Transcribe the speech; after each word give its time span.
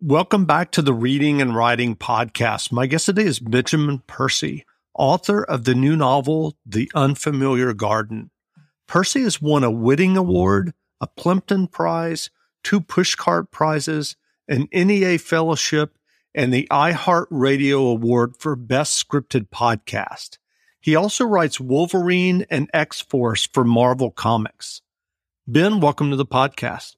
Welcome 0.00 0.44
back 0.44 0.70
to 0.72 0.82
the 0.82 0.94
Reading 0.94 1.40
and 1.40 1.56
Writing 1.56 1.96
Podcast. 1.96 2.70
My 2.70 2.86
guest 2.86 3.06
today 3.06 3.24
is 3.24 3.40
Benjamin 3.40 4.00
Percy, 4.06 4.64
author 4.94 5.42
of 5.42 5.64
the 5.64 5.74
new 5.74 5.96
novel, 5.96 6.56
The 6.64 6.88
Unfamiliar 6.94 7.72
Garden. 7.72 8.30
Percy 8.86 9.22
has 9.22 9.42
won 9.42 9.64
a 9.64 9.72
Whiting 9.72 10.16
Award, 10.16 10.72
a 11.00 11.08
Plimpton 11.08 11.66
Prize, 11.66 12.30
two 12.62 12.80
Pushcart 12.80 13.50
Prizes, 13.50 14.14
an 14.46 14.68
NEA 14.72 15.18
Fellowship, 15.18 15.98
and 16.32 16.54
the 16.54 16.68
iHeartRadio 16.70 17.90
Award 17.90 18.36
for 18.38 18.54
Best 18.54 19.04
Scripted 19.04 19.48
Podcast. 19.48 20.38
He 20.80 20.94
also 20.94 21.24
writes 21.24 21.58
Wolverine 21.58 22.46
and 22.48 22.70
X 22.72 23.00
Force 23.00 23.48
for 23.52 23.64
Marvel 23.64 24.12
Comics. 24.12 24.80
Ben, 25.48 25.80
welcome 25.80 26.10
to 26.10 26.16
the 26.16 26.24
podcast. 26.24 26.94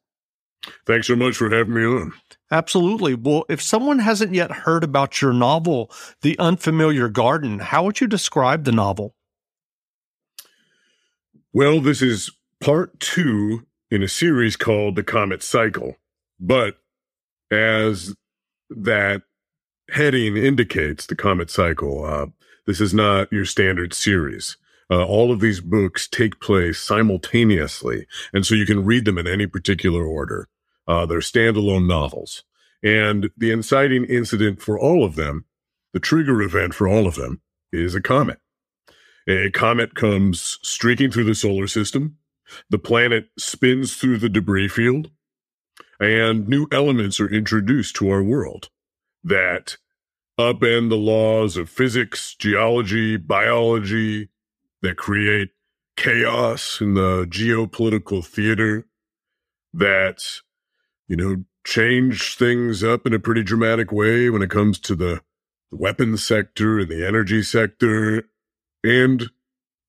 Thanks 0.86 1.06
so 1.06 1.16
much 1.16 1.36
for 1.36 1.48
having 1.50 1.74
me 1.74 1.84
on. 1.84 2.12
Absolutely. 2.54 3.16
Well, 3.16 3.44
if 3.48 3.60
someone 3.60 3.98
hasn't 3.98 4.32
yet 4.32 4.52
heard 4.52 4.84
about 4.84 5.20
your 5.20 5.32
novel, 5.32 5.90
The 6.22 6.38
Unfamiliar 6.38 7.08
Garden, 7.08 7.58
how 7.58 7.82
would 7.82 8.00
you 8.00 8.06
describe 8.06 8.62
the 8.62 8.70
novel? 8.70 9.16
Well, 11.52 11.80
this 11.80 12.00
is 12.00 12.30
part 12.60 13.00
two 13.00 13.66
in 13.90 14.04
a 14.04 14.08
series 14.08 14.54
called 14.54 14.94
The 14.94 15.02
Comet 15.02 15.42
Cycle. 15.42 15.96
But 16.38 16.76
as 17.50 18.14
that 18.70 19.22
heading 19.90 20.36
indicates, 20.36 21.06
The 21.06 21.16
Comet 21.16 21.50
Cycle, 21.50 22.04
uh, 22.04 22.26
this 22.68 22.80
is 22.80 22.94
not 22.94 23.32
your 23.32 23.46
standard 23.46 23.92
series. 23.92 24.56
Uh, 24.88 25.04
all 25.04 25.32
of 25.32 25.40
these 25.40 25.60
books 25.60 26.06
take 26.06 26.38
place 26.38 26.78
simultaneously, 26.78 28.06
and 28.32 28.46
so 28.46 28.54
you 28.54 28.64
can 28.64 28.84
read 28.84 29.06
them 29.06 29.18
in 29.18 29.26
any 29.26 29.48
particular 29.48 30.04
order. 30.04 30.46
Uh, 30.86 31.06
they're 31.06 31.20
standalone 31.20 31.86
novels. 31.86 32.44
And 32.84 33.30
the 33.36 33.50
inciting 33.50 34.04
incident 34.04 34.60
for 34.60 34.78
all 34.78 35.04
of 35.04 35.16
them, 35.16 35.46
the 35.94 36.00
trigger 36.00 36.42
event 36.42 36.74
for 36.74 36.86
all 36.86 37.06
of 37.06 37.14
them, 37.14 37.40
is 37.72 37.94
a 37.94 38.02
comet. 38.02 38.38
A 39.26 39.50
comet 39.50 39.94
comes 39.94 40.58
streaking 40.62 41.10
through 41.10 41.24
the 41.24 41.34
solar 41.34 41.66
system. 41.66 42.18
The 42.68 42.78
planet 42.78 43.30
spins 43.38 43.96
through 43.96 44.18
the 44.18 44.28
debris 44.28 44.68
field, 44.68 45.10
and 45.98 46.46
new 46.46 46.66
elements 46.70 47.18
are 47.20 47.28
introduced 47.28 47.96
to 47.96 48.10
our 48.10 48.22
world 48.22 48.68
that 49.22 49.78
upend 50.38 50.90
the 50.90 50.96
laws 50.96 51.56
of 51.56 51.70
physics, 51.70 52.34
geology, 52.34 53.16
biology, 53.16 54.28
that 54.82 54.98
create 54.98 55.50
chaos 55.96 56.82
in 56.82 56.92
the 56.92 57.24
geopolitical 57.24 58.22
theater, 58.22 58.86
that 59.72 60.22
you 61.08 61.16
know, 61.16 61.44
change 61.64 62.36
things 62.36 62.84
up 62.84 63.06
in 63.06 63.14
a 63.14 63.18
pretty 63.18 63.42
dramatic 63.42 63.90
way 63.90 64.28
when 64.30 64.42
it 64.42 64.50
comes 64.50 64.78
to 64.78 64.94
the, 64.94 65.22
the 65.70 65.76
weapons 65.76 66.24
sector 66.24 66.78
and 66.78 66.90
the 66.90 67.06
energy 67.06 67.42
sector. 67.42 68.24
And, 68.82 69.30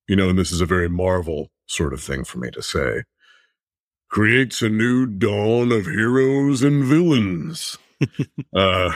you 0.08 0.16
know, 0.16 0.30
and 0.30 0.38
this 0.38 0.50
is 0.50 0.60
a 0.60 0.66
very 0.66 0.88
Marvel 0.88 1.50
sort 1.66 1.92
of 1.92 2.02
thing 2.02 2.24
for 2.24 2.38
me 2.38 2.50
to 2.52 2.62
say, 2.62 3.02
creates 4.08 4.62
a 4.62 4.68
new 4.68 5.06
dawn 5.06 5.72
of 5.72 5.84
heroes 5.84 6.62
and 6.62 6.84
villains. 6.84 7.76
uh, 8.54 8.92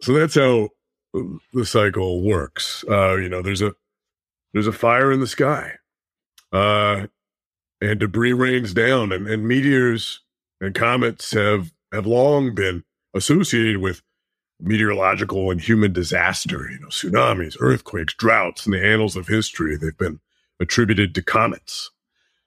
so 0.00 0.12
that's 0.12 0.34
how 0.34 0.68
the 1.52 1.64
cycle 1.64 2.22
works. 2.22 2.84
Uh, 2.88 3.16
you 3.16 3.28
know, 3.28 3.42
there's 3.42 3.62
a 3.62 3.72
there's 4.52 4.66
a 4.66 4.72
fire 4.72 5.12
in 5.12 5.20
the 5.20 5.26
sky, 5.26 5.74
uh, 6.52 7.06
and 7.80 8.00
debris 8.00 8.32
rains 8.32 8.74
down, 8.74 9.12
and, 9.12 9.28
and 9.28 9.46
meteors 9.46 10.20
and 10.60 10.74
comets 10.74 11.32
have 11.32 11.72
have 11.92 12.06
long 12.06 12.54
been 12.54 12.84
associated 13.14 13.78
with 13.78 14.02
meteorological 14.60 15.50
and 15.50 15.60
human 15.60 15.92
disaster, 15.92 16.68
you 16.70 16.78
know, 16.80 16.88
tsunamis, 16.88 17.56
earthquakes, 17.60 18.14
droughts 18.14 18.66
in 18.66 18.72
the 18.72 18.84
annals 18.84 19.16
of 19.16 19.28
history. 19.28 19.76
They've 19.76 19.96
been 19.96 20.20
attributed 20.60 21.14
to 21.14 21.22
comets. 21.22 21.90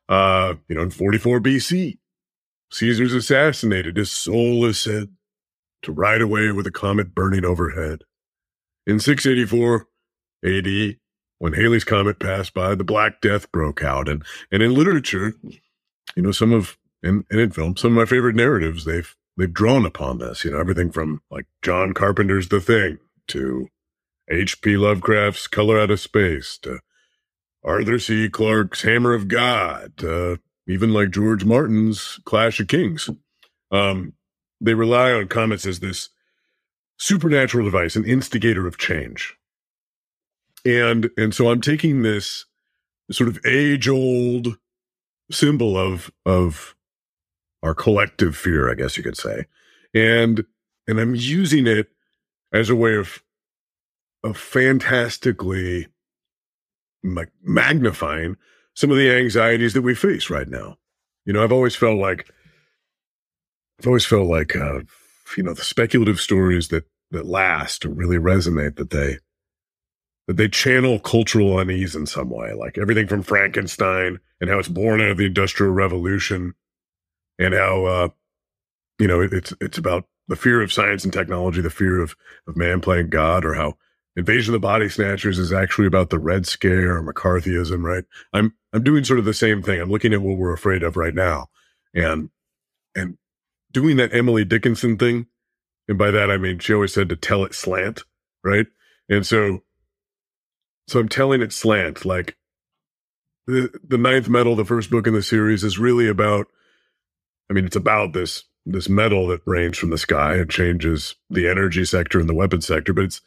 Uh, 0.08 0.56
you 0.68 0.76
know, 0.76 0.84
in 0.84 0.92
44 0.92 1.40
BC, 1.40 1.98
Caesar's 2.72 3.14
assassinated. 3.14 3.98
His 3.98 4.12
soul 4.12 4.66
is 4.66 4.80
said 4.80 5.10
to 5.82 5.92
ride 5.92 6.22
away 6.22 6.52
with 6.52 6.68
a 6.68 6.72
comet 6.72 7.16
burning 7.16 7.46
overhead. 7.46 8.04
In 8.86 9.00
684 9.00 9.88
AD, 10.46 10.98
when 11.40 11.54
Halley's 11.54 11.84
Comet 11.84 12.20
passed 12.20 12.54
by, 12.54 12.76
the 12.76 12.84
Black 12.84 13.22
Death 13.22 13.52
broke 13.52 13.84
out. 13.84 14.08
And, 14.08 14.24
and 14.52 14.62
in 14.62 14.74
literature, 14.74 15.34
you 15.44 16.22
know, 16.22 16.32
some 16.32 16.54
of 16.54 16.78
and, 17.02 17.26
and 17.30 17.40
in 17.40 17.52
film, 17.52 17.76
some 17.76 17.92
of 17.92 17.98
my 17.98 18.06
favorite 18.06 18.36
narratives 18.36 18.86
they've 18.86 19.14
they've 19.38 19.54
drawn 19.54 19.86
upon 19.86 20.20
this. 20.20 20.44
You 20.44 20.52
know, 20.52 20.60
everything 20.60 20.92
from 20.92 21.22
like 21.30 21.46
John 21.62 21.94
Carpenter's 21.94 22.50
The 22.50 22.62
Thing 22.62 23.00
to 23.30 23.68
H.P. 24.30 24.78
Lovecraft's 24.78 25.48
Color 25.48 25.80
Out 25.80 25.92
of 25.92 26.00
Space 26.00 26.58
to 26.60 26.80
Arthur 27.64 28.00
C. 28.00 28.30
Clarke's 28.30 28.82
Hammer 28.82 29.14
of 29.14 29.28
God, 29.28 29.94
to 29.98 30.40
even 30.68 30.94
like 30.94 31.12
George 31.12 31.46
Martin's 31.46 32.20
Clash 32.26 32.60
of 32.60 32.68
Kings. 32.68 33.10
Um, 33.72 34.14
they 34.62 34.74
rely 34.74 35.12
on 35.12 35.28
comets 35.28 35.66
as 35.66 35.80
this 35.80 36.10
supernatural 36.98 37.66
device, 37.66 37.96
an 37.96 38.06
instigator 38.06 38.68
of 38.68 38.78
change. 38.78 39.36
And 40.66 41.10
and 41.18 41.36
so 41.36 41.50
I'm 41.50 41.62
taking 41.62 42.02
this 42.02 42.46
sort 43.12 43.28
of 43.28 43.40
age 43.46 43.88
old 43.88 44.58
symbol 45.30 45.78
of 45.78 46.12
of 46.26 46.76
our 47.64 47.74
collective 47.74 48.36
fear, 48.36 48.70
I 48.70 48.76
guess 48.76 48.98
you 48.98 49.04
could 49.04 49.18
say. 49.18 49.46
And 49.94 50.46
and 50.88 51.00
I'm 51.00 51.16
using 51.16 51.66
it 51.66 51.88
as 52.52 52.70
a 52.70 52.76
way 52.76 52.96
of 52.96 53.24
of 54.24 54.38
fantastically 54.38 55.88
magnifying 57.42 58.38
some 58.76 58.92
of 58.92 58.98
the 58.98 59.12
anxieties 59.12 59.74
that 59.74 59.82
we 59.82 59.96
face 59.96 60.30
right 60.30 60.48
now. 60.48 60.78
You 61.26 61.34
know, 61.34 61.44
I've 61.44 61.52
always 61.52 61.76
felt 61.76 62.00
like 62.00 62.30
I've 63.80 63.88
always 63.88 64.06
felt 64.06 64.28
like 64.28 64.56
uh, 64.56 64.82
you 65.38 65.44
know 65.44 65.54
the 65.54 65.64
speculative 65.64 66.20
stories 66.20 66.68
that 66.68 66.86
that 67.12 67.26
last 67.26 67.86
or 67.86 67.90
really 67.90 68.18
resonate 68.18 68.76
that 68.76 68.90
they 68.90 69.20
that 70.28 70.38
they 70.38 70.48
channel 70.48 71.00
cultural 71.00 71.60
unease 71.60 71.96
in 71.96 72.06
some 72.06 72.30
way, 72.30 72.54
like 72.54 72.78
everything 72.78 73.08
from 73.08 73.24
Frankenstein 73.24 74.20
and 74.42 74.50
how 74.50 74.60
it's 74.60 74.70
born 74.70 75.02
out 75.02 75.12
of 75.12 75.18
the 75.18 75.26
Industrial 75.26 75.72
Revolution 75.72 76.54
and 77.40 77.54
how 77.54 77.86
uh, 77.86 78.10
you 79.00 79.08
know 79.08 79.22
it, 79.22 79.34
it's 79.34 79.54
it's 79.60 79.78
about 79.78 80.06
the 80.28 80.36
fear 80.36 80.62
of 80.62 80.72
science 80.72 81.04
and 81.04 81.14
technology, 81.14 81.62
the 81.62 81.70
fear 81.70 82.02
of 82.02 82.16
of 82.48 82.56
man 82.58 82.82
playing 82.82 83.10
God, 83.10 83.46
or 83.46 83.54
how 83.54 83.78
Invasion 84.16 84.54
of 84.54 84.62
the 84.62 84.68
Body 84.68 84.90
Snatchers 84.90 85.40
is 85.40 85.52
actually 85.52 85.88
about 85.88 86.10
the 86.10 86.20
Red 86.20 86.46
Scare 86.46 86.98
or 86.98 87.04
McCarthyism, 87.04 87.84
right? 87.84 88.04
I'm 88.32 88.54
I'm 88.72 88.84
doing 88.84 89.04
sort 89.04 89.20
of 89.20 89.26
the 89.26 89.34
same 89.34 89.62
thing. 89.62 89.82
I'm 89.82 89.90
looking 89.90 90.14
at 90.14 90.22
what 90.22 90.38
we're 90.38 90.54
afraid 90.54 90.84
of 90.84 90.98
right 90.98 91.16
now, 91.16 91.48
and 91.94 92.30
and 92.96 93.18
doing 93.72 93.98
that 93.98 94.14
Emily 94.14 94.46
Dickinson 94.46 94.98
thing, 94.98 95.28
and 95.88 95.98
by 95.98 96.12
that 96.12 96.30
I 96.30 96.38
mean 96.38 96.60
she 96.60 96.74
always 96.74 96.94
said 96.94 97.10
to 97.10 97.16
tell 97.16 97.44
it 97.44 97.56
slant, 97.56 98.04
right? 98.44 98.68
And 99.10 99.26
so 99.26 99.64
so 100.88 101.00
I'm 101.00 101.10
telling 101.10 101.42
it 101.42 101.54
slant, 101.54 102.06
like 102.06 102.38
the 103.48 103.72
the 103.84 103.98
ninth 103.98 104.30
metal, 104.30 104.56
the 104.56 104.66
first 104.66 104.90
book 104.90 105.08
in 105.08 105.14
the 105.14 105.24
series, 105.24 105.64
is 105.64 105.80
really 105.80 106.08
about 106.08 106.48
I 107.50 107.54
mean, 107.54 107.66
it's 107.66 107.76
about 107.76 108.14
this 108.14 108.44
this 108.66 108.88
metal 108.88 109.28
that 109.28 109.42
rains 109.46 109.78
from 109.78 109.90
the 109.90 109.98
sky 109.98 110.36
and 110.36 110.50
changes 110.50 111.16
the 111.30 111.50
energy 111.50 111.84
sector 111.84 112.20
and 112.20 112.30
the 112.30 112.34
weapon 112.34 112.62
sector, 112.62 112.94
but 112.94 113.06
it's 113.06 113.22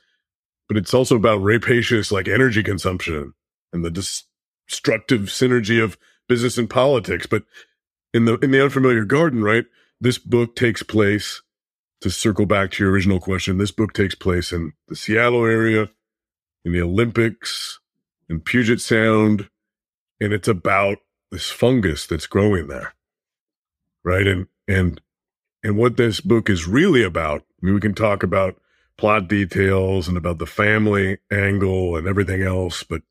but 0.68 0.76
it's 0.76 0.94
also 0.94 1.16
about 1.16 1.42
rapacious 1.42 2.10
like 2.10 2.26
energy 2.26 2.62
consumption 2.62 3.34
and 3.72 3.84
the 3.84 3.90
destructive 3.90 5.22
synergy 5.22 5.82
of 5.82 5.98
business 6.28 6.58
and 6.58 6.68
politics. 6.68 7.26
But 7.26 7.44
in 8.14 8.24
the 8.24 8.38
in 8.38 8.50
the 8.50 8.62
unfamiliar 8.62 9.04
garden, 9.04 9.42
right? 9.42 9.66
This 10.00 10.18
book 10.18 10.56
takes 10.56 10.82
place 10.82 11.42
to 12.00 12.10
circle 12.10 12.46
back 12.46 12.70
to 12.72 12.84
your 12.84 12.92
original 12.92 13.20
question. 13.20 13.58
This 13.58 13.70
book 13.70 13.92
takes 13.92 14.14
place 14.14 14.52
in 14.52 14.72
the 14.88 14.96
Seattle 14.96 15.44
area, 15.44 15.90
in 16.64 16.72
the 16.72 16.82
Olympics, 16.82 17.80
in 18.28 18.40
Puget 18.40 18.80
Sound, 18.80 19.48
and 20.20 20.32
it's 20.32 20.48
about 20.48 20.98
this 21.30 21.50
fungus 21.50 22.06
that's 22.06 22.26
growing 22.26 22.68
there 22.68 22.95
right? 24.06 24.26
And 24.26 24.46
and 24.68 25.00
and 25.62 25.76
what 25.76 25.96
this 25.98 26.20
book 26.20 26.48
is 26.48 26.66
really 26.66 27.02
about. 27.02 27.42
I 27.42 27.66
mean, 27.66 27.74
we 27.74 27.80
can 27.80 27.94
talk 27.94 28.22
about 28.22 28.56
plot 28.96 29.28
details 29.28 30.08
and 30.08 30.16
about 30.16 30.38
the 30.38 30.46
family 30.46 31.18
angle 31.30 31.96
and 31.96 32.06
everything 32.06 32.42
else, 32.42 32.82
but 32.82 33.02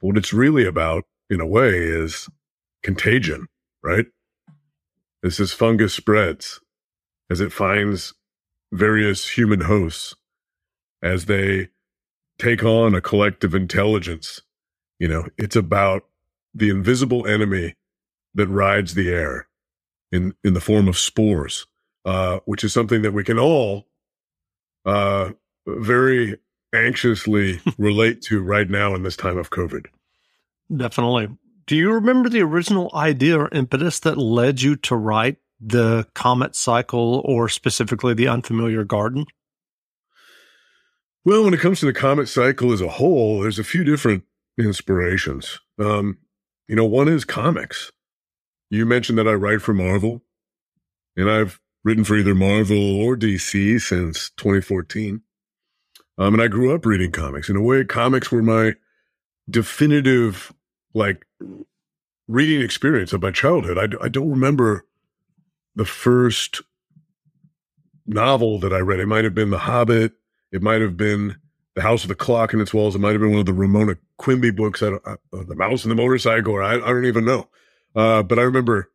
what 0.00 0.16
it's 0.16 0.32
really 0.32 0.64
about, 0.64 1.04
in 1.28 1.40
a 1.40 1.46
way, 1.46 1.70
is 1.70 2.28
contagion, 2.82 3.48
right? 3.82 4.06
This 5.22 5.52
fungus 5.52 5.92
spreads, 5.92 6.60
as 7.30 7.40
it 7.40 7.52
finds 7.52 8.14
various 8.70 9.30
human 9.30 9.62
hosts, 9.62 10.14
as 11.02 11.24
they 11.24 11.68
take 12.38 12.62
on 12.62 12.94
a 12.94 13.00
collective 13.00 13.54
intelligence. 13.54 14.42
You 14.98 15.08
know, 15.08 15.28
it's 15.36 15.56
about 15.56 16.04
the 16.54 16.70
invisible 16.70 17.26
enemy 17.26 17.74
that 18.34 18.48
rides 18.48 18.94
the 18.94 19.10
air 19.10 19.48
in 20.14 20.34
in 20.44 20.54
the 20.54 20.60
form 20.60 20.88
of 20.88 20.96
spores, 20.96 21.66
uh, 22.04 22.38
which 22.44 22.64
is 22.64 22.72
something 22.72 23.02
that 23.02 23.12
we 23.12 23.24
can 23.24 23.38
all 23.38 23.86
uh, 24.84 25.30
very 25.66 26.38
anxiously 26.74 27.60
relate 27.78 28.22
to 28.22 28.42
right 28.42 28.70
now 28.70 28.94
in 28.94 29.02
this 29.02 29.16
time 29.16 29.38
of 29.38 29.50
COVID. 29.50 29.86
Definitely. 30.74 31.28
Do 31.66 31.76
you 31.76 31.92
remember 31.92 32.28
the 32.28 32.42
original 32.42 32.90
idea 32.94 33.38
or 33.38 33.48
impetus 33.50 34.00
that 34.00 34.18
led 34.18 34.60
you 34.60 34.76
to 34.76 34.96
write 34.96 35.38
the 35.60 36.06
Comet 36.14 36.54
Cycle 36.54 37.22
or 37.24 37.48
specifically 37.48 38.14
the 38.14 38.28
Unfamiliar 38.28 38.84
Garden? 38.84 39.24
Well, 41.24 41.44
when 41.44 41.54
it 41.54 41.60
comes 41.60 41.80
to 41.80 41.86
the 41.86 41.94
Comet 41.94 42.28
Cycle 42.28 42.70
as 42.72 42.82
a 42.82 42.88
whole, 42.88 43.40
there's 43.40 43.58
a 43.58 43.64
few 43.64 43.82
different 43.82 44.24
inspirations. 44.58 45.58
Um, 45.78 46.18
you 46.68 46.76
know, 46.76 46.84
one 46.84 47.08
is 47.08 47.24
comics. 47.24 47.90
You 48.70 48.86
mentioned 48.86 49.18
that 49.18 49.28
I 49.28 49.34
write 49.34 49.62
for 49.62 49.74
Marvel, 49.74 50.22
and 51.16 51.30
I've 51.30 51.60
written 51.84 52.04
for 52.04 52.16
either 52.16 52.34
Marvel 52.34 52.96
or 52.96 53.16
DC 53.16 53.80
since 53.80 54.30
2014. 54.36 55.22
Um, 56.16 56.34
and 56.34 56.42
I 56.42 56.48
grew 56.48 56.74
up 56.74 56.86
reading 56.86 57.12
comics. 57.12 57.48
In 57.48 57.56
a 57.56 57.62
way, 57.62 57.84
comics 57.84 58.30
were 58.30 58.42
my 58.42 58.74
definitive, 59.48 60.52
like, 60.94 61.26
reading 62.26 62.62
experience 62.62 63.12
of 63.12 63.22
my 63.22 63.30
childhood. 63.30 63.78
I, 63.78 64.04
I 64.04 64.08
don't 64.08 64.30
remember 64.30 64.86
the 65.74 65.84
first 65.84 66.62
novel 68.06 68.58
that 68.60 68.72
I 68.72 68.78
read. 68.78 69.00
It 69.00 69.06
might 69.06 69.24
have 69.24 69.34
been 69.34 69.50
The 69.50 69.58
Hobbit. 69.58 70.12
It 70.52 70.62
might 70.62 70.80
have 70.80 70.96
been 70.96 71.36
The 71.74 71.82
House 71.82 72.02
of 72.04 72.08
the 72.08 72.14
Clock 72.14 72.54
in 72.54 72.60
its 72.60 72.72
Walls. 72.72 72.94
It 72.94 73.00
might 73.00 73.12
have 73.12 73.20
been 73.20 73.32
one 73.32 73.40
of 73.40 73.46
the 73.46 73.52
Ramona 73.52 73.96
Quimby 74.18 74.52
books, 74.52 74.82
I 74.82 74.92
uh, 75.04 75.16
The 75.32 75.56
Mouse 75.56 75.84
and 75.84 75.90
the 75.90 75.96
Motorcycle, 75.96 76.54
or 76.54 76.62
I, 76.62 76.76
I 76.76 76.78
don't 76.78 77.06
even 77.06 77.24
know. 77.24 77.48
Uh, 77.94 78.22
but 78.22 78.38
I 78.38 78.42
remember 78.42 78.90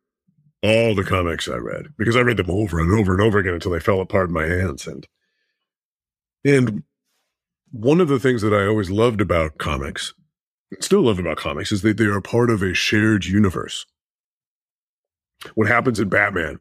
all 0.62 0.94
the 0.94 1.04
comics 1.04 1.48
I 1.48 1.56
read 1.56 1.86
because 1.96 2.16
I 2.16 2.20
read 2.20 2.36
them 2.36 2.50
over 2.50 2.80
and 2.80 2.92
over 2.92 3.12
and 3.12 3.22
over 3.22 3.38
again 3.38 3.54
until 3.54 3.72
they 3.72 3.80
fell 3.80 4.00
apart 4.00 4.28
in 4.28 4.34
my 4.34 4.46
hands. 4.46 4.86
And 4.86 5.06
and 6.44 6.82
one 7.70 8.00
of 8.00 8.08
the 8.08 8.18
things 8.18 8.42
that 8.42 8.52
I 8.52 8.66
always 8.66 8.90
loved 8.90 9.20
about 9.20 9.58
comics, 9.58 10.12
still 10.80 11.02
love 11.02 11.18
about 11.18 11.36
comics, 11.36 11.72
is 11.72 11.82
that 11.82 11.96
they 11.96 12.04
are 12.04 12.20
part 12.20 12.50
of 12.50 12.62
a 12.62 12.74
shared 12.74 13.24
universe. 13.24 13.86
What 15.54 15.68
happens 15.68 16.00
in 16.00 16.08
Batman 16.08 16.60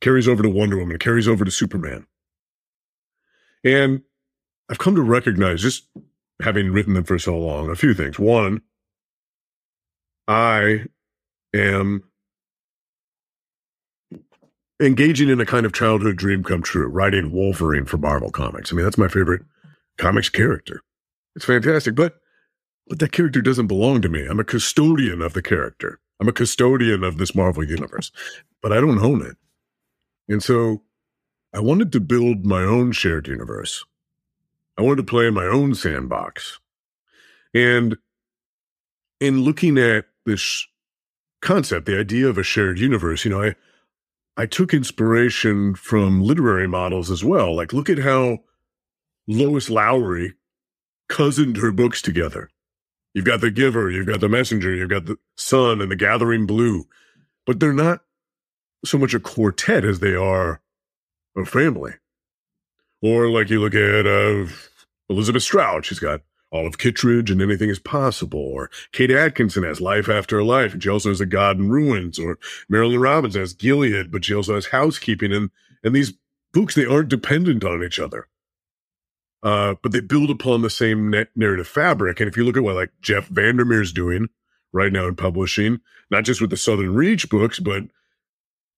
carries 0.00 0.28
over 0.28 0.42
to 0.42 0.48
Wonder 0.48 0.78
Woman, 0.78 0.98
carries 0.98 1.28
over 1.28 1.44
to 1.44 1.50
Superman. 1.50 2.06
And 3.64 4.02
I've 4.70 4.78
come 4.78 4.94
to 4.94 5.02
recognize, 5.02 5.62
just 5.62 5.88
having 6.40 6.70
written 6.70 6.94
them 6.94 7.04
for 7.04 7.18
so 7.18 7.36
long, 7.36 7.70
a 7.70 7.74
few 7.74 7.94
things. 7.94 8.18
One, 8.18 8.62
I 10.28 10.84
am 11.54 12.02
engaging 14.80 15.28
in 15.28 15.40
a 15.40 15.46
kind 15.46 15.66
of 15.66 15.72
childhood 15.72 16.16
dream 16.16 16.44
come 16.44 16.62
true, 16.62 16.86
writing 16.86 17.32
Wolverine 17.32 17.84
for 17.84 17.98
Marvel 17.98 18.30
Comics. 18.30 18.72
I 18.72 18.76
mean, 18.76 18.84
that's 18.84 18.98
my 18.98 19.08
favorite 19.08 19.42
comics 19.96 20.28
character. 20.28 20.82
It's 21.34 21.44
fantastic, 21.44 21.94
but 21.94 22.20
but 22.86 23.00
that 23.00 23.12
character 23.12 23.42
doesn't 23.42 23.66
belong 23.66 24.00
to 24.02 24.08
me. 24.08 24.24
I'm 24.26 24.40
a 24.40 24.44
custodian 24.44 25.20
of 25.20 25.34
the 25.34 25.42
character. 25.42 26.00
I'm 26.20 26.28
a 26.28 26.32
custodian 26.32 27.04
of 27.04 27.18
this 27.18 27.34
Marvel 27.34 27.62
universe, 27.62 28.10
but 28.62 28.72
I 28.72 28.80
don't 28.80 28.98
own 28.98 29.20
it. 29.24 29.36
And 30.26 30.42
so 30.42 30.82
I 31.52 31.60
wanted 31.60 31.92
to 31.92 32.00
build 32.00 32.46
my 32.46 32.62
own 32.62 32.92
shared 32.92 33.28
universe. 33.28 33.84
I 34.78 34.82
wanted 34.82 34.96
to 34.96 35.10
play 35.10 35.26
in 35.26 35.34
my 35.34 35.44
own 35.44 35.74
sandbox. 35.74 36.60
And 37.52 37.96
in 39.20 39.42
looking 39.42 39.76
at 39.78 40.06
this 40.24 40.66
concept, 41.40 41.86
the 41.86 41.98
idea 41.98 42.28
of 42.28 42.38
a 42.38 42.42
shared 42.42 42.78
universe, 42.78 43.24
you 43.24 43.30
know, 43.30 43.42
I 43.42 43.54
I 44.36 44.46
took 44.46 44.72
inspiration 44.72 45.74
from 45.74 46.22
literary 46.22 46.68
models 46.68 47.10
as 47.10 47.24
well. 47.24 47.56
Like 47.56 47.72
look 47.72 47.90
at 47.90 47.98
how 47.98 48.38
Lois 49.26 49.68
Lowry 49.68 50.34
cousined 51.08 51.56
her 51.56 51.72
books 51.72 52.00
together. 52.00 52.50
You've 53.14 53.24
got 53.24 53.40
the 53.40 53.50
giver, 53.50 53.90
you've 53.90 54.06
got 54.06 54.20
the 54.20 54.28
messenger, 54.28 54.74
you've 54.74 54.90
got 54.90 55.06
the 55.06 55.16
son 55.36 55.80
and 55.80 55.90
the 55.90 55.96
gathering 55.96 56.46
blue, 56.46 56.84
but 57.46 57.58
they're 57.58 57.72
not 57.72 58.00
so 58.84 58.96
much 58.96 59.14
a 59.14 59.20
quartet 59.20 59.84
as 59.84 59.98
they 59.98 60.14
are 60.14 60.60
a 61.36 61.44
family. 61.44 61.94
Or 63.02 63.28
like 63.28 63.50
you 63.50 63.60
look 63.60 63.74
at 63.74 64.06
uh, 64.06 64.46
Elizabeth 65.08 65.42
Strout, 65.42 65.84
she's 65.84 65.98
got 65.98 66.20
Olive 66.50 66.78
Kitteridge 66.78 67.30
and 67.30 67.42
Anything 67.42 67.70
is 67.70 67.78
Possible. 67.78 68.40
Or 68.40 68.70
Kate 68.92 69.10
Atkinson 69.10 69.64
has 69.64 69.80
Life 69.80 70.08
After 70.08 70.42
Life, 70.42 70.72
and 70.72 70.82
she 70.82 70.88
also 70.88 71.10
has 71.10 71.20
A 71.20 71.26
God 71.26 71.58
in 71.58 71.70
Ruins. 71.70 72.18
Or 72.18 72.38
Marilynne 72.70 73.02
Robinson 73.02 73.40
has 73.40 73.52
Gilead, 73.52 74.10
but 74.10 74.24
she 74.24 74.34
also 74.34 74.54
has 74.54 74.66
Housekeeping. 74.66 75.32
And, 75.32 75.50
and 75.84 75.94
these 75.94 76.14
books, 76.52 76.74
they 76.74 76.86
aren't 76.86 77.08
dependent 77.08 77.64
on 77.64 77.82
each 77.82 77.98
other 77.98 78.28
uh, 79.42 79.74
but 79.82 79.92
they 79.92 80.00
build 80.00 80.30
upon 80.30 80.62
the 80.62 80.70
same 80.70 81.10
narrative 81.36 81.68
fabric. 81.68 82.20
And 82.20 82.28
if 82.28 82.36
you 82.36 82.44
look 82.44 82.56
at 82.56 82.62
what 82.62 82.74
like 82.74 82.90
Jeff 83.00 83.28
Vandermeer's 83.28 83.92
doing 83.92 84.28
right 84.72 84.92
now 84.92 85.06
in 85.06 85.16
publishing, 85.16 85.80
not 86.10 86.24
just 86.24 86.40
with 86.40 86.50
the 86.50 86.56
Southern 86.56 86.94
Reach 86.94 87.30
books, 87.30 87.58
but 87.58 87.84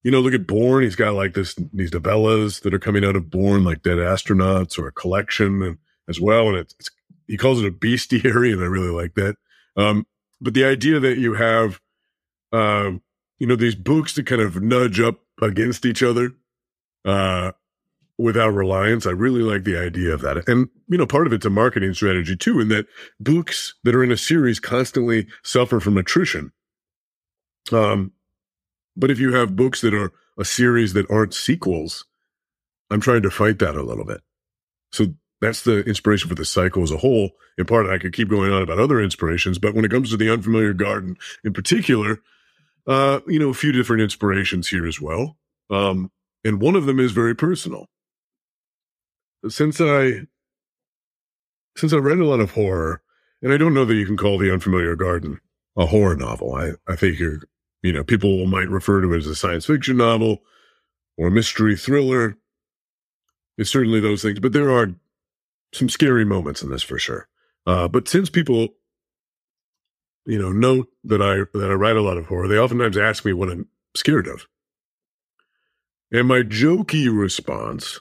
you 0.02 0.10
know, 0.10 0.20
look 0.20 0.34
at 0.34 0.46
Borne. 0.46 0.82
He's 0.82 0.96
got 0.96 1.14
like 1.14 1.34
this 1.34 1.54
these 1.72 1.90
novellas 1.90 2.62
that 2.62 2.72
are 2.72 2.78
coming 2.78 3.04
out 3.04 3.16
of 3.16 3.30
Borne, 3.30 3.64
like 3.64 3.82
Dead 3.82 3.98
Astronauts, 3.98 4.78
or 4.78 4.86
a 4.86 4.92
collection 4.92 5.62
and, 5.62 5.78
as 6.08 6.20
well. 6.20 6.48
And 6.48 6.56
it's, 6.56 6.74
it's 6.78 6.90
he 7.30 7.36
calls 7.36 7.62
it 7.62 7.66
a 7.66 7.70
bestiary, 7.70 8.52
and 8.52 8.62
I 8.62 8.66
really 8.66 8.90
like 8.90 9.14
that. 9.14 9.36
Um, 9.76 10.06
but 10.40 10.54
the 10.54 10.64
idea 10.64 10.98
that 11.00 11.18
you 11.18 11.34
have, 11.34 11.80
uh, 12.52 12.92
you 13.38 13.46
know, 13.46 13.56
these 13.56 13.74
books 13.74 14.14
that 14.14 14.26
kind 14.26 14.42
of 14.42 14.60
nudge 14.60 15.00
up 15.00 15.20
against 15.40 15.86
each 15.86 16.02
other, 16.02 16.32
uh, 17.04 17.52
without 18.18 18.50
reliance. 18.50 19.06
I 19.06 19.10
really 19.10 19.40
like 19.40 19.64
the 19.64 19.78
idea 19.78 20.12
of 20.12 20.20
that. 20.20 20.46
And, 20.46 20.68
you 20.88 20.98
know, 20.98 21.06
part 21.06 21.26
of 21.26 21.32
it's 21.32 21.46
a 21.46 21.50
marketing 21.50 21.94
strategy 21.94 22.36
too, 22.36 22.60
in 22.60 22.68
that 22.68 22.86
books 23.18 23.74
that 23.84 23.94
are 23.94 24.04
in 24.04 24.12
a 24.12 24.16
series 24.16 24.60
constantly 24.60 25.26
suffer 25.42 25.80
from 25.80 25.96
attrition. 25.96 26.52
Um, 27.72 28.12
but 28.94 29.10
if 29.10 29.18
you 29.18 29.32
have 29.32 29.56
books 29.56 29.80
that 29.80 29.94
are 29.94 30.12
a 30.38 30.44
series 30.44 30.92
that 30.92 31.10
aren't 31.10 31.32
sequels, 31.32 32.04
I'm 32.90 33.00
trying 33.00 33.22
to 33.22 33.30
fight 33.30 33.58
that 33.60 33.74
a 33.74 33.82
little 33.82 34.04
bit. 34.04 34.20
So 34.92 35.14
that's 35.40 35.62
the 35.62 35.80
inspiration 35.80 36.28
for 36.28 36.34
the 36.34 36.44
cycle 36.44 36.82
as 36.82 36.90
a 36.90 36.98
whole. 36.98 37.30
In 37.56 37.64
part, 37.64 37.86
I 37.86 37.98
could 37.98 38.12
keep 38.12 38.28
going 38.28 38.52
on 38.52 38.62
about 38.62 38.78
other 38.78 39.00
inspirations, 39.00 39.58
but 39.58 39.74
when 39.74 39.84
it 39.84 39.90
comes 39.90 40.10
to 40.10 40.16
the 40.16 40.30
unfamiliar 40.30 40.72
garden 40.72 41.16
in 41.44 41.52
particular, 41.52 42.20
uh, 42.86 43.20
you 43.26 43.38
know, 43.38 43.50
a 43.50 43.54
few 43.54 43.72
different 43.72 44.02
inspirations 44.02 44.68
here 44.68 44.86
as 44.86 45.00
well. 45.00 45.36
Um, 45.70 46.10
and 46.44 46.60
one 46.60 46.76
of 46.76 46.86
them 46.86 46.98
is 46.98 47.12
very 47.12 47.34
personal 47.34 47.86
since 49.48 49.80
I 49.80 50.26
since 51.76 51.92
I 51.92 51.96
read 51.96 52.18
a 52.18 52.26
lot 52.26 52.40
of 52.40 52.52
horror, 52.52 53.02
and 53.40 53.52
I 53.52 53.56
don't 53.56 53.74
know 53.74 53.84
that 53.84 53.94
you 53.94 54.04
can 54.04 54.16
call 54.16 54.38
The 54.38 54.52
Unfamiliar 54.52 54.96
Garden 54.96 55.40
a 55.76 55.86
horror 55.86 56.16
novel. 56.16 56.54
I, 56.54 56.72
I 56.86 56.96
think 56.96 57.18
you're, 57.18 57.40
you 57.82 57.92
know, 57.92 58.04
people 58.04 58.44
might 58.46 58.68
refer 58.68 59.00
to 59.00 59.14
it 59.14 59.18
as 59.18 59.26
a 59.26 59.34
science 59.34 59.66
fiction 59.66 59.96
novel 59.96 60.42
or 61.16 61.28
a 61.28 61.30
mystery 61.30 61.76
thriller. 61.76 62.36
It's 63.56 63.70
certainly 63.70 64.00
those 64.00 64.22
things, 64.22 64.40
but 64.40 64.52
there 64.52 64.70
are 64.70 64.94
some 65.72 65.88
scary 65.88 66.24
moments 66.24 66.62
in 66.62 66.70
this 66.70 66.82
for 66.82 66.98
sure. 66.98 67.28
Uh, 67.66 67.88
but 67.88 68.08
since 68.08 68.30
people, 68.30 68.68
you 70.26 70.38
know, 70.38 70.52
know 70.52 70.86
that 71.04 71.22
I 71.22 71.58
that 71.58 71.70
I 71.70 71.74
write 71.74 71.96
a 71.96 72.02
lot 72.02 72.16
of 72.16 72.26
horror, 72.26 72.48
they 72.48 72.58
oftentimes 72.58 72.96
ask 72.96 73.24
me 73.24 73.32
what 73.32 73.50
I'm 73.50 73.68
scared 73.94 74.26
of. 74.26 74.46
And 76.12 76.26
my 76.26 76.40
jokey 76.40 77.08
response 77.16 78.00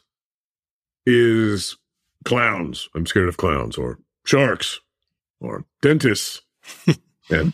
is 1.05 1.77
clowns. 2.25 2.89
I'm 2.95 3.05
scared 3.05 3.29
of 3.29 3.37
clowns 3.37 3.77
or 3.77 3.99
sharks 4.25 4.79
or 5.39 5.65
dentists. 5.81 6.41
and 7.29 7.53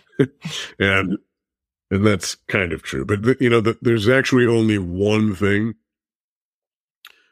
and 0.80 1.18
and 1.92 2.06
that's 2.06 2.36
kind 2.48 2.74
of 2.74 2.84
true. 2.84 3.06
But 3.06 3.40
you 3.42 3.50
know, 3.50 3.62
the, 3.62 3.78
there's 3.82 4.08
actually 4.08 4.48
only 4.48 4.78
one 4.78 5.36
thing 5.36 5.76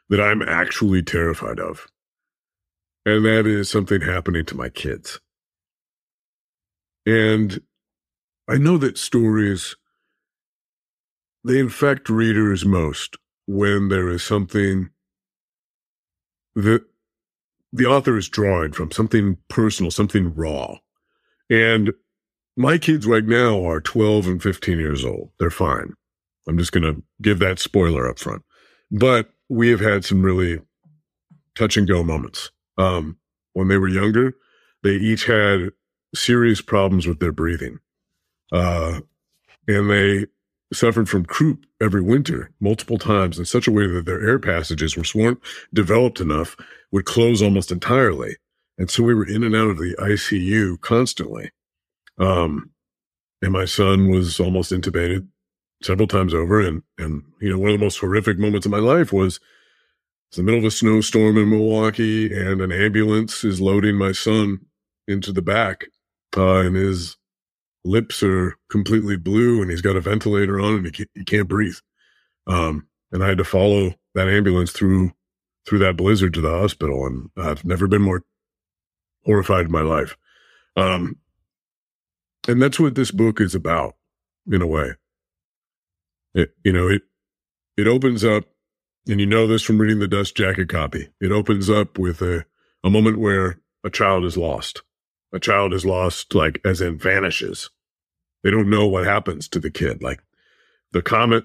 that 0.08 0.20
I'm 0.20 0.42
actually 0.42 1.02
terrified 1.02 1.58
of, 1.58 1.86
and 3.06 3.24
that 3.24 3.46
is 3.46 3.70
something 3.70 4.00
happening 4.00 4.44
to 4.46 4.56
my 4.56 4.68
kids. 4.68 5.20
And 7.06 7.60
I 8.48 8.56
know 8.56 8.78
that 8.78 8.98
stories 8.98 9.76
they 11.44 11.58
infect 11.58 12.08
readers 12.08 12.64
most 12.64 13.16
when 13.46 13.88
there 13.88 14.08
is 14.08 14.22
something 14.22 14.88
the 16.54 16.84
the 17.72 17.86
author 17.86 18.16
is 18.16 18.28
drawing 18.28 18.72
from 18.72 18.92
something 18.92 19.36
personal, 19.48 19.90
something 19.90 20.32
raw. 20.34 20.76
And 21.50 21.92
my 22.56 22.78
kids 22.78 23.04
right 23.04 23.24
now 23.24 23.68
are 23.68 23.80
12 23.80 24.28
and 24.28 24.42
15 24.42 24.78
years 24.78 25.04
old. 25.04 25.30
They're 25.40 25.50
fine. 25.50 25.92
I'm 26.46 26.56
just 26.56 26.70
going 26.70 26.84
to 26.84 27.02
give 27.20 27.40
that 27.40 27.58
spoiler 27.58 28.08
up 28.08 28.20
front. 28.20 28.42
But 28.92 29.30
we 29.48 29.70
have 29.70 29.80
had 29.80 30.04
some 30.04 30.22
really 30.22 30.60
touch 31.56 31.76
and 31.76 31.88
go 31.88 32.04
moments. 32.04 32.52
Um, 32.76 33.18
when 33.52 33.68
they 33.68 33.78
were 33.78 33.88
younger, 33.88 34.34
they 34.82 34.94
each 34.94 35.26
had 35.26 35.70
serious 36.14 36.60
problems 36.60 37.06
with 37.06 37.20
their 37.20 37.32
breathing. 37.32 37.78
Uh, 38.52 39.00
and 39.66 39.90
they 39.90 40.26
suffered 40.72 41.08
from 41.08 41.24
croup 41.24 41.64
every 41.80 42.02
winter, 42.02 42.50
multiple 42.60 42.98
times, 42.98 43.38
in 43.38 43.44
such 43.44 43.66
a 43.66 43.72
way 43.72 43.86
that 43.86 44.06
their 44.06 44.26
air 44.26 44.38
passages 44.38 44.96
were 44.96 45.04
weren't 45.14 45.40
developed 45.72 46.20
enough 46.20 46.56
would 46.90 47.04
close 47.04 47.42
almost 47.42 47.70
entirely. 47.70 48.36
And 48.78 48.90
so 48.90 49.02
we 49.02 49.14
were 49.14 49.26
in 49.26 49.44
and 49.44 49.54
out 49.54 49.70
of 49.70 49.78
the 49.78 49.94
ICU 49.98 50.80
constantly. 50.80 51.52
Um, 52.18 52.70
and 53.40 53.52
my 53.52 53.64
son 53.64 54.10
was 54.10 54.40
almost 54.40 54.72
intubated 54.72 55.28
several 55.82 56.08
times 56.08 56.34
over. 56.34 56.60
And, 56.60 56.82
and, 56.98 57.22
you 57.40 57.50
know, 57.50 57.58
one 57.58 57.70
of 57.70 57.78
the 57.78 57.84
most 57.84 57.98
horrific 57.98 58.38
moments 58.38 58.66
of 58.66 58.72
my 58.72 58.78
life 58.78 59.12
was 59.12 59.38
it's 60.28 60.36
the 60.36 60.42
middle 60.42 60.60
of 60.60 60.64
a 60.64 60.70
snowstorm 60.70 61.38
in 61.38 61.50
Milwaukee 61.50 62.32
and 62.32 62.60
an 62.60 62.72
ambulance 62.72 63.44
is 63.44 63.60
loading 63.60 63.96
my 63.96 64.12
son 64.12 64.60
into 65.06 65.32
the 65.32 65.42
back. 65.42 65.86
Uh, 66.36 66.60
and 66.60 66.76
his 66.76 67.16
lips 67.84 68.22
are 68.22 68.56
completely 68.70 69.16
blue 69.16 69.62
and 69.62 69.70
he's 69.70 69.82
got 69.82 69.96
a 69.96 70.00
ventilator 70.00 70.58
on 70.60 70.76
and 70.76 70.86
he 70.86 70.90
can't, 70.90 71.10
he 71.14 71.24
can't 71.24 71.48
breathe. 71.48 71.76
Um, 72.46 72.88
and 73.12 73.22
I 73.22 73.28
had 73.28 73.38
to 73.38 73.44
follow 73.44 73.94
that 74.14 74.28
ambulance 74.28 74.72
through, 74.72 75.12
through 75.66 75.78
that 75.80 75.96
blizzard 75.96 76.34
to 76.34 76.40
the 76.40 76.50
hospital. 76.50 77.06
And 77.06 77.30
I've 77.36 77.64
never 77.64 77.86
been 77.86 78.02
more 78.02 78.22
horrified 79.24 79.66
in 79.66 79.72
my 79.72 79.82
life. 79.82 80.16
Um, 80.76 81.16
and 82.48 82.60
that's 82.60 82.80
what 82.80 82.94
this 82.94 83.10
book 83.10 83.40
is 83.40 83.54
about 83.54 83.94
in 84.50 84.60
a 84.60 84.66
way. 84.66 84.94
It, 86.34 86.54
you 86.64 86.72
know, 86.72 86.88
it, 86.88 87.02
it 87.76 87.86
opens 87.86 88.24
up, 88.24 88.44
and 89.08 89.20
you 89.20 89.26
know 89.26 89.46
this 89.46 89.62
from 89.62 89.78
reading 89.78 89.98
the 89.98 90.08
dust 90.08 90.36
jacket 90.36 90.68
copy. 90.68 91.08
It 91.20 91.32
opens 91.32 91.68
up 91.68 91.98
with 91.98 92.22
a, 92.22 92.44
a 92.82 92.90
moment 92.90 93.18
where 93.18 93.60
a 93.84 93.90
child 93.90 94.24
is 94.24 94.36
lost. 94.36 94.82
A 95.32 95.40
child 95.40 95.74
is 95.74 95.84
lost, 95.84 96.34
like 96.34 96.60
as 96.64 96.80
in 96.80 96.98
vanishes. 96.98 97.70
They 98.42 98.50
don't 98.50 98.70
know 98.70 98.86
what 98.86 99.04
happens 99.04 99.48
to 99.48 99.58
the 99.58 99.70
kid. 99.70 100.02
Like 100.02 100.22
the 100.92 101.02
comet 101.02 101.44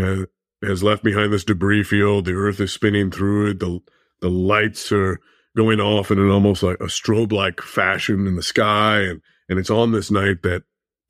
uh, 0.00 0.24
has 0.62 0.82
left 0.82 1.04
behind 1.04 1.32
this 1.32 1.44
debris 1.44 1.84
field. 1.84 2.24
The 2.24 2.32
earth 2.32 2.60
is 2.60 2.72
spinning 2.72 3.10
through 3.10 3.50
it. 3.50 3.60
The, 3.60 3.80
the 4.20 4.30
lights 4.30 4.90
are 4.92 5.20
going 5.56 5.80
off 5.80 6.10
in 6.10 6.18
an 6.18 6.30
almost 6.30 6.62
like 6.62 6.80
a 6.80 6.84
strobe 6.84 7.32
like 7.32 7.60
fashion 7.60 8.26
in 8.26 8.36
the 8.36 8.42
sky. 8.42 9.00
And, 9.00 9.20
and 9.48 9.58
it's 9.58 9.70
on 9.70 9.92
this 9.92 10.10
night 10.10 10.42
that 10.42 10.62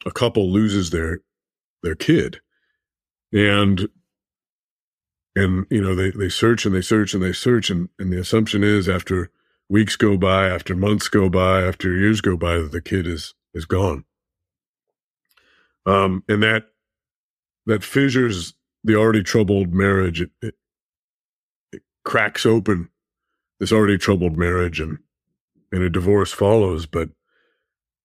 a 0.05 0.11
couple 0.11 0.51
loses 0.51 0.91
their, 0.91 1.21
their 1.83 1.95
kid 1.95 2.41
and 3.33 3.89
and 5.39 5.67
you 5.71 5.81
know 5.81 5.95
they 5.95 6.11
they 6.11 6.29
search 6.29 6.67
and 6.67 6.75
they 6.75 6.83
search 6.83 7.15
and 7.15 7.23
they 7.23 7.33
search 7.33 7.71
and 7.71 7.89
and 7.99 8.13
the 8.13 8.19
assumption 8.19 8.65
is 8.65 8.89
after 8.89 9.31
weeks 9.69 9.97
go 9.97 10.17
by 10.17 10.49
after 10.49 10.75
months 10.75 11.09
go 11.09 11.29
by 11.29 11.63
after 11.63 11.97
years 11.97 12.21
go 12.21 12.37
by 12.37 12.59
that 12.59 12.73
the 12.73 12.81
kid 12.81 13.07
is 13.07 13.35
is 13.55 13.65
gone. 13.65 14.05
Um 15.87 16.25
and 16.29 16.43
that 16.43 16.67
that 17.67 17.85
fissures 17.85 18.55
the 18.83 18.97
already 18.97 19.23
troubled 19.23 19.75
marriage. 19.75 20.23
It, 20.23 20.31
it, 20.41 20.55
it 21.73 21.83
cracks 22.05 22.45
open 22.45 22.91
this 23.61 23.73
already 23.73 23.99
troubled 23.99 24.37
marriage 24.37 24.81
and 24.81 24.99
and 25.71 25.83
a 25.83 25.91
divorce 25.91 26.33
follows 26.33 26.87
but 26.87 27.11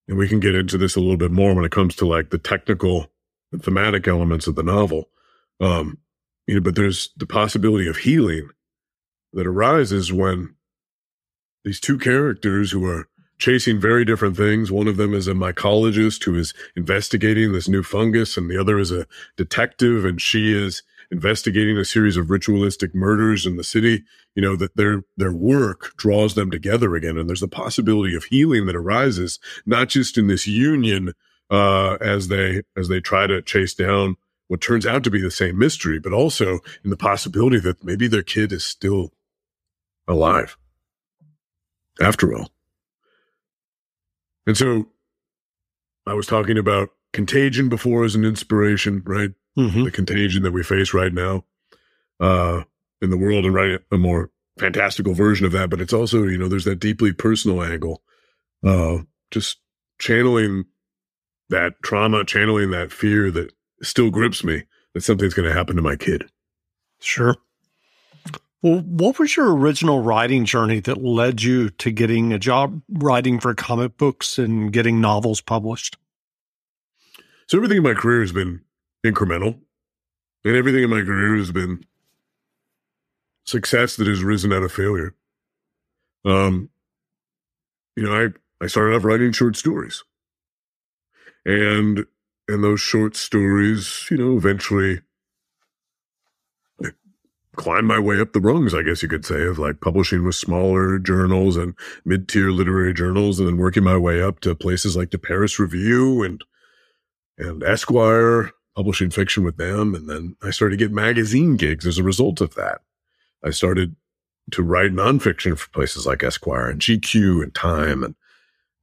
and 0.07 0.17
we 0.17 0.27
can 0.27 0.39
get 0.39 0.55
into 0.55 0.77
this 0.77 0.95
a 0.95 0.99
little 0.99 1.17
bit 1.17 1.31
more 1.31 1.53
when 1.55 1.65
it 1.65 1.71
comes 1.71 1.95
to 1.95 2.05
like 2.05 2.29
the 2.29 2.37
technical 2.37 3.07
and 3.51 3.63
thematic 3.63 4.07
elements 4.07 4.47
of 4.47 4.55
the 4.55 4.63
novel. 4.63 5.09
Um, 5.61 5.99
you 6.47 6.55
know, 6.55 6.62
but 6.62 6.75
there's 6.75 7.09
the 7.17 7.27
possibility 7.27 7.88
of 7.88 7.97
healing 7.97 8.50
that 9.33 9.47
arises 9.47 10.12
when 10.12 10.55
these 11.63 11.79
two 11.79 11.97
characters 11.97 12.71
who 12.71 12.85
are 12.85 13.07
chasing 13.39 13.79
very 13.79 14.05
different 14.05 14.38
things. 14.38 14.71
One 14.71 14.88
of 14.88 14.97
them 14.97 15.13
is 15.13 15.27
a 15.27 15.33
mycologist 15.33 16.23
who 16.23 16.35
is 16.35 16.53
investigating 16.75 17.51
this 17.51 17.67
new 17.67 17.83
fungus, 17.83 18.38
and 18.38 18.50
the 18.50 18.59
other 18.59 18.77
is 18.79 18.91
a 18.91 19.07
detective, 19.38 20.05
and 20.05 20.21
she 20.21 20.53
is 20.53 20.83
investigating 21.12 21.77
a 21.77 21.85
series 21.85 22.17
of 22.17 22.29
ritualistic 22.29 22.95
murders 22.95 23.45
in 23.45 23.57
the 23.57 23.63
city. 23.63 24.03
You 24.35 24.41
know 24.41 24.55
that 24.55 24.75
their 24.75 25.03
their 25.17 25.33
work 25.33 25.93
draws 25.97 26.35
them 26.35 26.51
together 26.51 26.95
again, 26.95 27.17
and 27.17 27.27
there's 27.27 27.43
a 27.43 27.47
possibility 27.47 28.15
of 28.15 28.25
healing 28.25 28.65
that 28.65 28.75
arises 28.75 29.39
not 29.65 29.89
just 29.89 30.17
in 30.17 30.27
this 30.27 30.47
union 30.47 31.13
uh, 31.50 31.97
as 32.01 32.29
they 32.29 32.63
as 32.77 32.88
they 32.88 33.00
try 33.00 33.27
to 33.27 33.41
chase 33.41 33.73
down 33.73 34.15
what 34.47 34.62
turns 34.62 34.85
out 34.85 35.03
to 35.03 35.12
be 35.12 35.21
the 35.21 35.31
same 35.31 35.57
mystery, 35.57 36.00
but 36.00 36.13
also 36.13 36.59
in 36.83 36.89
the 36.89 36.97
possibility 36.97 37.59
that 37.59 37.83
maybe 37.83 38.07
their 38.07 38.23
kid 38.23 38.51
is 38.51 38.63
still 38.63 39.12
alive 40.07 40.57
after 42.01 42.35
all. 42.35 42.50
And 44.45 44.57
so 44.57 44.88
I 46.05 46.13
was 46.13 46.27
talking 46.27 46.57
about 46.57 46.89
contagion 47.13 47.69
before 47.69 48.03
as 48.03 48.15
an 48.15 48.25
inspiration, 48.25 49.01
right? 49.05 49.31
Mm-hmm. 49.57 49.83
The 49.83 49.91
contagion 49.91 50.43
that 50.43 50.51
we 50.51 50.63
face 50.63 50.93
right 50.93 51.13
now 51.13 51.45
uh, 52.19 52.63
in 53.01 53.09
the 53.09 53.17
world 53.17 53.45
and 53.45 53.53
write 53.53 53.79
a 53.91 53.97
more 53.97 54.31
fantastical 54.59 55.13
version 55.13 55.45
of 55.45 55.51
that. 55.53 55.69
But 55.69 55.79
it's 55.79 55.93
also, 55.93 56.23
you 56.23 56.38
know, 56.38 56.47
there's 56.47 56.65
that 56.65 56.79
deeply 56.79 57.13
personal 57.13 57.63
angle. 57.63 58.01
Uh, 58.63 59.00
just 59.31 59.59
channeling 60.00 60.65
that 61.50 61.73
trauma, 61.83 62.25
channeling 62.25 62.71
that 62.71 62.91
fear 62.91 63.29
that 63.31 63.53
still 63.83 64.09
grips 64.09 64.43
me 64.43 64.63
that 64.93 65.01
something's 65.01 65.33
going 65.33 65.47
to 65.47 65.53
happen 65.53 65.75
to 65.75 65.81
my 65.81 65.95
kid. 65.95 66.29
Sure. 66.99 67.35
Well, 68.61 68.79
what 68.79 69.19
was 69.19 69.35
your 69.35 69.53
original 69.53 70.01
writing 70.01 70.45
journey 70.45 70.79
that 70.81 71.03
led 71.03 71.43
you 71.43 71.69
to 71.69 71.91
getting 71.91 72.31
a 72.31 72.39
job 72.39 72.81
writing 72.89 73.39
for 73.39 73.53
comic 73.53 73.97
books 73.97 74.39
and 74.39 74.71
getting 74.71 75.01
novels 75.01 75.41
published? 75.41 75.97
So, 77.47 77.57
everything 77.57 77.77
in 77.77 77.83
my 77.83 77.93
career 77.93 78.21
has 78.21 78.31
been 78.31 78.61
incremental, 79.05 79.59
and 80.45 80.55
everything 80.55 80.83
in 80.83 80.89
my 80.89 81.01
career 81.01 81.35
has 81.35 81.51
been 81.51 81.85
success 83.45 83.97
that 83.97 84.07
has 84.07 84.23
risen 84.23 84.53
out 84.53 84.63
of 84.63 84.71
failure. 84.71 85.13
Um, 86.23 86.69
you 87.97 88.03
know, 88.03 88.13
I, 88.13 88.63
I 88.63 88.67
started 88.67 88.95
off 88.95 89.03
writing 89.03 89.33
short 89.33 89.57
stories. 89.57 90.03
And 91.45 92.05
and 92.47 92.63
those 92.63 92.81
short 92.81 93.15
stories, 93.15 94.07
you 94.12 94.17
know, 94.17 94.38
eventually 94.38 95.01
climbed 97.55 97.88
my 97.88 98.00
way 98.00 98.19
up 98.19 98.33
the 98.33 98.41
rungs, 98.41 98.73
I 98.73 98.81
guess 98.81 99.03
you 99.03 99.09
could 99.09 99.25
say, 99.25 99.43
of 99.43 99.59
like 99.59 99.81
publishing 99.81 100.23
with 100.23 100.35
smaller 100.35 100.97
journals 101.00 101.55
and 101.55 101.75
mid 102.03 102.27
tier 102.27 102.50
literary 102.50 102.93
journals, 102.93 103.39
and 103.39 103.47
then 103.47 103.57
working 103.57 103.83
my 103.83 103.97
way 103.97 104.21
up 104.21 104.39
to 104.41 104.55
places 104.55 104.95
like 104.95 105.12
the 105.12 105.17
Paris 105.19 105.59
Review 105.59 106.23
and 106.23 106.43
and 107.38 107.63
Esquire, 107.63 108.51
publishing 108.75 109.09
fiction 109.09 109.43
with 109.43 109.57
them. 109.57 109.95
And 109.95 110.09
then 110.09 110.35
I 110.41 110.51
started 110.51 110.77
to 110.77 110.85
get 110.85 110.93
magazine 110.93 111.55
gigs 111.57 111.85
as 111.85 111.97
a 111.97 112.03
result 112.03 112.41
of 112.41 112.55
that. 112.55 112.81
I 113.43 113.51
started 113.51 113.95
to 114.51 114.63
write 114.63 114.91
nonfiction 114.91 115.57
for 115.57 115.69
places 115.69 116.05
like 116.05 116.23
Esquire 116.23 116.69
and 116.69 116.81
GQ 116.81 117.43
and 117.43 117.55
Time 117.55 118.03
and 118.03 118.15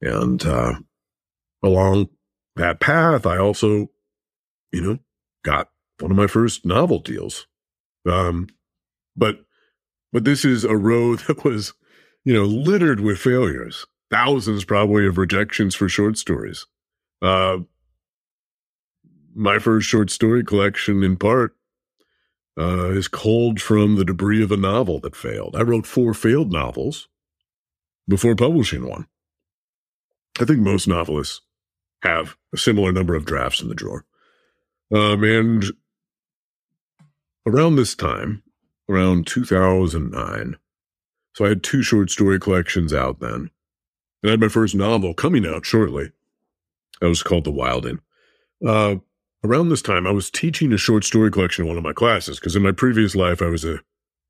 and 0.01 0.45
uh, 0.45 0.73
along 1.61 2.09
that 2.61 2.79
path, 2.79 3.25
I 3.25 3.37
also, 3.37 3.89
you 4.71 4.81
know, 4.81 4.99
got 5.43 5.69
one 5.99 6.11
of 6.11 6.17
my 6.17 6.27
first 6.27 6.63
novel 6.63 6.99
deals. 6.99 7.47
Um, 8.07 8.47
but, 9.15 9.39
but 10.13 10.25
this 10.25 10.45
is 10.45 10.63
a 10.63 10.77
road 10.77 11.19
that 11.27 11.43
was, 11.43 11.73
you 12.23 12.33
know, 12.33 12.45
littered 12.45 12.99
with 12.99 13.17
failures, 13.17 13.87
thousands 14.11 14.63
probably 14.63 15.07
of 15.07 15.17
rejections 15.17 15.73
for 15.73 15.89
short 15.89 16.17
stories. 16.19 16.67
Uh, 17.19 17.59
my 19.33 19.57
first 19.57 19.87
short 19.87 20.11
story 20.11 20.43
collection, 20.43 21.03
in 21.03 21.17
part, 21.17 21.55
uh, 22.59 22.91
is 22.91 23.07
culled 23.07 23.59
from 23.59 23.95
the 23.95 24.05
debris 24.05 24.43
of 24.43 24.51
a 24.51 24.57
novel 24.57 24.99
that 24.99 25.15
failed. 25.15 25.55
I 25.55 25.61
wrote 25.63 25.87
four 25.87 26.13
failed 26.13 26.51
novels 26.51 27.07
before 28.07 28.35
publishing 28.35 28.87
one. 28.87 29.07
I 30.39 30.45
think 30.45 30.59
most 30.59 30.87
novelists 30.87 31.41
have 32.03 32.35
a 32.53 32.57
similar 32.57 32.91
number 32.91 33.15
of 33.15 33.25
drafts 33.25 33.61
in 33.61 33.69
the 33.69 33.75
drawer. 33.75 34.05
Um, 34.93 35.23
and 35.23 35.65
around 37.45 37.75
this 37.75 37.95
time, 37.95 38.43
around 38.89 39.27
2009, 39.27 40.57
so 41.33 41.45
I 41.45 41.49
had 41.49 41.63
two 41.63 41.81
short 41.81 42.09
story 42.09 42.39
collections 42.39 42.93
out 42.93 43.19
then. 43.19 43.49
And 44.21 44.29
I 44.29 44.31
had 44.31 44.41
my 44.41 44.49
first 44.49 44.75
novel 44.75 45.13
coming 45.13 45.45
out 45.45 45.65
shortly. 45.65 46.11
That 46.99 47.07
was 47.07 47.23
called 47.23 47.45
The 47.45 47.51
Wilding. 47.51 47.99
Uh, 48.65 48.97
around 49.43 49.69
this 49.69 49.81
time, 49.81 50.05
I 50.05 50.11
was 50.11 50.29
teaching 50.29 50.71
a 50.73 50.77
short 50.77 51.03
story 51.03 51.31
collection 51.31 51.63
in 51.65 51.69
one 51.69 51.77
of 51.77 51.83
my 51.83 51.93
classes 51.93 52.39
because 52.39 52.55
in 52.55 52.61
my 52.61 52.71
previous 52.71 53.15
life, 53.15 53.41
I 53.41 53.47
was 53.47 53.65
a 53.65 53.79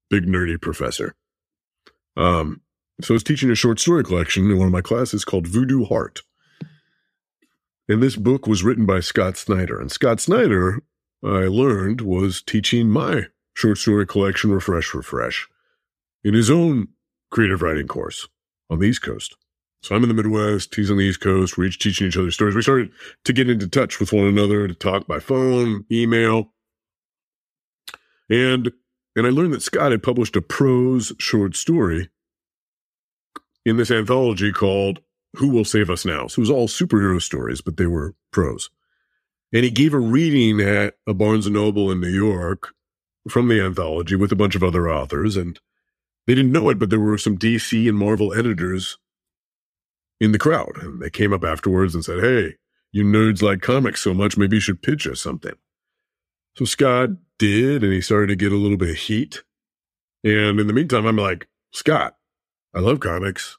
big 0.09 0.25
nerdy 0.25 0.61
professor. 0.61 1.15
Um, 2.15 2.61
so 3.01 3.13
I 3.13 3.15
was 3.15 3.23
teaching 3.23 3.49
a 3.49 3.55
short 3.55 3.79
story 3.79 4.03
collection 4.03 4.49
in 4.49 4.57
one 4.57 4.67
of 4.67 4.73
my 4.73 4.81
classes 4.81 5.25
called 5.25 5.47
Voodoo 5.47 5.85
Heart. 5.85 6.21
And 7.91 8.01
this 8.01 8.15
book 8.15 8.47
was 8.47 8.63
written 8.63 8.85
by 8.85 9.01
Scott 9.01 9.35
Snyder. 9.35 9.77
And 9.77 9.91
Scott 9.91 10.21
Snyder, 10.21 10.81
I 11.21 11.47
learned, 11.47 11.99
was 11.99 12.41
teaching 12.41 12.89
my 12.89 13.23
short 13.53 13.79
story 13.79 14.07
collection, 14.07 14.49
Refresh 14.49 14.93
Refresh, 14.93 15.49
in 16.23 16.33
his 16.33 16.49
own 16.49 16.87
creative 17.31 17.61
writing 17.61 17.87
course 17.87 18.29
on 18.69 18.79
the 18.79 18.85
East 18.85 19.01
Coast. 19.01 19.35
So 19.83 19.93
I'm 19.93 20.03
in 20.03 20.07
the 20.07 20.15
Midwest, 20.15 20.73
he's 20.73 20.89
on 20.89 20.95
the 20.95 21.03
East 21.03 21.19
Coast, 21.19 21.57
we're 21.57 21.65
each 21.65 21.79
teaching 21.79 22.07
each 22.07 22.15
other 22.15 22.31
stories. 22.31 22.55
We 22.55 22.61
started 22.61 22.91
to 23.25 23.33
get 23.33 23.49
into 23.49 23.67
touch 23.67 23.99
with 23.99 24.13
one 24.13 24.25
another, 24.25 24.69
to 24.69 24.73
talk 24.73 25.05
by 25.05 25.19
phone, 25.19 25.83
email. 25.91 26.53
And 28.29 28.71
and 29.17 29.27
I 29.27 29.31
learned 29.31 29.53
that 29.53 29.63
Scott 29.63 29.91
had 29.91 30.01
published 30.01 30.37
a 30.37 30.41
prose 30.41 31.11
short 31.19 31.57
story 31.57 32.07
in 33.65 33.75
this 33.75 33.91
anthology 33.91 34.53
called 34.53 35.01
Who 35.35 35.49
Will 35.49 35.65
Save 35.65 35.89
Us 35.89 36.05
Now? 36.05 36.27
So 36.27 36.39
it 36.39 36.43
was 36.43 36.49
all 36.49 36.67
superhero 36.67 37.21
stories, 37.21 37.61
but 37.61 37.77
they 37.77 37.85
were 37.85 38.15
prose. 38.31 38.69
And 39.53 39.63
he 39.63 39.71
gave 39.71 39.93
a 39.93 39.99
reading 39.99 40.61
at 40.61 40.95
a 41.07 41.13
Barnes 41.13 41.45
and 41.45 41.55
Noble 41.55 41.91
in 41.91 41.99
New 41.99 42.09
York 42.09 42.73
from 43.29 43.47
the 43.47 43.61
anthology 43.61 44.15
with 44.15 44.31
a 44.31 44.35
bunch 44.35 44.55
of 44.55 44.63
other 44.63 44.89
authors. 44.89 45.37
And 45.37 45.59
they 46.27 46.35
didn't 46.35 46.51
know 46.51 46.69
it, 46.69 46.79
but 46.79 46.89
there 46.89 46.99
were 46.99 47.17
some 47.17 47.37
DC 47.37 47.87
and 47.87 47.97
Marvel 47.97 48.33
editors 48.33 48.97
in 50.19 50.31
the 50.31 50.39
crowd. 50.39 50.77
And 50.81 51.01
they 51.01 51.09
came 51.09 51.33
up 51.33 51.43
afterwards 51.43 51.95
and 51.95 52.03
said, 52.03 52.23
Hey, 52.23 52.55
you 52.91 53.03
nerds 53.03 53.41
like 53.41 53.61
comics 53.61 54.01
so 54.01 54.13
much, 54.13 54.37
maybe 54.37 54.57
you 54.57 54.61
should 54.61 54.81
pitch 54.81 55.07
us 55.07 55.21
something. 55.21 55.53
So 56.55 56.65
Scott 56.65 57.11
did, 57.39 57.83
and 57.83 57.93
he 57.93 58.01
started 58.01 58.27
to 58.27 58.35
get 58.35 58.51
a 58.51 58.57
little 58.57 58.77
bit 58.77 58.89
of 58.89 58.97
heat. 58.97 59.43
And 60.23 60.59
in 60.59 60.67
the 60.67 60.73
meantime, 60.73 61.05
I'm 61.05 61.15
like, 61.15 61.47
Scott, 61.71 62.17
I 62.75 62.79
love 62.79 62.99
comics. 62.99 63.57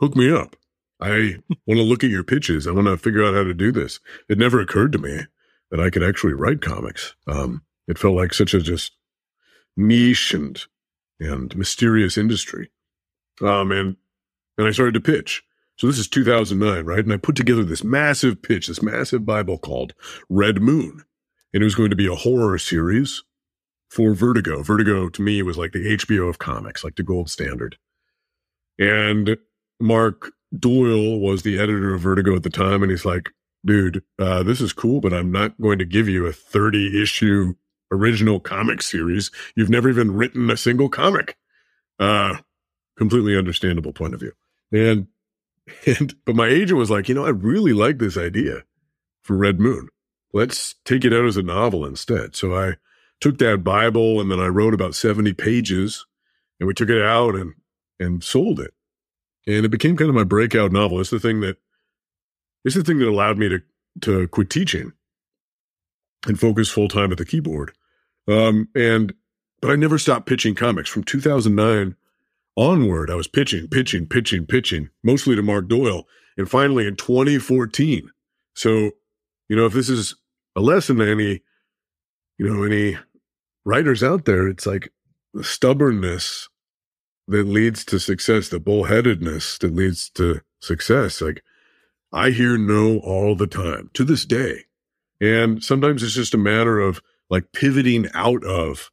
Hook 0.00 0.16
me 0.16 0.30
up. 0.32 0.56
I 1.02 1.36
want 1.66 1.78
to 1.78 1.82
look 1.82 2.04
at 2.04 2.10
your 2.10 2.22
pitches. 2.22 2.66
I 2.66 2.70
want 2.70 2.86
to 2.86 2.96
figure 2.96 3.24
out 3.24 3.34
how 3.34 3.42
to 3.42 3.54
do 3.54 3.72
this. 3.72 3.98
It 4.28 4.38
never 4.38 4.60
occurred 4.60 4.92
to 4.92 4.98
me 4.98 5.22
that 5.70 5.80
I 5.80 5.90
could 5.90 6.02
actually 6.02 6.34
write 6.34 6.60
comics. 6.60 7.16
Um, 7.26 7.62
it 7.88 7.98
felt 7.98 8.14
like 8.14 8.32
such 8.32 8.54
a 8.54 8.60
just 8.60 8.92
niche 9.76 10.32
and 10.32 10.64
and 11.18 11.56
mysterious 11.56 12.16
industry. 12.16 12.70
Um, 13.40 13.72
and 13.72 13.96
and 14.58 14.66
I 14.66 14.70
started 14.70 14.94
to 14.94 15.00
pitch. 15.00 15.42
So 15.76 15.86
this 15.86 15.98
is 15.98 16.08
2009, 16.08 16.84
right? 16.84 16.98
And 16.98 17.12
I 17.12 17.16
put 17.16 17.34
together 17.34 17.64
this 17.64 17.82
massive 17.82 18.42
pitch, 18.42 18.68
this 18.68 18.82
massive 18.82 19.24
Bible 19.24 19.58
called 19.58 19.94
Red 20.28 20.60
Moon, 20.60 21.02
and 21.52 21.62
it 21.62 21.64
was 21.64 21.74
going 21.74 21.90
to 21.90 21.96
be 21.96 22.06
a 22.06 22.14
horror 22.14 22.58
series 22.58 23.24
for 23.88 24.14
Vertigo. 24.14 24.62
Vertigo 24.62 25.08
to 25.08 25.22
me 25.22 25.42
was 25.42 25.58
like 25.58 25.72
the 25.72 25.96
HBO 25.96 26.28
of 26.28 26.38
comics, 26.38 26.84
like 26.84 26.96
the 26.96 27.02
gold 27.02 27.30
standard. 27.30 27.76
And 28.78 29.36
Mark 29.80 30.32
Doyle 30.56 31.18
was 31.18 31.42
the 31.42 31.58
editor 31.58 31.94
of 31.94 32.02
Vertigo 32.02 32.36
at 32.36 32.42
the 32.42 32.50
time, 32.50 32.82
and 32.82 32.90
he's 32.90 33.04
like, 33.04 33.30
dude, 33.64 34.02
uh, 34.18 34.42
this 34.42 34.60
is 34.60 34.72
cool, 34.72 35.00
but 35.00 35.12
I'm 35.12 35.32
not 35.32 35.60
going 35.60 35.78
to 35.78 35.84
give 35.84 36.08
you 36.08 36.26
a 36.26 36.32
30 36.32 37.00
issue 37.00 37.54
original 37.90 38.40
comic 38.40 38.82
series. 38.82 39.30
You've 39.54 39.70
never 39.70 39.88
even 39.88 40.12
written 40.12 40.50
a 40.50 40.56
single 40.56 40.88
comic. 40.88 41.36
Uh, 41.98 42.38
completely 42.96 43.36
understandable 43.36 43.92
point 43.92 44.14
of 44.14 44.20
view. 44.20 44.32
And, 44.72 45.08
and, 45.86 46.14
but 46.24 46.36
my 46.36 46.48
agent 46.48 46.78
was 46.78 46.90
like, 46.90 47.08
you 47.08 47.14
know, 47.14 47.24
I 47.24 47.30
really 47.30 47.72
like 47.72 47.98
this 47.98 48.16
idea 48.16 48.64
for 49.22 49.36
Red 49.36 49.60
Moon. 49.60 49.88
Let's 50.32 50.76
take 50.84 51.04
it 51.04 51.12
out 51.12 51.26
as 51.26 51.36
a 51.36 51.42
novel 51.42 51.84
instead. 51.84 52.34
So 52.34 52.56
I 52.56 52.76
took 53.20 53.38
that 53.38 53.62
Bible 53.62 54.20
and 54.20 54.30
then 54.30 54.40
I 54.40 54.46
wrote 54.46 54.74
about 54.74 54.94
70 54.94 55.34
pages 55.34 56.06
and 56.58 56.66
we 56.66 56.74
took 56.74 56.88
it 56.88 57.02
out 57.02 57.34
and, 57.34 57.54
and 58.00 58.24
sold 58.24 58.58
it. 58.58 58.72
And 59.46 59.64
it 59.64 59.70
became 59.70 59.96
kind 59.96 60.08
of 60.08 60.14
my 60.14 60.24
breakout 60.24 60.72
novel. 60.72 61.00
It's 61.00 61.10
the 61.10 61.20
thing 61.20 61.40
that, 61.40 61.56
it's 62.64 62.74
the 62.74 62.84
thing 62.84 62.98
that 62.98 63.08
allowed 63.08 63.38
me 63.38 63.48
to, 63.48 63.60
to 64.02 64.28
quit 64.28 64.50
teaching 64.50 64.92
and 66.26 66.38
focus 66.38 66.68
full 66.68 66.88
time 66.88 67.10
at 67.10 67.18
the 67.18 67.24
keyboard. 67.24 67.72
Um, 68.28 68.68
and, 68.74 69.12
but 69.60 69.70
I 69.70 69.76
never 69.76 69.98
stopped 69.98 70.26
pitching 70.26 70.54
comics 70.54 70.88
from 70.88 71.04
2009 71.04 71.96
onward. 72.56 73.10
I 73.10 73.14
was 73.14 73.26
pitching, 73.26 73.68
pitching, 73.68 74.06
pitching, 74.06 74.46
pitching, 74.46 74.90
mostly 75.02 75.34
to 75.36 75.42
Mark 75.42 75.68
Doyle. 75.68 76.06
And 76.36 76.48
finally 76.48 76.86
in 76.86 76.96
2014. 76.96 78.10
So, 78.54 78.92
you 79.48 79.56
know, 79.56 79.66
if 79.66 79.72
this 79.74 79.90
is 79.90 80.14
a 80.56 80.60
lesson 80.60 80.96
to 80.96 81.10
any, 81.10 81.42
you 82.38 82.48
know, 82.48 82.64
any 82.64 82.96
writers 83.64 84.02
out 84.02 84.24
there, 84.24 84.48
it's 84.48 84.66
like 84.66 84.92
the 85.34 85.44
stubbornness 85.44 86.48
that 87.28 87.46
leads 87.46 87.84
to 87.86 87.98
success, 87.98 88.48
the 88.48 88.58
bullheadedness 88.58 89.58
that 89.60 89.74
leads 89.74 90.10
to 90.10 90.40
success. 90.60 91.20
Like 91.20 91.42
I 92.12 92.30
hear 92.30 92.58
no 92.58 92.98
all 92.98 93.34
the 93.34 93.46
time 93.46 93.90
to 93.94 94.04
this 94.04 94.24
day. 94.24 94.64
And 95.20 95.62
sometimes 95.62 96.02
it's 96.02 96.14
just 96.14 96.34
a 96.34 96.38
matter 96.38 96.80
of 96.80 97.00
like 97.30 97.52
pivoting 97.52 98.08
out 98.14 98.44
of 98.44 98.90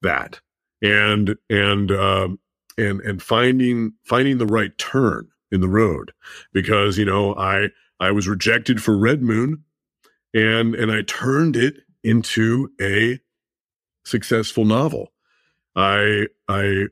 that 0.00 0.40
and, 0.80 1.36
and, 1.50 1.90
um, 1.90 2.38
and, 2.78 3.00
and 3.00 3.22
finding, 3.22 3.94
finding 4.04 4.38
the 4.38 4.46
right 4.46 4.76
turn 4.78 5.28
in 5.50 5.60
the 5.60 5.68
road 5.68 6.12
because, 6.52 6.96
you 6.96 7.04
know, 7.04 7.34
I, 7.34 7.68
I 8.00 8.12
was 8.12 8.28
rejected 8.28 8.82
for 8.82 8.96
Red 8.96 9.22
Moon 9.22 9.64
and, 10.32 10.74
and 10.74 10.90
I 10.90 11.02
turned 11.02 11.56
it 11.56 11.82
into 12.02 12.70
a 12.80 13.20
successful 14.04 14.64
novel. 14.64 15.12
I, 15.76 16.28
I 16.48 16.86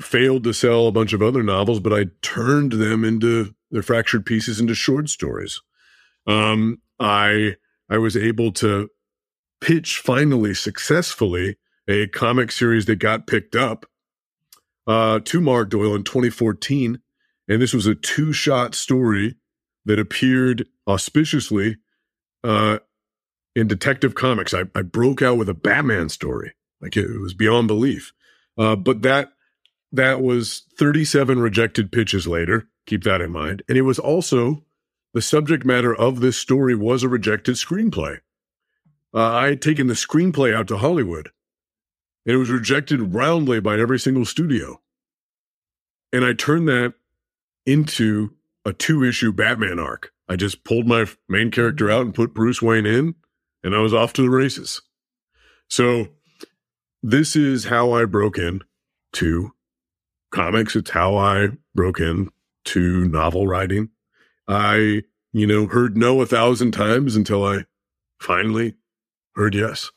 failed 0.00 0.44
to 0.44 0.52
sell 0.52 0.86
a 0.86 0.92
bunch 0.92 1.12
of 1.12 1.22
other 1.22 1.42
novels, 1.42 1.80
but 1.80 1.92
I 1.92 2.06
turned 2.22 2.72
them 2.72 3.04
into 3.04 3.54
their 3.70 3.82
fractured 3.82 4.26
pieces 4.26 4.60
into 4.60 4.74
short 4.74 5.08
stories. 5.08 5.60
Um, 6.26 6.80
I 6.98 7.56
I 7.88 7.98
was 7.98 8.16
able 8.16 8.52
to 8.52 8.90
pitch 9.60 9.98
finally 9.98 10.54
successfully 10.54 11.56
a 11.88 12.06
comic 12.08 12.50
series 12.50 12.86
that 12.86 12.96
got 12.96 13.26
picked 13.26 13.54
up 13.54 13.86
uh, 14.86 15.20
to 15.20 15.40
Mark 15.40 15.70
Doyle 15.70 15.94
in 15.94 16.02
2014. 16.02 17.00
And 17.48 17.62
this 17.62 17.74
was 17.74 17.86
a 17.86 17.94
two 17.94 18.32
shot 18.32 18.74
story 18.74 19.36
that 19.84 19.98
appeared 19.98 20.66
auspiciously 20.86 21.76
uh, 22.42 22.78
in 23.54 23.66
Detective 23.66 24.14
Comics. 24.14 24.54
I, 24.54 24.64
I, 24.74 24.82
broke 24.82 25.22
out 25.22 25.36
with 25.36 25.48
a 25.48 25.54
Batman 25.54 26.08
story. 26.08 26.54
Like 26.80 26.96
it, 26.96 27.10
it 27.10 27.20
was 27.20 27.34
beyond 27.34 27.68
belief. 27.68 28.12
Uh, 28.56 28.76
but 28.76 29.02
that 29.02 29.32
that 29.96 30.22
was 30.22 30.64
37 30.76 31.38
rejected 31.38 31.92
pitches 31.92 32.26
later. 32.26 32.68
Keep 32.86 33.04
that 33.04 33.20
in 33.20 33.30
mind. 33.30 33.62
And 33.68 33.78
it 33.78 33.82
was 33.82 33.98
also 33.98 34.64
the 35.12 35.22
subject 35.22 35.64
matter 35.64 35.94
of 35.94 36.20
this 36.20 36.36
story 36.36 36.74
was 36.74 37.02
a 37.02 37.08
rejected 37.08 37.54
screenplay. 37.54 38.18
Uh, 39.14 39.22
I 39.22 39.46
had 39.46 39.62
taken 39.62 39.86
the 39.86 39.94
screenplay 39.94 40.52
out 40.52 40.66
to 40.68 40.78
Hollywood, 40.78 41.30
and 42.26 42.34
it 42.34 42.38
was 42.38 42.50
rejected 42.50 43.14
roundly 43.14 43.60
by 43.60 43.78
every 43.78 43.98
single 43.98 44.24
studio. 44.24 44.80
And 46.12 46.24
I 46.24 46.32
turned 46.32 46.68
that 46.68 46.94
into 47.64 48.34
a 48.64 48.72
two 48.72 49.04
issue 49.04 49.32
Batman 49.32 49.78
arc. 49.78 50.12
I 50.28 50.36
just 50.36 50.64
pulled 50.64 50.88
my 50.88 51.06
main 51.28 51.50
character 51.50 51.90
out 51.90 52.02
and 52.02 52.14
put 52.14 52.34
Bruce 52.34 52.60
Wayne 52.60 52.86
in, 52.86 53.14
and 53.62 53.74
I 53.74 53.78
was 53.78 53.94
off 53.94 54.12
to 54.14 54.22
the 54.22 54.30
races. 54.30 54.82
So, 55.68 56.08
this 57.02 57.36
is 57.36 57.66
how 57.66 57.92
I 57.92 58.06
broke 58.06 58.38
in 58.38 58.62
to 59.12 59.52
comics. 60.34 60.76
It's 60.76 60.90
how 60.90 61.16
I 61.16 61.48
broke 61.74 62.00
in 62.00 62.28
to 62.66 63.04
novel 63.06 63.46
writing. 63.46 63.90
I, 64.46 65.02
you 65.32 65.46
know, 65.46 65.66
heard 65.66 65.96
no 65.96 66.20
a 66.20 66.26
thousand 66.26 66.72
times 66.72 67.16
until 67.16 67.44
I 67.44 67.64
finally 68.20 68.74
heard 69.34 69.54
yes. 69.54 69.90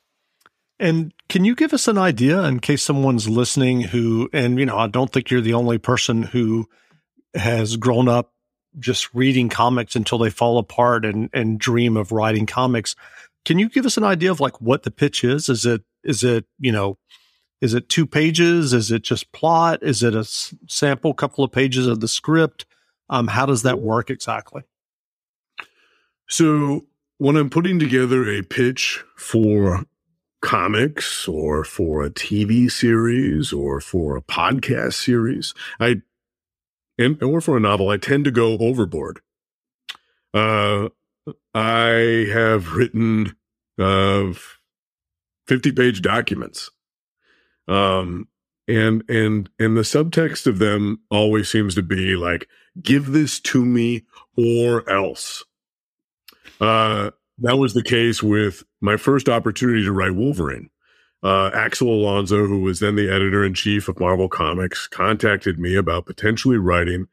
And 0.80 1.12
can 1.28 1.44
you 1.44 1.56
give 1.56 1.74
us 1.74 1.88
an 1.88 1.98
idea 1.98 2.44
in 2.44 2.60
case 2.60 2.84
someone's 2.84 3.28
listening 3.28 3.82
who, 3.82 4.30
and, 4.32 4.60
you 4.60 4.66
know, 4.66 4.78
I 4.78 4.88
don't 4.88 5.12
think 5.12 5.32
you're 5.32 5.42
the 5.42 5.56
only 5.56 5.80
person 5.80 6.24
who 6.24 6.70
has 7.34 7.78
grown 7.78 8.08
up 8.08 8.34
just 8.80 9.14
reading 9.16 9.50
comics 9.50 9.96
until 9.96 10.20
they 10.20 10.30
fall 10.30 10.60
apart 10.60 11.04
and, 11.04 11.30
and 11.34 11.60
dream 11.60 11.98
of 11.98 12.12
writing 12.12 12.46
comics. 12.46 12.96
Can 13.44 13.58
you 13.58 13.70
give 13.70 13.88
us 13.88 13.98
an 13.98 14.04
idea 14.04 14.30
of 14.30 14.40
like 14.40 14.62
what 14.62 14.84
the 14.84 14.92
pitch 14.92 15.24
is? 15.24 15.50
Is 15.50 15.66
it, 15.66 15.82
is 16.04 16.24
it, 16.24 16.46
you 16.60 16.72
know, 16.72 16.98
is 17.62 17.74
it 17.74 17.90
two 17.90 18.06
pages? 18.06 18.74
Is 18.74 18.92
it 18.92 19.04
just 19.04 19.32
plot? 19.32 19.80
Is 19.82 20.04
it 20.04 20.14
a 20.16 20.24
sample 20.68 21.14
couple 21.14 21.44
of 21.44 21.52
pages 21.52 21.88
of 21.88 22.00
the 22.00 22.08
script? 22.08 22.66
Um, 23.10 23.28
how 23.28 23.46
does 23.46 23.64
that 23.64 23.80
work 23.80 24.10
exactly? 24.10 24.64
So 26.28 26.86
when 27.18 27.36
I'm 27.36 27.50
putting 27.50 27.80
together 27.80 28.30
a 28.30 28.44
pitch 28.44 29.04
for 29.16 29.86
comics 30.42 31.28
or 31.28 31.64
for 31.64 32.04
a 32.04 32.12
TV 32.12 32.72
series 32.72 33.52
or 33.52 33.82
for 33.82 34.18
a 34.18 34.22
podcast 34.22 34.94
series, 34.94 35.54
I 35.80 36.02
and 37.00 37.22
or 37.24 37.42
for 37.42 37.58
a 37.58 37.62
novel, 37.62 37.90
I 37.90 37.98
tend 37.98 38.26
to 38.26 38.32
go 38.32 38.58
overboard. 38.58 39.22
Uh, 40.34 40.90
I 41.54 42.28
have 42.32 42.74
written 42.74 43.36
uh, 43.80 44.34
50 45.48 45.72
page 45.72 46.02
documents 46.02 46.72
um, 47.68 48.28
and 48.68 49.04
and 49.10 49.50
and 49.60 49.78
the 49.78 49.82
subtext 49.82 50.48
of 50.48 50.60
them 50.60 51.00
always 51.10 51.50
seems 51.50 51.76
to 51.76 51.84
be 51.84 52.16
like, 52.16 52.48
"Give 52.82 53.12
this 53.12 53.40
to 53.42 53.66
me, 53.66 54.06
or 54.36 54.90
else." 54.90 55.44
Uh, 56.60 57.12
that 57.40 57.58
was 57.58 57.74
the 57.74 57.84
case 57.84 58.24
with 58.24 58.64
my 58.82 58.98
first 58.98 59.30
opportunity 59.30 59.84
to 59.84 59.92
write 59.92 60.16
Wolverine. 60.16 60.70
Uh, 61.24 61.50
Axel 61.54 61.90
Alonso, 61.90 62.46
who 62.46 62.62
was 62.62 62.80
then 62.80 62.96
the 62.96 63.12
editor 63.12 63.44
in 63.44 63.54
chief 63.54 63.88
of 63.88 64.00
Marvel 64.00 64.30
Comics, 64.30 64.88
contacted 64.88 65.60
me 65.60 65.76
about 65.76 66.06
potentially 66.06 66.58
writing 66.58 67.08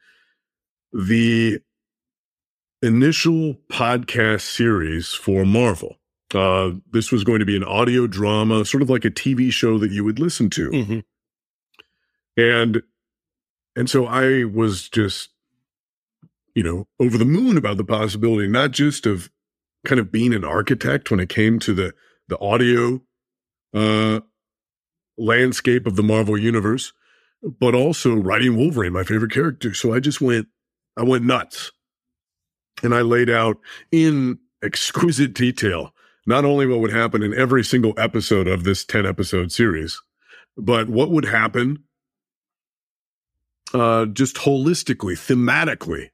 the 0.92 1.60
initial 2.82 3.54
podcast 3.70 4.42
series 4.42 5.12
for 5.12 5.44
Marvel. 5.44 5.96
Uh, 6.34 6.72
this 6.90 7.12
was 7.12 7.24
going 7.24 7.40
to 7.40 7.46
be 7.46 7.56
an 7.56 7.64
audio 7.64 8.06
drama, 8.06 8.64
sort 8.64 8.82
of 8.82 8.90
like 8.90 9.04
a 9.04 9.10
TV 9.10 9.52
show 9.52 9.78
that 9.78 9.90
you 9.90 10.04
would 10.04 10.18
listen 10.18 10.50
to. 10.50 10.70
Mm-hmm. 10.70 10.98
And 12.36 12.82
and 13.76 13.90
so 13.90 14.06
I 14.06 14.44
was 14.44 14.88
just, 14.88 15.30
you 16.54 16.62
know, 16.62 16.86
over 17.00 17.18
the 17.18 17.24
moon 17.24 17.56
about 17.56 17.76
the 17.76 17.84
possibility, 17.84 18.48
not 18.48 18.70
just 18.70 19.06
of 19.06 19.30
kind 19.84 20.00
of 20.00 20.12
being 20.12 20.32
an 20.32 20.44
architect 20.44 21.10
when 21.10 21.20
it 21.20 21.28
came 21.28 21.58
to 21.60 21.74
the 21.74 21.94
the 22.28 22.38
audio 22.40 23.02
uh, 23.74 24.20
landscape 25.18 25.86
of 25.86 25.96
the 25.96 26.02
Marvel 26.02 26.38
universe, 26.38 26.92
but 27.42 27.74
also 27.74 28.14
writing 28.14 28.56
Wolverine, 28.56 28.92
my 28.92 29.04
favorite 29.04 29.32
character. 29.32 29.74
So 29.74 29.92
I 29.92 30.00
just 30.00 30.20
went, 30.20 30.48
I 30.96 31.02
went 31.02 31.24
nuts, 31.24 31.72
and 32.82 32.94
I 32.94 33.02
laid 33.02 33.30
out 33.30 33.58
in 33.92 34.38
exquisite 34.62 35.34
detail 35.34 35.93
not 36.26 36.44
only 36.44 36.66
what 36.66 36.80
would 36.80 36.92
happen 36.92 37.22
in 37.22 37.34
every 37.34 37.64
single 37.64 37.94
episode 37.98 38.46
of 38.46 38.64
this 38.64 38.84
10 38.84 39.06
episode 39.06 39.52
series, 39.52 40.00
but 40.56 40.88
what 40.88 41.10
would 41.10 41.24
happen 41.24 41.84
uh, 43.72 44.06
just 44.06 44.36
holistically, 44.36 45.14
thematically 45.14 46.10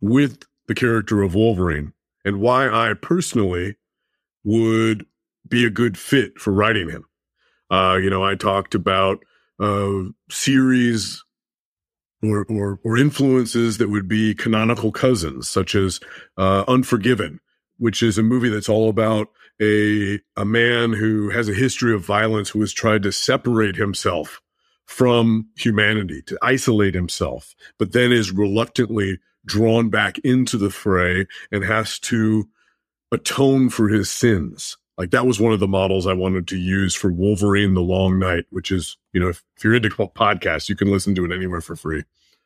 with 0.00 0.44
the 0.68 0.74
character 0.74 1.22
of 1.22 1.34
Wolverine 1.34 1.92
and 2.24 2.40
why 2.40 2.68
I 2.68 2.94
personally 2.94 3.76
would 4.44 5.06
be 5.48 5.64
a 5.64 5.70
good 5.70 5.98
fit 5.98 6.38
for 6.38 6.52
writing 6.52 6.88
him. 6.88 7.04
Uh, 7.70 7.98
you 8.00 8.10
know, 8.10 8.24
I 8.24 8.34
talked 8.36 8.74
about 8.74 9.24
uh, 9.58 10.02
series 10.30 11.24
or, 12.22 12.46
or, 12.48 12.78
or 12.84 12.96
influences 12.96 13.78
that 13.78 13.90
would 13.90 14.08
be 14.08 14.34
canonical 14.34 14.92
cousins, 14.92 15.48
such 15.48 15.74
as 15.74 15.98
uh, 16.36 16.64
Unforgiven, 16.68 17.40
which 17.78 18.02
is 18.02 18.18
a 18.18 18.22
movie 18.22 18.48
that's 18.48 18.68
all 18.68 18.88
about 18.88 19.28
a 19.60 20.20
a 20.36 20.44
man 20.44 20.92
who 20.92 21.30
has 21.30 21.48
a 21.48 21.54
history 21.54 21.94
of 21.94 22.04
violence 22.04 22.50
who 22.50 22.60
has 22.60 22.72
tried 22.72 23.02
to 23.02 23.12
separate 23.12 23.76
himself 23.76 24.40
from 24.86 25.48
humanity, 25.56 26.22
to 26.22 26.38
isolate 26.42 26.94
himself, 26.94 27.54
but 27.78 27.92
then 27.92 28.12
is 28.12 28.32
reluctantly 28.32 29.18
drawn 29.46 29.88
back 29.88 30.18
into 30.18 30.56
the 30.56 30.70
fray 30.70 31.26
and 31.50 31.64
has 31.64 31.98
to 31.98 32.48
atone 33.10 33.70
for 33.70 33.88
his 33.88 34.10
sins. 34.10 34.76
Like 34.98 35.10
that 35.10 35.26
was 35.26 35.40
one 35.40 35.52
of 35.52 35.60
the 35.60 35.68
models 35.68 36.06
I 36.06 36.12
wanted 36.12 36.46
to 36.48 36.58
use 36.58 36.94
for 36.94 37.10
Wolverine 37.10 37.74
the 37.74 37.80
Long 37.80 38.18
Night, 38.18 38.44
which 38.50 38.70
is, 38.70 38.96
you 39.12 39.20
know, 39.20 39.28
if, 39.28 39.42
if 39.56 39.64
you're 39.64 39.74
into 39.74 39.88
podcasts, 39.88 40.68
you 40.68 40.76
can 40.76 40.90
listen 40.90 41.14
to 41.14 41.24
it 41.24 41.32
anywhere 41.32 41.60
for 41.60 41.76
free. 41.76 42.04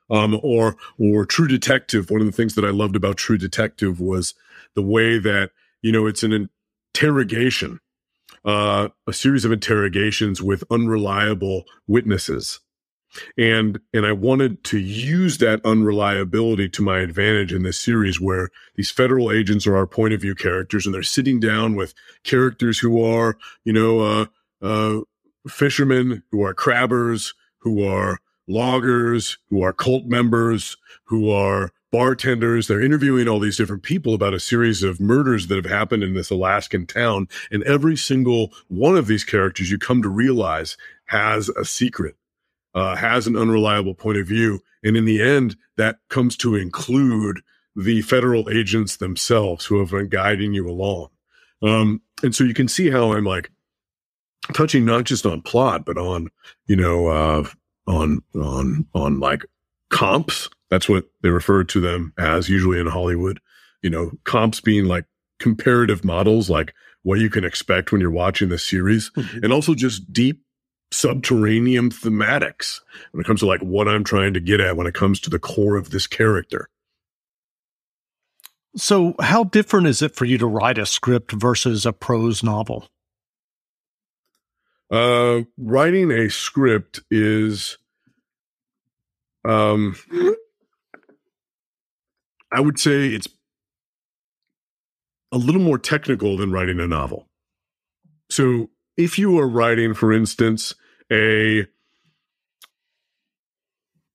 Um, 0.09 0.38
or 0.42 0.77
or 1.01 1.27
True 1.27 1.49
Detective. 1.49 2.11
One 2.11 2.21
of 2.21 2.27
the 2.27 2.33
things 2.33 2.55
that 2.55 2.64
I 2.64 2.71
loved 2.71 2.95
about 2.95 3.16
True 3.16 3.38
Detective 3.38 4.01
was 4.01 4.35
the 4.75 4.83
way 4.83 5.19
that, 5.19 5.51
you 5.83 5.90
know, 5.90 6.07
it's 6.07 6.23
an 6.23 6.49
interrogation, 6.96 7.78
uh, 8.44 8.88
a 9.06 9.12
series 9.12 9.44
of 9.44 9.52
interrogations 9.52 10.42
with 10.42 10.64
unreliable 10.70 11.64
witnesses. 11.87 12.61
And 13.38 13.80
and 13.94 14.04
I 14.04 14.12
wanted 14.12 14.62
to 14.64 14.78
use 14.78 15.38
that 15.38 15.64
unreliability 15.64 16.68
to 16.70 16.82
my 16.82 16.98
advantage 16.98 17.52
in 17.52 17.62
this 17.62 17.78
series 17.78 18.20
where 18.20 18.50
these 18.74 18.90
federal 18.90 19.30
agents 19.30 19.66
are 19.66 19.76
our 19.76 19.87
point 19.87 20.12
of 20.12 20.20
view 20.20 20.35
characters 20.35 20.85
and 20.85 20.94
they're 20.94 21.02
sitting 21.02 21.40
down 21.40 21.76
with 21.76 21.94
characters 22.24 22.78
who 22.78 23.02
are, 23.02 23.38
you 23.64 23.72
know, 23.72 24.00
uh, 24.00 24.26
uh, 24.61 25.00
fishermen, 25.48 26.22
who 26.30 26.42
are 26.42 26.54
crabbers, 26.54 27.35
who 27.59 27.87
are 27.87 28.18
loggers, 28.48 29.38
who 29.48 29.62
are 29.62 29.72
cult 29.72 30.06
members, 30.06 30.76
who 31.04 31.30
are 31.30 31.72
bartenders. 31.96 32.66
They're 32.66 32.82
interviewing 32.82 33.26
all 33.26 33.40
these 33.40 33.56
different 33.56 33.82
people 33.82 34.12
about 34.12 34.35
a 34.35 34.38
series 34.38 34.82
of 34.82 35.00
murders 35.00 35.46
that 35.46 35.56
have 35.56 35.64
happened 35.72 36.02
in 36.02 36.12
this 36.12 36.28
Alaskan 36.28 36.87
town. 36.87 37.26
And 37.50 37.62
every 37.62 37.96
single 37.96 38.52
one 38.68 38.98
of 38.98 39.06
these 39.06 39.24
characters 39.24 39.70
you 39.70 39.78
come 39.78 40.02
to 40.02 40.11
realize 40.11 40.76
has 41.06 41.48
a 41.48 41.64
secret, 41.64 42.14
uh, 42.74 42.96
has 42.96 43.26
an 43.26 43.35
unreliable 43.35 43.94
point 43.94 44.18
of 44.18 44.26
view. 44.26 44.61
And 44.85 44.94
in 44.94 45.06
the 45.06 45.22
end, 45.22 45.56
that 45.78 45.96
comes 46.11 46.37
to 46.38 46.54
include 46.54 47.40
the 47.74 48.02
federal 48.02 48.50
agents 48.50 48.98
themselves 48.98 49.64
who 49.64 49.78
have 49.78 49.92
been 49.92 50.11
guiding 50.11 50.52
you 50.52 50.68
along. 50.68 51.09
Um, 51.62 52.02
and 52.22 52.35
so 52.35 52.44
you 52.44 52.52
can 52.52 52.68
see 52.68 52.90
how 52.90 53.14
I'm 53.14 53.24
like 53.24 53.50
touching 54.52 54.85
not 54.85 55.04
just 55.04 55.24
on 55.24 55.40
plot, 55.40 55.87
but 55.87 55.96
on, 55.96 56.28
you 56.66 56.76
know, 56.76 57.06
uh, 57.06 57.48
on, 57.87 58.22
on, 58.35 58.87
on 58.94 59.18
like 59.18 59.46
comps 59.88 60.50
that's 60.70 60.88
what 60.88 61.05
they 61.22 61.31
refer 61.31 61.64
to 61.64 61.81
them 61.81 62.12
as 62.18 62.48
usually 62.48 62.81
in 62.81 62.87
Hollywood. 62.87 63.40
You 63.83 63.90
know, 63.90 64.12
comps 64.24 64.61
being 64.61 64.87
like 64.87 65.05
comparative 65.38 66.05
models, 66.05 66.50
like 66.50 66.74
what 67.02 67.20
you 67.20 67.31
can 67.31 67.44
expect 67.44 67.92
when 67.92 68.00
you're 68.00 68.11
watching 68.11 68.48
the 68.48 68.59
series, 68.59 69.11
mm-hmm. 69.11 69.44
and 69.44 69.52
also 69.52 69.74
just 69.74 70.12
deep 70.12 70.42
subterranean 70.90 71.90
thematics 71.90 72.81
when 73.12 73.20
it 73.20 73.26
comes 73.26 73.40
to 73.40 73.46
like 73.46 73.61
what 73.61 73.88
I'm 73.88 74.05
trying 74.05 74.35
to 74.35 74.40
get 74.40 74.61
at 74.61 74.76
when 74.76 74.87
it 74.87 74.94
comes 74.94 75.20
to 75.20 75.31
the 75.31 75.38
core 75.38 75.76
of 75.76 75.90
this 75.90 76.07
character. 76.07 76.68
So, 78.76 79.14
how 79.20 79.44
different 79.44 79.87
is 79.87 80.02
it 80.02 80.14
for 80.14 80.26
you 80.26 80.37
to 80.38 80.46
write 80.46 80.79
a 80.79 80.85
script 80.85 81.33
versus 81.33 81.87
a 81.87 81.92
prose 81.92 82.42
novel? 82.42 82.88
Uh, 84.90 85.40
writing 85.57 86.11
a 86.11 86.29
script 86.29 87.00
is 87.11 87.79
um 89.44 89.96
I 92.52 92.61
would 92.61 92.78
say 92.78 93.09
it's 93.09 93.28
a 95.32 95.38
little 95.38 95.61
more 95.61 95.78
technical 95.78 96.37
than 96.37 96.52
writing 96.52 96.80
a 96.80 96.87
novel. 96.87 97.26
So 98.30 98.70
if 98.96 99.18
you 99.18 99.38
are 99.38 99.48
writing, 99.48 99.94
for 99.94 100.12
instance, 100.12 100.74
a 101.12 101.66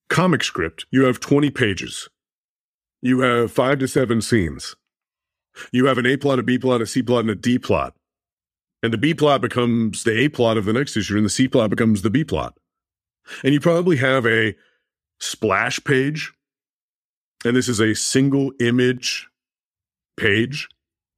comic 0.10 0.44
script, 0.44 0.86
you 0.92 1.06
have 1.06 1.20
20 1.20 1.50
pages. 1.52 2.10
You 3.02 3.22
have 3.22 3.52
five 3.52 3.80
to 3.80 3.88
seven 3.88 4.22
scenes. 4.22 4.76
You 5.72 5.86
have 5.88 5.98
an 5.98 6.06
A 6.06 6.18
plot, 6.18 6.40
a 6.40 6.44
B 6.44 6.58
plot, 6.58 6.82
a 6.82 6.86
C 6.86 7.02
plot, 7.02 7.22
and 7.22 7.30
a 7.30 7.36
D 7.36 7.60
plot. 7.60 7.96
And 8.84 8.94
the 8.94 8.98
B 8.98 9.14
plot 9.14 9.42
becomes 9.42 10.04
the 10.04 10.18
A 10.18 10.30
plot 10.30 10.58
of 10.58 10.66
the 10.66 10.74
next 10.74 10.96
issue, 10.96 11.18
and 11.18 11.26
the 11.26 11.30
C 11.30 11.48
plot 11.48 11.70
becomes 11.70 12.02
the 12.02 12.10
B 12.10 12.24
plot. 12.24 12.58
And 13.44 13.54
you 13.54 13.60
probably 13.60 13.98
have 13.98 14.26
a 14.26 14.56
splash 15.20 15.84
page 15.84 16.34
and 17.46 17.56
this 17.56 17.68
is 17.68 17.80
a 17.80 17.94
single 17.94 18.52
image 18.60 19.28
page 20.18 20.68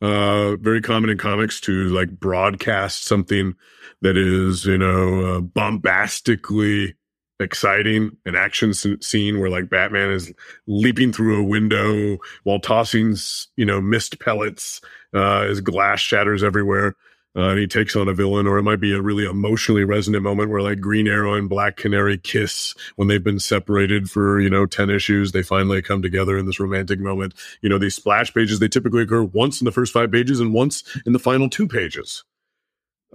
uh 0.02 0.56
very 0.58 0.82
common 0.82 1.10
in 1.10 1.18
comics 1.18 1.60
to 1.60 1.90
like 1.90 2.10
broadcast 2.20 3.06
something 3.06 3.56
that 4.02 4.18
is 4.18 4.66
you 4.66 4.78
know 4.78 5.38
uh, 5.38 5.40
bombastically 5.40 6.96
exciting. 7.40 8.16
An 8.26 8.36
action 8.36 8.74
scene 8.74 9.40
where 9.40 9.50
like 9.50 9.70
batman 9.70 10.12
is 10.12 10.32
leaping 10.68 11.12
through 11.12 11.40
a 11.40 11.44
window 11.44 12.18
while 12.44 12.60
tossing 12.60 13.16
you 13.56 13.66
know 13.66 13.82
mist 13.82 14.20
pellets 14.20 14.82
uh 15.14 15.42
as 15.42 15.62
glass 15.62 16.00
shatters 16.00 16.44
everywhere 16.44 16.96
uh, 17.36 17.50
and 17.50 17.60
he 17.60 17.66
takes 17.66 17.96
on 17.96 18.08
a 18.08 18.14
villain, 18.14 18.46
or 18.46 18.60
it 18.60 18.64
might 18.64 18.80
be 18.80 18.94
a 18.94 19.02
really 19.02 19.26
emotionally 19.26 19.84
resonant 19.84 20.24
moment 20.24 20.52
where 20.52 20.62
like 20.62 20.80
Green 20.80 21.08
Arrow 21.08 21.34
and 21.34 21.50
Black 21.50 21.78
Canary 21.78 22.18
kiss 22.18 22.76
when 22.96 23.08
they've 23.08 23.24
been 23.24 23.40
separated 23.40 24.10
for, 24.10 24.40
you 24.40 24.52
know, 24.52 24.68
10 24.68 24.92
issues. 24.92 25.32
They 25.32 25.42
finally 25.42 25.82
come 25.82 26.04
together 26.04 26.38
in 26.38 26.46
this 26.46 26.60
romantic 26.60 27.00
moment. 27.00 27.34
You 27.62 27.70
know, 27.70 27.80
these 27.80 27.96
splash 27.96 28.32
pages, 28.34 28.60
they 28.60 28.68
typically 28.68 29.02
occur 29.02 29.24
once 29.24 29.62
in 29.62 29.66
the 29.66 29.72
first 29.72 29.94
five 29.94 30.12
pages 30.12 30.40
and 30.40 30.54
once 30.54 30.84
in 31.08 31.14
the 31.14 31.20
final 31.20 31.50
two 31.50 31.68
pages. 31.68 32.24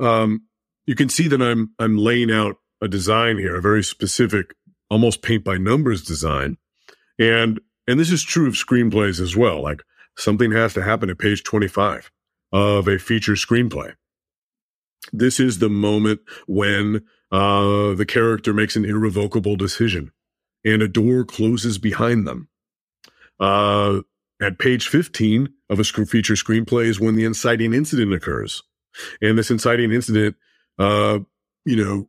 Um, 0.01 0.43
you 0.85 0.97
can 0.97 1.09
see 1.09 1.29
that 1.29 1.41
I'm, 1.41 1.71
I'm 1.79 1.97
laying 1.97 2.33
out 2.33 2.57
a 2.83 2.89
design 2.89 3.39
here, 3.39 3.57
a 3.57 3.63
very 3.63 3.85
specific, 3.85 4.55
almost 4.91 5.23
paint 5.23 5.45
by 5.45 5.59
numbers 5.59 6.03
design. 6.03 6.57
And, 7.21 7.61
and 7.87 8.01
this 8.01 8.11
is 8.11 8.25
true 8.25 8.49
of 8.49 8.55
screenplays 8.55 9.21
as 9.21 9.37
well. 9.37 9.63
Like 9.63 9.83
something 10.17 10.51
has 10.51 10.75
to 10.75 10.83
happen 10.83 11.09
at 11.09 11.19
page 11.19 11.45
25 11.45 12.11
of 12.51 12.89
a 12.89 12.99
feature 12.99 13.35
screenplay 13.35 13.95
this 15.13 15.41
is 15.41 15.59
the 15.59 15.69
moment 15.69 16.21
when 16.47 17.03
uh, 17.31 17.95
the 17.95 18.07
character 18.07 18.53
makes 18.53 18.77
an 18.77 18.85
irrevocable 18.85 19.57
decision 19.57 20.13
and 20.65 20.83
a 20.83 20.89
door 20.89 21.25
closes 21.25 21.79
behind 21.79 22.27
them. 22.27 22.49
Uh, 23.39 24.01
at 24.41 24.59
page 24.59 24.89
15 24.89 25.49
of 25.71 25.81
a 25.81 25.85
feature 25.85 26.35
screenplay 26.35 26.87
is 26.87 27.01
when 27.01 27.17
the 27.17 27.25
inciting 27.25 27.75
incident 27.75 28.13
occurs. 28.13 28.63
And 29.21 29.39
this 29.39 29.51
inciting 29.51 29.93
incident, 29.93 30.37
uh, 30.79 31.21
you 31.65 31.77
know, 31.77 32.09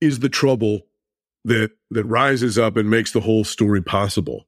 is 0.00 0.18
the 0.18 0.28
trouble 0.28 0.82
that, 1.44 1.70
that 1.90 2.04
rises 2.04 2.58
up 2.58 2.76
and 2.76 2.90
makes 2.90 3.12
the 3.12 3.20
whole 3.20 3.44
story 3.44 3.82
possible 3.82 4.46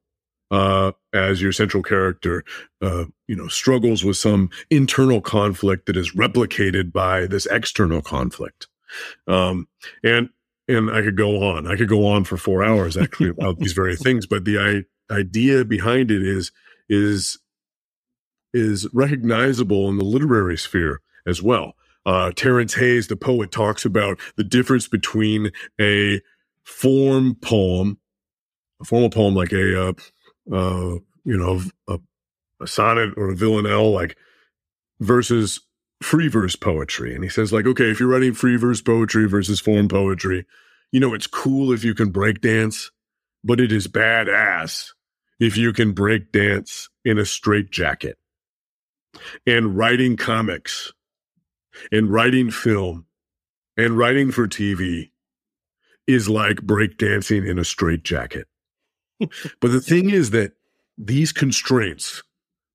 uh, 0.51 0.93
as 1.13 1.41
your 1.41 1.53
central 1.53 1.83
character, 1.83 2.45
uh, 2.83 3.05
you 3.27 3.37
know, 3.37 3.49
struggles 3.49 4.05
with 4.05 4.17
some 4.17 4.51
internal 4.71 5.21
conflict 5.21 5.87
that 5.87 5.97
is 5.97 6.13
replicated 6.15 6.93
by 6.93 7.27
this 7.27 7.47
external 7.47 8.03
conflict. 8.03 8.69
Um, 9.27 9.69
and 10.03 10.29
and 10.67 10.91
I 10.91 11.03
could 11.03 11.17
go 11.17 11.43
on. 11.43 11.67
I 11.67 11.77
could 11.77 11.89
go 11.89 12.07
on 12.07 12.25
for 12.25 12.37
four 12.37 12.65
hours 12.65 12.97
actually 12.97 13.31
about 13.31 13.59
these 13.59 13.73
very 13.73 13.97
things. 14.05 14.27
But 14.27 14.45
the 14.45 14.59
I- 15.11 15.15
idea 15.15 15.65
behind 15.65 16.11
it 16.11 16.23
is 16.23 16.53
is 16.89 17.39
is 18.53 18.87
recognizable 18.93 19.89
in 19.89 19.99
the 19.99 20.05
literary 20.05 20.57
sphere 20.57 21.01
as 21.27 21.43
well. 21.43 21.75
Uh, 22.07 22.31
Terrence 22.37 22.75
Hayes, 22.75 23.09
the 23.09 23.17
poet, 23.17 23.51
talks 23.51 23.85
about 23.85 24.19
the 24.37 24.45
difference 24.45 24.89
between 24.89 25.51
a 25.81 26.21
form 26.63 27.35
poem 27.35 27.99
a 28.81 28.85
formal 28.85 29.11
poem 29.11 29.35
like 29.35 29.53
a, 29.53 29.89
uh, 29.89 29.93
uh, 30.53 30.97
you 31.25 31.37
know, 31.37 31.61
a, 31.89 31.99
a 32.61 32.67
sonnet 32.67 33.15
or 33.17 33.31
a 33.31 33.37
villanelle, 33.37 33.93
like 33.93 34.17
versus 35.01 35.61
free 36.03 36.29
verse 36.29 36.57
poetry. 36.57 37.15
And 37.15 37.25
he 37.25 37.31
says, 37.31 37.53
like, 37.53 37.67
okay, 37.67 37.91
if 37.91 38.01
you're 38.01 38.09
writing 38.09 38.35
free 38.35 38.57
verse 38.57 38.81
poetry 38.81 39.29
versus 39.29 39.61
form 39.61 39.89
poetry, 39.89 40.47
you 40.93 41.01
know, 41.01 41.15
it's 41.15 41.27
cool 41.27 41.73
if 41.73 41.83
you 41.83 41.95
can 41.95 42.11
break 42.11 42.41
dance, 42.41 42.91
but 43.43 43.61
it 43.61 43.73
is 43.73 43.89
badass 43.89 44.91
if 45.41 45.57
you 45.57 45.73
can 45.73 45.93
break 45.93 46.31
dance 46.31 46.89
in 47.05 47.19
a 47.19 47.25
straight 47.25 47.71
jacket. 47.71 48.19
And 49.47 49.77
writing 49.77 50.17
comics 50.17 50.93
and 51.91 52.13
writing 52.13 52.51
film 52.51 53.07
and 53.77 53.97
writing 53.97 54.31
for 54.31 54.47
TV 54.47 55.11
is 56.07 56.29
like 56.29 56.59
breakdancing 56.59 57.49
in 57.49 57.59
a 57.59 57.65
straitjacket. 57.65 58.47
But 59.19 59.71
the 59.71 59.81
thing 59.81 60.11
is 60.11 60.31
that 60.31 60.53
these 60.99 61.33
constraints, 61.33 62.23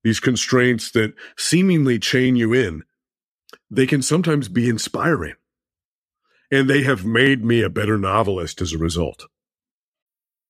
these 0.04 0.20
constraints 0.20 0.90
that 0.92 1.14
seemingly 1.36 1.98
chain 1.98 2.36
you 2.36 2.52
in, 2.52 2.82
they 3.70 3.86
can 3.86 4.02
sometimes 4.02 4.48
be 4.48 4.68
inspiring. 4.68 5.34
And 6.50 6.68
they 6.68 6.82
have 6.82 7.04
made 7.04 7.44
me 7.44 7.62
a 7.62 7.70
better 7.70 7.96
novelist 7.96 8.60
as 8.60 8.72
a 8.72 8.78
result. 8.78 9.26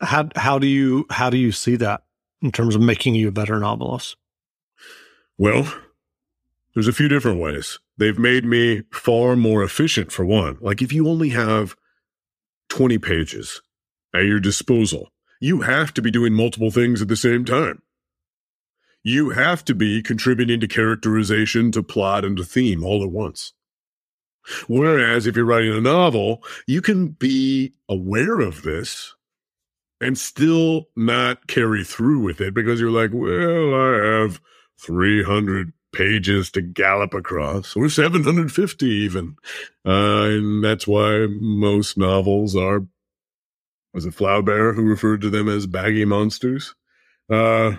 How 0.00 0.28
how 0.36 0.58
do 0.58 0.66
you 0.66 1.06
how 1.10 1.30
do 1.30 1.36
you 1.36 1.52
see 1.52 1.76
that 1.76 2.02
in 2.42 2.52
terms 2.52 2.74
of 2.74 2.80
making 2.80 3.14
you 3.14 3.28
a 3.28 3.32
better 3.32 3.58
novelist? 3.58 4.16
Well, 5.36 5.72
there's 6.74 6.88
a 6.88 6.92
few 6.92 7.08
different 7.08 7.40
ways. 7.40 7.78
They've 7.96 8.18
made 8.18 8.44
me 8.44 8.82
far 8.92 9.34
more 9.34 9.62
efficient 9.62 10.12
for 10.12 10.24
one. 10.24 10.58
Like 10.60 10.82
if 10.82 10.92
you 10.92 11.08
only 11.08 11.30
have 11.30 11.76
20 12.68 12.98
pages 12.98 13.60
at 14.14 14.24
your 14.24 14.40
disposal, 14.40 15.08
you 15.40 15.62
have 15.62 15.92
to 15.94 16.02
be 16.02 16.10
doing 16.10 16.34
multiple 16.34 16.70
things 16.70 17.02
at 17.02 17.08
the 17.08 17.16
same 17.16 17.44
time. 17.44 17.82
You 19.02 19.30
have 19.30 19.64
to 19.66 19.74
be 19.74 20.02
contributing 20.02 20.60
to 20.60 20.68
characterization, 20.68 21.72
to 21.72 21.82
plot, 21.82 22.24
and 22.24 22.36
to 22.36 22.44
theme 22.44 22.84
all 22.84 23.02
at 23.02 23.10
once. 23.10 23.52
Whereas 24.66 25.26
if 25.26 25.36
you're 25.36 25.44
writing 25.44 25.72
a 25.72 25.80
novel, 25.80 26.42
you 26.66 26.80
can 26.80 27.08
be 27.08 27.74
aware 27.88 28.40
of 28.40 28.62
this 28.62 29.14
and 30.00 30.16
still 30.16 30.88
not 30.96 31.46
carry 31.46 31.84
through 31.84 32.20
with 32.20 32.40
it 32.40 32.54
because 32.54 32.80
you're 32.80 32.90
like, 32.90 33.10
well, 33.12 33.74
I 33.74 34.22
have 34.22 34.40
300 34.80 35.72
pages 35.92 36.50
to 36.52 36.62
gallop 36.62 37.14
across, 37.14 37.74
or 37.74 37.88
750 37.88 38.86
even. 38.86 39.36
Uh, 39.86 40.24
and 40.24 40.64
that's 40.64 40.86
why 40.86 41.26
most 41.28 41.96
novels 41.96 42.54
are, 42.54 42.86
was 43.94 44.06
it 44.06 44.14
Flaubert 44.14 44.76
who 44.76 44.82
referred 44.82 45.20
to 45.22 45.30
them 45.30 45.48
as 45.48 45.66
baggy 45.66 46.04
monsters? 46.04 46.74
Uh, 47.30 47.76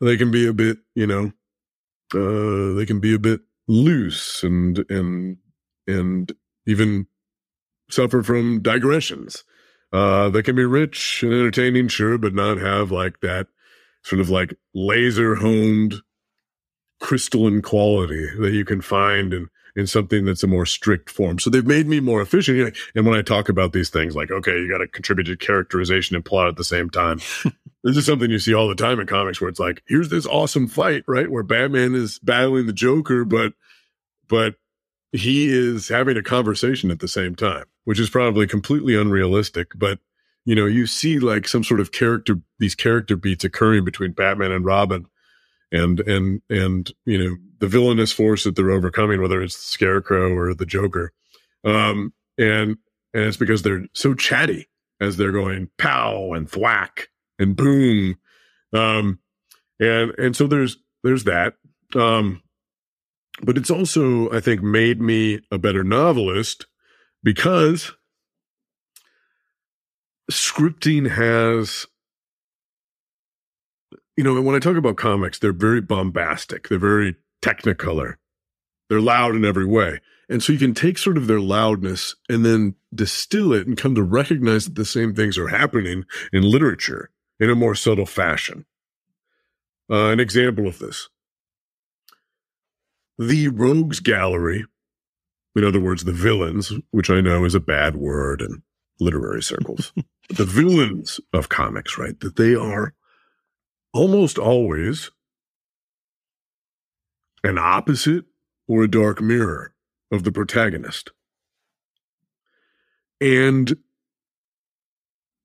they 0.00 0.16
can 0.16 0.30
be 0.30 0.46
a 0.46 0.52
bit, 0.52 0.78
you 0.94 1.06
know, 1.06 1.32
uh, 2.14 2.74
they 2.76 2.86
can 2.86 3.00
be 3.00 3.14
a 3.14 3.18
bit 3.18 3.40
loose 3.66 4.42
and, 4.42 4.84
and, 4.88 5.38
and 5.86 6.32
even 6.66 7.06
suffer 7.90 8.22
from 8.22 8.60
digressions. 8.60 9.44
Uh, 9.92 10.30
they 10.30 10.42
can 10.42 10.56
be 10.56 10.64
rich 10.64 11.22
and 11.22 11.32
entertaining, 11.32 11.88
sure, 11.88 12.16
but 12.18 12.34
not 12.34 12.58
have 12.58 12.90
like 12.90 13.20
that 13.20 13.48
sort 14.02 14.20
of 14.20 14.30
like 14.30 14.54
laser 14.74 15.36
honed 15.36 15.96
crystalline 17.00 17.62
quality 17.62 18.28
that 18.38 18.52
you 18.52 18.64
can 18.64 18.80
find 18.80 19.34
in 19.34 19.48
in 19.74 19.86
something 19.86 20.24
that's 20.24 20.42
a 20.42 20.46
more 20.46 20.66
strict 20.66 21.10
form. 21.10 21.38
So 21.38 21.48
they've 21.48 21.66
made 21.66 21.86
me 21.86 22.00
more 22.00 22.20
efficient. 22.20 22.76
And 22.94 23.06
when 23.06 23.18
I 23.18 23.22
talk 23.22 23.48
about 23.48 23.72
these 23.72 23.90
things, 23.90 24.14
like, 24.14 24.30
okay, 24.30 24.52
you 24.52 24.68
got 24.68 24.78
to 24.78 24.86
contribute 24.86 25.24
to 25.24 25.36
characterization 25.36 26.14
and 26.14 26.24
plot 26.24 26.48
at 26.48 26.56
the 26.56 26.64
same 26.64 26.90
time. 26.90 27.18
this 27.82 27.96
is 27.96 28.04
something 28.04 28.30
you 28.30 28.38
see 28.38 28.54
all 28.54 28.68
the 28.68 28.74
time 28.74 29.00
in 29.00 29.06
comics 29.06 29.40
where 29.40 29.48
it's 29.48 29.58
like, 29.58 29.82
here's 29.86 30.10
this 30.10 30.26
awesome 30.26 30.68
fight, 30.68 31.04
right? 31.08 31.30
Where 31.30 31.42
Batman 31.42 31.94
is 31.94 32.18
battling 32.18 32.66
the 32.66 32.72
Joker, 32.72 33.24
but, 33.24 33.54
but 34.28 34.56
he 35.12 35.48
is 35.48 35.88
having 35.88 36.16
a 36.16 36.22
conversation 36.22 36.90
at 36.90 37.00
the 37.00 37.08
same 37.08 37.34
time, 37.34 37.64
which 37.84 38.00
is 38.00 38.10
probably 38.10 38.46
completely 38.46 38.96
unrealistic. 38.96 39.68
But, 39.76 39.98
you 40.44 40.54
know, 40.54 40.66
you 40.66 40.86
see 40.86 41.18
like 41.18 41.46
some 41.46 41.62
sort 41.62 41.80
of 41.80 41.92
character, 41.92 42.40
these 42.58 42.74
character 42.74 43.14
beats 43.14 43.44
occurring 43.44 43.84
between 43.84 44.12
Batman 44.12 44.52
and 44.52 44.64
Robin 44.64 45.06
and, 45.70 46.00
and, 46.00 46.40
and, 46.48 46.90
you 47.04 47.18
know, 47.18 47.36
the 47.58 47.68
villainous 47.68 48.10
force 48.10 48.44
that 48.44 48.56
they're 48.56 48.70
overcoming, 48.70 49.20
whether 49.20 49.42
it's 49.42 49.56
the 49.56 49.70
Scarecrow 49.70 50.34
or 50.34 50.54
the 50.54 50.66
Joker. 50.66 51.12
Um, 51.64 52.12
and, 52.38 52.78
and 53.14 53.24
it's 53.24 53.36
because 53.36 53.62
they're 53.62 53.84
so 53.92 54.14
chatty 54.14 54.68
as 55.00 55.16
they're 55.16 55.30
going 55.32 55.68
pow 55.78 56.32
and 56.32 56.50
thwack 56.50 57.08
and 57.38 57.54
boom. 57.54 58.16
Um, 58.72 59.18
and, 59.78 60.12
and 60.18 60.34
so 60.34 60.46
there's, 60.46 60.78
there's 61.04 61.24
that. 61.24 61.54
Um, 61.94 62.42
but 63.42 63.58
it's 63.58 63.70
also, 63.70 64.30
I 64.30 64.40
think, 64.40 64.62
made 64.62 65.00
me 65.00 65.40
a 65.50 65.58
better 65.58 65.82
novelist 65.82 66.66
because 67.22 67.92
scripting 70.30 71.10
has, 71.10 71.86
you 74.16 74.22
know, 74.22 74.40
when 74.40 74.54
I 74.54 74.60
talk 74.60 74.76
about 74.76 74.96
comics, 74.96 75.38
they're 75.38 75.52
very 75.52 75.80
bombastic, 75.80 76.68
they're 76.68 76.78
very 76.78 77.16
technicolor, 77.42 78.14
they're 78.88 79.00
loud 79.00 79.34
in 79.34 79.44
every 79.44 79.66
way. 79.66 80.00
And 80.28 80.42
so 80.42 80.52
you 80.52 80.58
can 80.58 80.72
take 80.72 80.96
sort 80.96 81.16
of 81.16 81.26
their 81.26 81.40
loudness 81.40 82.14
and 82.28 82.44
then 82.44 82.76
distill 82.94 83.52
it 83.52 83.66
and 83.66 83.76
come 83.76 83.94
to 83.96 84.02
recognize 84.02 84.64
that 84.64 84.76
the 84.76 84.84
same 84.84 85.14
things 85.14 85.36
are 85.36 85.48
happening 85.48 86.04
in 86.32 86.42
literature 86.42 87.10
in 87.40 87.50
a 87.50 87.54
more 87.54 87.74
subtle 87.74 88.06
fashion. 88.06 88.64
Uh, 89.90 90.10
an 90.10 90.20
example 90.20 90.66
of 90.68 90.78
this 90.78 91.08
the 93.18 93.48
rogues 93.48 94.00
gallery, 94.00 94.64
in 95.54 95.64
other 95.64 95.80
words, 95.80 96.04
the 96.04 96.12
villains, 96.12 96.72
which 96.90 97.10
I 97.10 97.20
know 97.20 97.44
is 97.44 97.54
a 97.54 97.60
bad 97.60 97.96
word 97.96 98.40
in 98.40 98.62
literary 99.00 99.42
circles, 99.42 99.92
the 100.28 100.44
villains 100.44 101.20
of 101.32 101.48
comics, 101.48 101.98
right? 101.98 102.18
That 102.20 102.36
they 102.36 102.54
are 102.54 102.94
almost 103.92 104.38
always 104.38 105.10
an 107.44 107.58
opposite 107.58 108.24
or 108.68 108.84
a 108.84 108.90
dark 108.90 109.20
mirror 109.20 109.74
of 110.10 110.24
the 110.24 110.32
protagonist. 110.32 111.10
And 113.20 113.76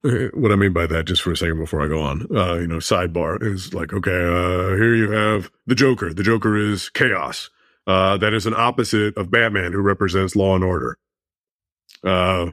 uh, 0.03 0.27
what 0.33 0.51
I 0.51 0.55
mean 0.55 0.73
by 0.73 0.87
that, 0.87 1.05
just 1.05 1.21
for 1.21 1.31
a 1.31 1.37
second 1.37 1.59
before 1.59 1.83
I 1.83 1.87
go 1.87 2.01
on, 2.01 2.27
uh, 2.35 2.55
you 2.55 2.67
know, 2.67 2.77
sidebar 2.77 3.41
is 3.43 3.73
like, 3.73 3.93
okay, 3.93 4.11
uh, 4.11 4.75
here 4.75 4.95
you 4.95 5.11
have 5.11 5.51
the 5.65 5.75
Joker. 5.75 6.13
The 6.13 6.23
Joker 6.23 6.55
is 6.55 6.89
chaos 6.89 7.49
uh, 7.87 8.17
that 8.17 8.33
is 8.33 8.45
an 8.45 8.53
opposite 8.53 9.17
of 9.17 9.31
Batman, 9.31 9.71
who 9.71 9.81
represents 9.81 10.35
law 10.35 10.55
and 10.55 10.63
order. 10.63 10.97
Uh, 12.03 12.51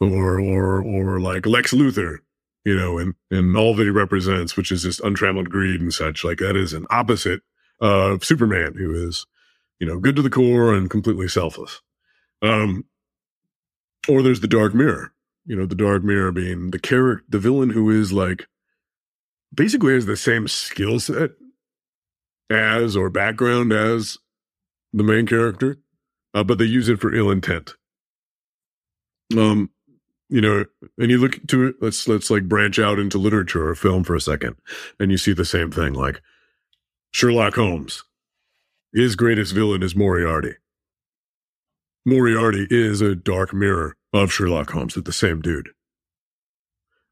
or 0.00 0.38
or 0.38 0.82
or 0.82 1.20
like 1.20 1.46
Lex 1.46 1.72
Luthor, 1.72 2.18
you 2.64 2.76
know, 2.76 2.98
and 2.98 3.14
and 3.30 3.56
all 3.56 3.74
that 3.74 3.84
he 3.84 3.90
represents, 3.90 4.56
which 4.56 4.70
is 4.70 4.82
just 4.82 5.00
untrammeled 5.00 5.50
greed 5.50 5.80
and 5.80 5.92
such. 5.92 6.22
Like 6.22 6.38
that 6.38 6.56
is 6.56 6.72
an 6.72 6.86
opposite 6.90 7.40
of 7.80 8.24
Superman, 8.24 8.74
who 8.76 9.08
is, 9.08 9.26
you 9.78 9.86
know, 9.86 9.98
good 9.98 10.16
to 10.16 10.22
the 10.22 10.30
core 10.30 10.74
and 10.74 10.90
completely 10.90 11.28
selfless. 11.28 11.80
Um, 12.42 12.84
or 14.08 14.22
there's 14.22 14.40
the 14.40 14.46
Dark 14.46 14.74
Mirror, 14.74 15.12
you 15.46 15.56
know, 15.56 15.66
the 15.66 15.74
Dark 15.74 16.04
Mirror 16.04 16.32
being 16.32 16.70
the 16.70 16.78
character, 16.78 17.24
the 17.28 17.38
villain 17.38 17.70
who 17.70 17.90
is 17.90 18.12
like 18.12 18.46
basically 19.54 19.94
has 19.94 20.06
the 20.06 20.16
same 20.16 20.46
skill 20.46 21.00
set 21.00 21.30
as 22.50 22.96
or 22.96 23.10
background 23.10 23.72
as 23.72 24.18
the 24.96 25.04
main 25.04 25.26
character, 25.26 25.76
uh, 26.34 26.42
but 26.42 26.58
they 26.58 26.64
use 26.64 26.88
it 26.88 27.00
for 27.00 27.14
ill 27.14 27.30
intent. 27.30 27.74
Um, 29.36 29.70
you 30.28 30.40
know, 30.40 30.64
and 30.98 31.10
you 31.10 31.18
look 31.18 31.46
to 31.48 31.66
it. 31.66 31.76
Let's 31.80 32.08
let's 32.08 32.30
like 32.30 32.48
branch 32.48 32.78
out 32.78 32.98
into 32.98 33.18
literature 33.18 33.68
or 33.68 33.74
film 33.74 34.04
for 34.04 34.14
a 34.14 34.20
second, 34.20 34.56
and 34.98 35.10
you 35.10 35.18
see 35.18 35.34
the 35.34 35.44
same 35.44 35.70
thing. 35.70 35.92
Like 35.92 36.20
Sherlock 37.12 37.54
Holmes, 37.54 38.02
his 38.92 39.16
greatest 39.16 39.52
villain 39.52 39.82
is 39.82 39.94
Moriarty. 39.94 40.54
Moriarty 42.04 42.66
is 42.70 43.00
a 43.00 43.14
dark 43.14 43.52
mirror 43.52 43.96
of 44.12 44.32
Sherlock 44.32 44.70
Holmes. 44.70 44.94
They're 44.94 45.02
the 45.02 45.12
same 45.12 45.42
dude. 45.42 45.70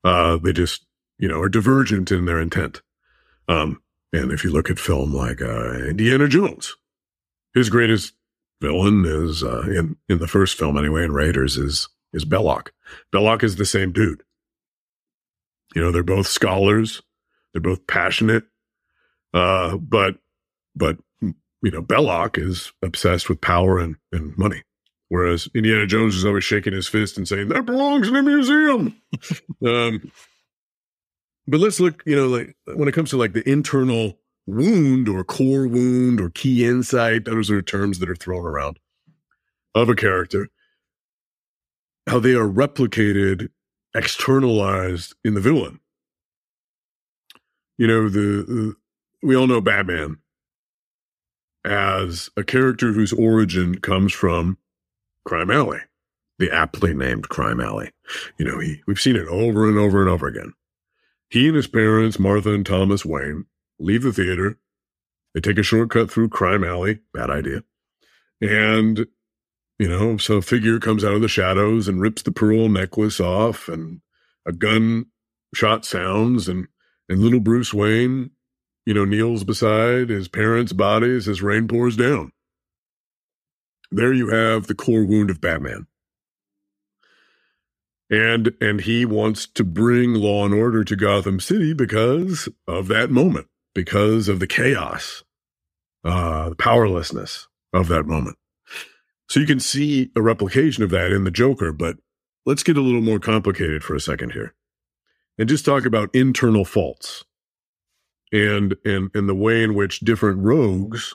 Uh, 0.02 0.38
they 0.38 0.52
just, 0.52 0.86
you 1.18 1.28
know, 1.28 1.40
are 1.40 1.48
divergent 1.48 2.10
in 2.12 2.24
their 2.24 2.40
intent. 2.40 2.80
Um, 3.48 3.82
and 4.12 4.30
if 4.30 4.44
you 4.44 4.50
look 4.50 4.70
at 4.70 4.78
film 4.78 5.12
like 5.12 5.42
uh, 5.42 5.74
Indiana 5.74 6.28
Jones, 6.28 6.76
his 7.54 7.70
greatest 7.70 8.12
villain 8.60 9.04
is 9.06 9.42
uh, 9.42 9.62
in 9.62 9.96
in 10.08 10.18
the 10.18 10.28
first 10.28 10.58
film 10.58 10.76
anyway, 10.76 11.04
in 11.04 11.12
Raiders 11.12 11.56
is 11.56 11.88
is 12.12 12.24
Belloq. 12.24 12.68
Belloq 13.12 13.42
is 13.42 13.56
the 13.56 13.64
same 13.66 13.92
dude. 13.92 14.22
You 15.74 15.82
know, 15.82 15.90
they're 15.90 16.02
both 16.02 16.26
scholars, 16.26 17.02
they're 17.52 17.62
both 17.62 17.86
passionate, 17.86 18.44
uh, 19.32 19.76
but 19.76 20.16
but 20.74 20.98
you 21.20 21.70
know, 21.70 21.82
Belloq 21.82 22.38
is 22.38 22.72
obsessed 22.82 23.28
with 23.28 23.40
power 23.40 23.78
and, 23.78 23.96
and 24.12 24.36
money. 24.36 24.62
Whereas 25.08 25.48
Indiana 25.54 25.86
Jones 25.86 26.14
is 26.14 26.24
always 26.24 26.44
shaking 26.44 26.74
his 26.74 26.88
fist 26.88 27.16
and 27.16 27.26
saying, 27.26 27.48
that 27.48 27.64
belongs 27.64 28.08
in 28.08 28.16
a 28.16 28.22
museum. 28.22 29.00
um, 29.66 30.12
but 31.46 31.60
let's 31.60 31.80
look, 31.80 32.02
you 32.04 32.16
know, 32.16 32.28
like 32.28 32.54
when 32.66 32.88
it 32.88 32.92
comes 32.92 33.10
to 33.10 33.16
like 33.16 33.32
the 33.32 33.48
internal 33.48 34.18
wound 34.46 35.08
or 35.08 35.24
core 35.24 35.66
wound 35.66 36.20
or 36.20 36.30
key 36.30 36.64
insight, 36.64 37.24
those 37.24 37.50
are 37.50 37.62
terms 37.62 37.98
that 37.98 38.10
are 38.10 38.16
thrown 38.16 38.44
around 38.44 38.78
of 39.74 39.88
a 39.88 39.94
character, 39.94 40.48
how 42.06 42.18
they 42.18 42.34
are 42.34 42.48
replicated, 42.48 43.48
externalized 43.94 45.14
in 45.24 45.34
the 45.34 45.40
villain. 45.40 45.80
You 47.76 47.86
know, 47.86 48.08
the, 48.08 48.18
the 48.18 48.76
we 49.22 49.34
all 49.34 49.46
know 49.46 49.60
Batman 49.60 50.18
as 51.64 52.28
a 52.36 52.44
character 52.44 52.92
whose 52.92 53.12
origin 53.12 53.80
comes 53.80 54.12
from 54.12 54.58
Crime 55.24 55.50
Alley, 55.50 55.80
the 56.38 56.52
aptly 56.52 56.94
named 56.94 57.28
Crime 57.30 57.60
Alley. 57.60 57.90
You 58.38 58.44
know, 58.44 58.60
he, 58.60 58.82
we've 58.86 59.00
seen 59.00 59.16
it 59.16 59.26
over 59.28 59.68
and 59.68 59.78
over 59.78 60.00
and 60.00 60.10
over 60.10 60.26
again. 60.26 60.52
He 61.30 61.48
and 61.48 61.56
his 61.56 61.66
parents, 61.66 62.18
Martha 62.18 62.52
and 62.52 62.66
Thomas 62.66 63.04
Wayne, 63.04 63.46
leave 63.78 64.02
the 64.02 64.12
theater. 64.12 64.58
They 65.34 65.40
take 65.40 65.58
a 65.58 65.62
shortcut 65.62 66.10
through 66.10 66.28
Crime 66.28 66.64
Alley. 66.64 67.00
Bad 67.12 67.30
idea. 67.30 67.64
And, 68.40 69.06
you 69.78 69.88
know, 69.88 70.16
so 70.16 70.36
a 70.36 70.42
figure 70.42 70.78
comes 70.78 71.04
out 71.04 71.14
of 71.14 71.22
the 71.22 71.28
shadows 71.28 71.88
and 71.88 72.00
rips 72.00 72.22
the 72.22 72.32
pearl 72.32 72.68
necklace 72.68 73.20
off, 73.20 73.68
and 73.68 74.00
a 74.46 74.52
gun 74.52 75.06
shot 75.54 75.84
sounds, 75.84 76.48
and, 76.48 76.68
and 77.08 77.20
little 77.20 77.40
Bruce 77.40 77.74
Wayne 77.74 78.30
you 78.86 78.92
know, 78.92 79.04
kneels 79.04 79.44
beside 79.44 80.10
his 80.10 80.28
parents' 80.28 80.72
bodies 80.72 81.28
as 81.28 81.42
rain 81.42 81.66
pours 81.66 81.96
down. 81.96 82.32
There 83.90 84.12
you 84.12 84.28
have 84.28 84.66
the 84.66 84.74
core 84.74 85.04
wound 85.04 85.30
of 85.30 85.40
Batman. 85.40 85.86
And 88.10 88.54
and 88.60 88.82
he 88.82 89.06
wants 89.06 89.46
to 89.46 89.64
bring 89.64 90.14
law 90.14 90.44
and 90.44 90.52
order 90.52 90.84
to 90.84 90.96
Gotham 90.96 91.40
City 91.40 91.72
because 91.72 92.48
of 92.68 92.88
that 92.88 93.10
moment, 93.10 93.46
because 93.74 94.28
of 94.28 94.40
the 94.40 94.46
chaos, 94.46 95.24
uh, 96.04 96.50
the 96.50 96.56
powerlessness 96.56 97.48
of 97.72 97.88
that 97.88 98.06
moment. 98.06 98.36
So 99.28 99.40
you 99.40 99.46
can 99.46 99.60
see 99.60 100.10
a 100.14 100.22
replication 100.22 100.84
of 100.84 100.90
that 100.90 101.12
in 101.12 101.24
the 101.24 101.30
Joker, 101.30 101.72
but 101.72 101.96
let's 102.46 102.62
get 102.62 102.76
a 102.76 102.82
little 102.82 103.00
more 103.00 103.18
complicated 103.18 103.82
for 103.82 103.94
a 103.94 104.00
second 104.00 104.32
here 104.32 104.54
and 105.38 105.48
just 105.48 105.64
talk 105.64 105.84
about 105.84 106.14
internal 106.14 106.64
faults 106.64 107.24
and 108.32 108.76
and 108.84 109.10
and 109.14 109.28
the 109.28 109.34
way 109.34 109.62
in 109.62 109.74
which 109.74 110.00
different 110.00 110.38
rogues 110.40 111.14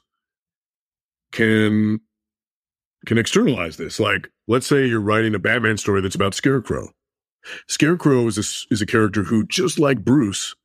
can 1.31 1.99
can 3.05 3.17
externalize 3.17 3.77
this. 3.77 3.99
Like, 3.99 4.29
let's 4.47 4.67
say 4.67 4.85
you're 4.85 4.99
writing 4.99 5.35
a 5.35 5.39
Batman 5.39 5.77
story 5.77 6.01
that's 6.01 6.15
about 6.15 6.33
Scarecrow. 6.33 6.89
Scarecrow 7.67 8.27
is 8.27 8.37
a, 8.37 8.73
is 8.73 8.81
a 8.81 8.85
character 8.85 9.23
who, 9.23 9.45
just 9.45 9.79
like 9.79 10.03
Bruce, 10.03 10.55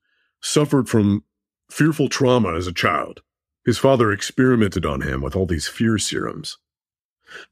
suffered 0.42 0.88
from 0.88 1.22
fearful 1.70 2.08
trauma 2.08 2.54
as 2.54 2.66
a 2.66 2.72
child. 2.72 3.22
His 3.64 3.78
father 3.78 4.12
experimented 4.12 4.84
on 4.84 5.00
him 5.00 5.22
with 5.22 5.34
all 5.34 5.46
these 5.46 5.66
fear 5.66 5.98
serums. 5.98 6.58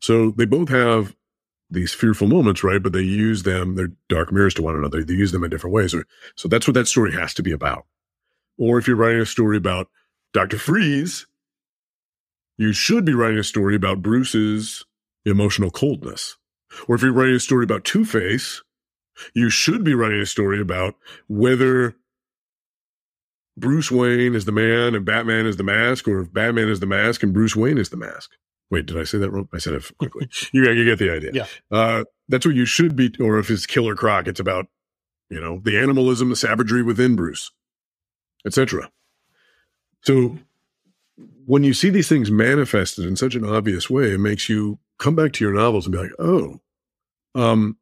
So 0.01 0.31
they 0.31 0.45
both 0.45 0.69
have 0.69 1.17
these 1.71 1.95
fearful 1.95 2.29
moments, 2.29 2.63
right? 2.63 2.83
But 2.83 2.93
they 2.93 3.01
use 3.01 3.43
them, 3.45 3.75
they're 3.75 3.93
dark 4.09 4.31
mirrors 4.31 4.55
to 4.55 4.63
one 4.63 4.77
another. 4.77 5.03
They 5.03 5.15
use 5.15 5.33
them 5.33 5.43
in 5.43 5.51
different 5.51 5.75
ways. 5.75 5.95
So 6.37 6.49
that's 6.49 6.67
what 6.67 6.75
that 6.75 6.87
story 6.87 7.13
has 7.13 7.33
to 7.35 7.43
be 7.43 7.53
about. 7.53 7.87
Or 8.59 8.79
if 8.79 8.87
you're 8.87 8.97
writing 8.97 9.23
a 9.23 9.27
story 9.27 9.57
about 9.57 9.89
Dr. 10.35 10.59
Freeze, 10.59 11.27
you 12.59 12.73
should 12.73 13.05
be 13.05 13.15
writing 13.15 13.39
a 13.39 13.45
story 13.45 13.75
about 13.75 14.03
Bruce's 14.03 14.85
emotional 15.25 15.71
coldness. 15.71 16.37
Or 16.87 16.95
if 16.95 17.03
you're 17.03 17.13
writing 17.13 17.37
a 17.37 17.41
story 17.41 17.65
about 17.65 17.85
Two 17.85 18.05
Face, 18.05 18.63
you 19.35 19.51
should 19.51 19.85
be 19.85 19.95
writing 19.95 20.21
a 20.21 20.27
story 20.27 20.61
about 20.61 20.95
whether 21.29 21.97
Bruce 23.57 23.91
Wayne 23.91 24.35
is 24.35 24.45
the 24.45 24.53
man 24.53 24.95
and 24.95 25.05
Batman 25.05 25.47
is 25.47 25.57
the 25.57 25.63
mask, 25.63 26.09
or 26.09 26.21
if 26.21 26.33
Batman 26.33 26.69
is 26.69 26.81
the 26.81 26.87
mask 26.87 27.23
and 27.23 27.33
Bruce 27.35 27.55
Wayne 27.55 27.79
is 27.79 27.91
the 27.91 27.97
mask. 27.97 28.31
Wait, 28.71 28.87
did 28.87 28.99
I 28.99 29.05
say 29.05 29.19
that 29.19 29.31
wrong? 29.31 29.49
I 29.53 29.59
said 29.59 29.75
it 29.75 29.91
quickly. 29.99 30.29
you, 30.53 30.71
you 30.71 30.85
get 30.85 30.99
the 30.99 31.11
idea. 31.11 31.31
Yeah. 31.35 31.47
Uh, 31.71 32.05
that's 32.29 32.47
what 32.47 32.55
you 32.55 32.65
should 32.65 32.97
be. 32.97 33.13
Or 33.21 33.39
if 33.39 33.51
it's 33.51 33.67
Killer 33.67 33.95
Croc, 33.95 34.27
it's 34.27 34.41
about, 34.41 34.67
you 35.29 35.39
know, 35.39 35.61
the 35.63 35.79
animalism, 35.79 36.31
the 36.31 36.37
savagery 36.37 36.83
within 36.83 37.15
Bruce 37.15 37.51
etc. 38.45 38.91
So 40.03 40.39
when 41.47 41.65
you 41.65 41.75
see 41.75 41.91
these 41.91 42.09
things 42.09 42.31
manifested 42.31 43.05
in 43.05 43.17
such 43.17 43.35
an 43.35 43.45
obvious 43.45 43.89
way, 43.89 44.13
it 44.13 44.21
makes 44.21 44.49
you 44.49 44.79
come 44.99 45.15
back 45.15 45.33
to 45.35 45.45
your 45.45 45.55
novels 45.55 45.87
and 45.87 45.93
be 45.93 45.99
like, 45.99 46.13
oh, 46.19 46.61
um, 47.35 47.77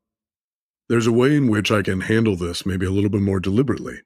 there's 0.89 1.07
a 1.07 1.13
way 1.13 1.37
in 1.37 1.49
which 1.49 1.71
I 1.71 1.83
can 1.83 2.03
handle 2.03 2.37
this 2.37 2.67
maybe 2.67 2.87
a 2.87 2.91
little 2.91 3.11
bit 3.11 3.23
more 3.23 3.41
deliberately. 3.41 4.01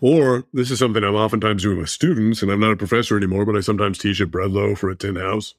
Or 0.00 0.44
this 0.52 0.70
is 0.70 0.78
something 0.78 1.04
I'm 1.04 1.14
oftentimes 1.14 1.62
doing 1.62 1.78
with 1.78 1.90
students, 1.90 2.42
and 2.42 2.50
I'm 2.50 2.60
not 2.60 2.72
a 2.72 2.76
professor 2.76 3.16
anymore, 3.16 3.44
but 3.44 3.56
I 3.56 3.60
sometimes 3.60 3.98
teach 3.98 4.20
at 4.20 4.30
Breadloaf 4.30 4.78
for 4.78 4.90
a 4.90 4.96
Tin 4.96 5.16
House, 5.16 5.54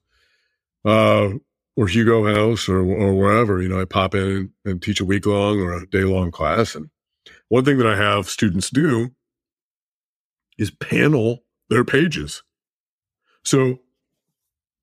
uh, 0.86 1.30
or 1.76 1.88
Hugo 1.88 2.26
House, 2.26 2.68
or, 2.68 2.80
or 2.80 3.14
wherever. 3.14 3.62
You 3.62 3.70
know, 3.70 3.80
I 3.80 3.86
pop 3.86 4.16
in 4.16 4.52
and 4.66 4.82
teach 4.82 5.00
a 5.00 5.06
week 5.06 5.26
long 5.26 5.60
or 5.60 5.74
a 5.74 5.88
day 5.88 6.04
long 6.04 6.32
class. 6.32 6.76
And 6.76 6.90
one 7.50 7.66
thing 7.66 7.78
that 7.78 7.88
I 7.88 7.96
have 7.96 8.30
students 8.30 8.70
do 8.70 9.12
is 10.58 10.72
panel 10.72 11.44
their 11.70 11.84
pages. 11.84 12.44
So 13.44 13.80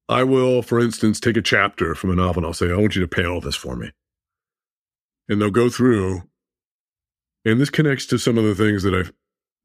I 0.09 0.23
will, 0.23 0.62
for 0.62 0.81
instance, 0.81 1.18
take 1.18 1.37
a 1.37 1.42
chapter 1.42 1.94
from 1.94 2.11
a 2.11 2.14
novel 2.14 2.40
and 2.40 2.47
I'll 2.47 2.53
say, 2.53 2.70
I 2.70 2.77
want 2.77 2.94
you 2.94 3.01
to 3.01 3.09
panel 3.09 3.40
this 3.40 3.57
for 3.57 3.75
me. 3.77 3.90
And 5.29 5.40
they'll 5.40 5.51
go 5.51 5.68
through. 5.68 6.23
And 7.44 7.61
this 7.61 7.70
connects 7.70 8.07
to 8.07 8.18
some 8.18 8.38
of 8.38 8.44
the 8.44 8.55
things 8.55 8.83
that 8.83 8.94
I've, 8.94 9.12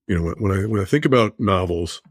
you 0.09 0.17
know, 0.17 0.33
when 0.39 0.51
I 0.51 0.65
when 0.65 0.81
I 0.81 0.85
think 0.85 1.05
about 1.05 1.39
novels, 1.39 2.01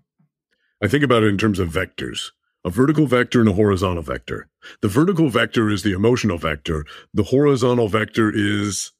I 0.82 0.86
think 0.86 1.02
about 1.02 1.24
it 1.24 1.28
in 1.28 1.36
terms 1.36 1.58
of 1.58 1.68
vectors. 1.68 2.30
A 2.64 2.70
vertical 2.70 3.06
vector 3.06 3.40
and 3.40 3.48
a 3.48 3.54
horizontal 3.54 4.02
vector. 4.02 4.48
The 4.82 4.88
vertical 4.88 5.28
vector 5.28 5.68
is 5.68 5.82
the 5.82 5.92
emotional 5.92 6.38
vector. 6.38 6.84
The 7.12 7.24
horizontal 7.24 7.88
vector 7.88 8.30
is 8.32 8.92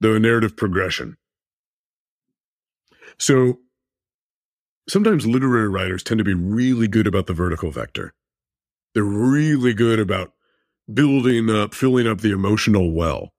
the 0.00 0.18
narrative 0.20 0.56
progression. 0.56 1.16
So 3.18 3.60
sometimes 4.88 5.26
literary 5.26 5.68
writers 5.68 6.02
tend 6.02 6.18
to 6.18 6.24
be 6.24 6.34
really 6.34 6.88
good 6.88 7.06
about 7.06 7.26
the 7.26 7.34
vertical 7.34 7.70
vector. 7.70 8.12
They're 8.94 9.04
really 9.04 9.72
good 9.72 9.98
about 9.98 10.32
building 10.92 11.48
up, 11.48 11.72
filling 11.74 12.06
up 12.06 12.20
the 12.20 12.32
emotional 12.32 12.92
well. 12.92 13.30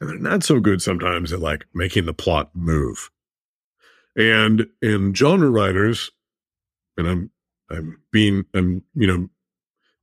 And 0.00 0.10
they're 0.10 0.18
not 0.18 0.42
so 0.42 0.60
good 0.60 0.82
sometimes 0.82 1.32
at 1.32 1.40
like 1.40 1.64
making 1.72 2.06
the 2.06 2.14
plot 2.14 2.50
move. 2.54 3.11
And 4.16 4.66
in 4.80 5.14
genre 5.14 5.50
writers, 5.50 6.10
and 6.96 7.08
I'm 7.08 7.30
I'm 7.70 8.00
being 8.10 8.44
I'm, 8.54 8.82
you 8.94 9.06
know, 9.06 9.28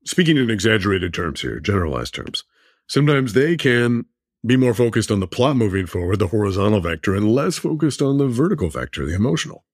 speaking 0.06 0.38
in 0.38 0.50
exaggerated 0.50 1.14
terms 1.14 1.42
here, 1.42 1.60
generalized 1.60 2.16
terms. 2.16 2.44
Sometimes 2.88 3.34
they 3.34 3.56
can 3.56 4.06
be 4.46 4.58
more 4.58 4.74
focused 4.74 5.12
on 5.12 5.20
the 5.20 5.28
plot 5.28 5.56
moving 5.56 5.86
forward, 5.86 6.18
the 6.18 6.28
horizontal 6.28 6.80
vector, 6.80 7.14
and 7.14 7.34
less 7.34 7.58
focused 7.58 8.02
on 8.02 8.18
the 8.18 8.28
vertical 8.28 8.70
vector, 8.70 9.06
the 9.06 9.16
emotional. 9.16 9.66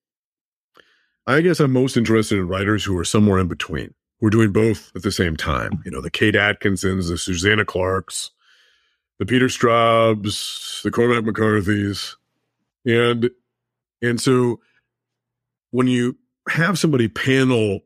I 1.28 1.42
guess 1.42 1.60
I'm 1.60 1.72
most 1.72 1.98
interested 1.98 2.38
in 2.38 2.48
writers 2.48 2.84
who 2.84 2.98
are 2.98 3.06
somewhere 3.06 3.40
in 3.40 3.48
between. 3.48 3.94
We're 4.22 4.30
doing 4.30 4.52
both 4.52 4.92
at 4.96 5.04
the 5.04 5.12
same 5.12 5.36
time. 5.36 5.82
You 5.86 5.92
know, 5.92 6.02
the 6.02 6.12
Kate 6.12 6.36
Atkinsons, 6.36 7.10
the 7.10 7.18
Susanna 7.18 7.66
Clarkes, 7.66 8.32
the 9.20 9.26
Peter 9.26 9.48
Straubs, 9.48 10.82
the 10.84 10.92
Cormac 10.92 11.24
McCarthy's, 11.24 12.18
and 12.86 13.30
and 14.02 14.20
so 14.20 14.60
when 15.72 15.88
you 15.88 16.18
have 16.50 16.80
somebody 16.80 17.08
panel 17.08 17.82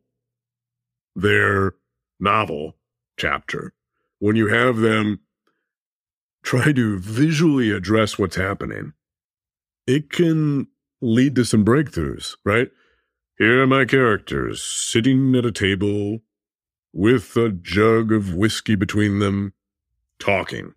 their 1.16 1.74
novel 2.20 2.76
chapter, 3.18 3.74
when 4.20 4.36
you 4.36 4.48
have 4.48 4.78
them 4.78 5.20
try 6.44 6.72
to 6.72 7.00
visually 7.00 7.72
address 7.72 8.18
what's 8.18 8.36
happening, 8.36 8.94
it 9.88 10.10
can 10.10 10.68
lead 11.02 11.36
to 11.36 11.46
some 11.46 11.66
breakthroughs, 11.66 12.36
right? 12.46 12.70
Here 13.38 13.62
are 13.62 13.68
my 13.68 13.86
characters 13.86 14.62
sitting 14.62 15.34
at 15.36 15.46
a 15.46 15.52
table 15.52 16.20
with 16.94 17.36
a 17.38 17.50
jug 17.50 18.12
of 18.12 18.34
whiskey 18.34 18.76
between 18.76 19.20
them, 19.20 19.54
talking. 20.20 20.74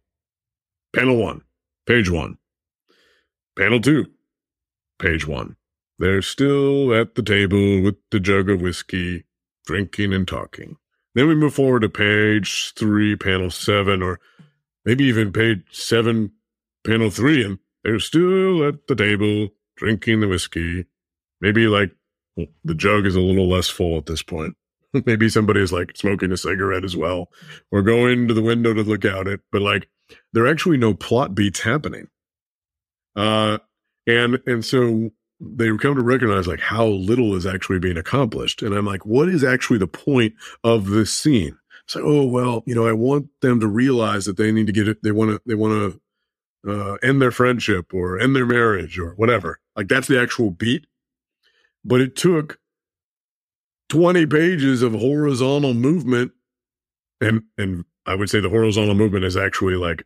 Panel 0.94 1.16
one, 1.16 1.42
page 1.86 2.08
one. 2.10 2.38
Panel 3.58 3.80
two, 3.80 4.06
page 5.02 5.26
one. 5.26 5.56
They're 5.98 6.22
still 6.22 6.94
at 6.94 7.14
the 7.14 7.22
table 7.22 7.82
with 7.82 7.96
the 8.10 8.20
jug 8.20 8.48
of 8.48 8.62
whiskey, 8.62 9.24
drinking 9.66 10.12
and 10.12 10.26
talking. 10.26 10.76
Then 11.14 11.28
we 11.28 11.34
move 11.34 11.54
forward 11.54 11.82
to 11.82 11.88
page 11.88 12.72
three, 12.76 13.16
panel 13.16 13.50
seven, 13.50 14.02
or 14.02 14.18
maybe 14.84 15.04
even 15.04 15.32
page 15.32 15.62
seven, 15.70 16.32
panel 16.86 17.10
three, 17.10 17.44
and 17.44 17.58
they're 17.84 17.98
still 17.98 18.66
at 18.66 18.86
the 18.86 18.94
table 18.94 19.48
drinking 19.76 20.20
the 20.20 20.28
whiskey. 20.28 20.86
Maybe 21.40 21.66
like 21.66 21.90
well, 22.36 22.46
the 22.64 22.74
jug 22.74 23.06
is 23.06 23.16
a 23.16 23.20
little 23.20 23.48
less 23.48 23.68
full 23.68 23.98
at 23.98 24.06
this 24.06 24.22
point. 24.22 24.56
maybe 25.06 25.28
somebody 25.28 25.60
is 25.60 25.72
like 25.72 25.96
smoking 25.96 26.32
a 26.32 26.36
cigarette 26.36 26.84
as 26.84 26.96
well, 26.96 27.28
or 27.70 27.82
going 27.82 28.28
to 28.28 28.34
the 28.34 28.42
window 28.42 28.72
to 28.72 28.82
look 28.82 29.04
out 29.04 29.28
it. 29.28 29.40
But 29.50 29.62
like, 29.62 29.88
there 30.32 30.44
are 30.44 30.48
actually 30.48 30.78
no 30.78 30.94
plot 30.94 31.34
beats 31.34 31.60
happening. 31.60 32.08
Uh, 33.14 33.58
and 34.06 34.40
and 34.46 34.64
so 34.64 35.10
they 35.40 35.76
come 35.76 35.96
to 35.96 36.02
recognize 36.02 36.46
like 36.46 36.60
how 36.60 36.86
little 36.86 37.34
is 37.34 37.46
actually 37.46 37.80
being 37.80 37.96
accomplished. 37.96 38.62
And 38.62 38.74
I'm 38.74 38.86
like, 38.86 39.04
what 39.04 39.28
is 39.28 39.42
actually 39.42 39.78
the 39.78 39.88
point 39.88 40.34
of 40.62 40.86
this 40.86 41.12
scene? 41.12 41.58
It's 41.84 41.96
like, 41.96 42.04
oh 42.06 42.26
well, 42.26 42.62
you 42.66 42.74
know, 42.74 42.86
I 42.86 42.92
want 42.92 43.28
them 43.40 43.58
to 43.60 43.66
realize 43.66 44.24
that 44.26 44.36
they 44.36 44.52
need 44.52 44.68
to 44.68 44.72
get 44.72 44.88
it. 44.88 45.02
They 45.02 45.10
want 45.10 45.32
to 45.32 45.40
they 45.46 45.54
want 45.54 46.00
to 46.64 46.70
uh, 46.70 46.94
end 47.02 47.20
their 47.20 47.32
friendship 47.32 47.92
or 47.92 48.20
end 48.20 48.36
their 48.36 48.46
marriage 48.46 48.98
or 48.98 49.14
whatever. 49.16 49.58
Like 49.74 49.88
that's 49.88 50.06
the 50.06 50.20
actual 50.20 50.50
beat. 50.50 50.86
But 51.84 52.00
it 52.00 52.14
took 52.14 52.58
20 53.88 54.26
pages 54.26 54.82
of 54.82 54.94
horizontal 54.94 55.74
movement 55.74 56.32
and 57.20 57.42
and 57.58 57.84
I 58.06 58.14
would 58.14 58.30
say 58.30 58.40
the 58.40 58.48
horizontal 58.48 58.94
movement 58.94 59.24
is 59.24 59.36
actually 59.36 59.74
like 59.74 60.04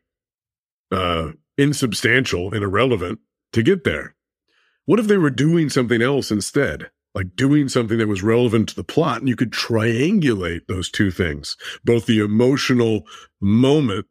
uh 0.90 1.32
insubstantial 1.59 2.53
and 2.53 2.62
irrelevant 2.62 3.20
to 3.53 3.62
get 3.62 3.84
there. 3.84 4.14
What 4.84 5.01
if 5.01 5.07
they 5.07 5.18
were 5.18 5.30
doing 5.30 5.68
something 5.68 6.01
else 6.01 6.30
instead? 6.30 6.90
Like 7.14 7.34
doing 7.34 7.68
something 7.68 7.99
that 7.99 8.09
was 8.09 8.22
relevant 8.22 8.68
to 8.68 8.76
the 8.76 8.84
plot 8.84 9.18
and 9.18 9.28
you 9.28 9.36
could 9.36 9.51
triangulate 9.51 10.66
those 10.68 10.90
two 10.90 11.11
things, 11.11 11.57
both 11.82 12.07
the 12.07 12.20
emotional 12.20 13.07
moment, 13.40 14.07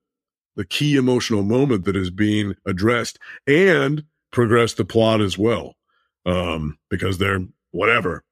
the 0.55 0.65
key 0.65 0.95
emotional 0.95 1.43
moment 1.43 1.85
that 1.85 1.95
is 1.95 2.09
being 2.09 2.55
addressed 2.65 3.19
and 3.45 4.03
progress 4.31 4.73
the 4.73 4.85
plot 4.85 5.21
as 5.21 5.37
well. 5.37 5.75
Um, 6.25 6.79
because 6.89 7.19
they're 7.19 7.45
whatever, 7.71 8.23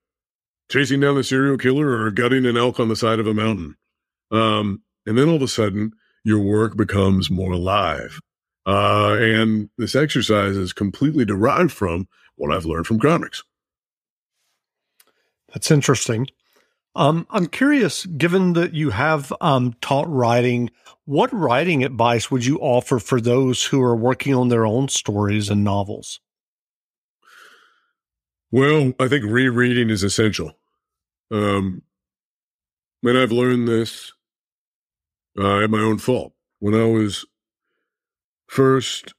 chasing 0.71 0.99
down 0.99 1.15
the 1.15 1.23
serial 1.23 1.57
killer 1.57 2.01
or 2.01 2.09
gutting 2.09 2.45
an 2.47 2.57
elk 2.57 2.79
on 2.79 2.89
the 2.89 2.95
side 2.95 3.19
of 3.19 3.27
a 3.27 3.33
mountain. 3.33 3.75
Um, 4.31 4.81
and 5.05 5.15
then 5.15 5.29
all 5.29 5.35
of 5.35 5.43
a 5.43 5.47
sudden 5.47 5.91
your 6.23 6.39
work 6.39 6.75
becomes 6.75 7.29
more 7.29 7.51
alive. 7.51 8.19
Uh, 8.65 9.17
and 9.19 9.69
this 9.77 9.95
exercise 9.95 10.55
is 10.55 10.73
completely 10.73 11.25
derived 11.25 11.71
from 11.71 12.07
what 12.35 12.55
I've 12.55 12.65
learned 12.65 12.87
from 12.87 12.99
comics. 12.99 13.43
That's 15.53 15.69
interesting. 15.69 16.27
Um, 16.95 17.27
I'm 17.29 17.47
curious, 17.47 18.05
given 18.05 18.53
that 18.53 18.73
you 18.73 18.91
have 18.91 19.33
um, 19.41 19.73
taught 19.81 20.07
writing, 20.07 20.69
what 21.05 21.33
writing 21.33 21.83
advice 21.83 22.29
would 22.29 22.45
you 22.45 22.57
offer 22.59 22.99
for 22.99 23.19
those 23.19 23.65
who 23.65 23.81
are 23.81 23.95
working 23.95 24.33
on 24.33 24.49
their 24.49 24.65
own 24.65 24.87
stories 24.87 25.49
and 25.49 25.63
novels? 25.63 26.19
Well, 28.51 28.93
I 28.99 29.07
think 29.07 29.25
rereading 29.25 29.89
is 29.89 30.03
essential. 30.03 30.53
Um, 31.31 31.81
and 33.03 33.17
I've 33.17 33.31
learned 33.31 33.67
this 33.67 34.13
uh, 35.37 35.63
at 35.63 35.71
my 35.71 35.79
own 35.79 35.97
fault. 35.97 36.33
When 36.59 36.75
I 36.75 36.85
was 36.85 37.25
first 38.47 39.13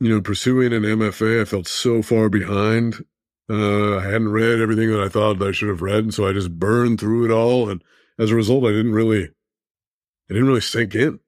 you 0.00 0.08
know, 0.08 0.20
pursuing 0.20 0.72
an 0.72 0.82
MFA, 0.82 1.42
I 1.42 1.44
felt 1.44 1.66
so 1.66 2.02
far 2.02 2.28
behind. 2.28 3.04
Uh, 3.50 3.96
I 3.96 4.04
hadn't 4.04 4.30
read 4.30 4.60
everything 4.60 4.90
that 4.90 5.00
I 5.00 5.08
thought 5.08 5.42
I 5.42 5.52
should 5.52 5.68
have 5.68 5.82
read, 5.82 6.04
and 6.04 6.14
so 6.14 6.28
I 6.28 6.32
just 6.32 6.58
burned 6.58 7.00
through 7.00 7.24
it 7.24 7.30
all. 7.32 7.68
And 7.68 7.82
as 8.18 8.30
a 8.30 8.36
result, 8.36 8.64
I 8.64 8.68
didn't 8.68 8.92
really, 8.92 9.24
I 9.24 10.34
didn't 10.34 10.46
really 10.46 10.60
sink 10.60 10.94
in. 10.94 11.18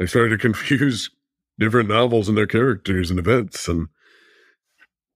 I 0.00 0.04
started 0.04 0.30
to 0.30 0.38
confuse 0.38 1.10
different 1.58 1.88
novels 1.88 2.28
and 2.28 2.38
their 2.38 2.46
characters 2.46 3.10
and 3.10 3.18
events, 3.18 3.66
and 3.66 3.88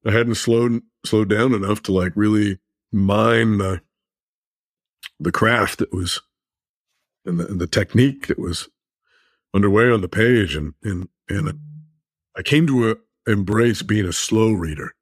I 0.05 0.11
hadn't 0.11 0.37
slowed 0.37 0.83
slowed 1.07 1.29
down 1.29 1.53
enough 1.55 1.83
to 1.83 1.93
like 1.93 2.13
really 2.17 2.59
mine 2.91 3.59
the 3.59 3.83
the 5.21 5.33
craft 5.33 5.79
that 5.79 5.93
was 5.93 6.21
and 7.25 7.39
the, 7.39 7.47
and 7.47 7.61
the 7.61 7.67
technique 7.67 8.27
that 8.27 8.39
was 8.39 8.69
underway 9.55 9.91
on 9.91 10.01
the 10.01 10.09
page, 10.09 10.57
and 10.57 10.75
and 10.83 11.09
and 11.29 11.59
I 12.37 12.43
came 12.43 12.67
to 12.67 12.91
a, 12.91 13.31
embrace 13.31 13.83
being 13.83 14.07
a 14.07 14.13
slow 14.13 14.53
reader. 14.53 14.95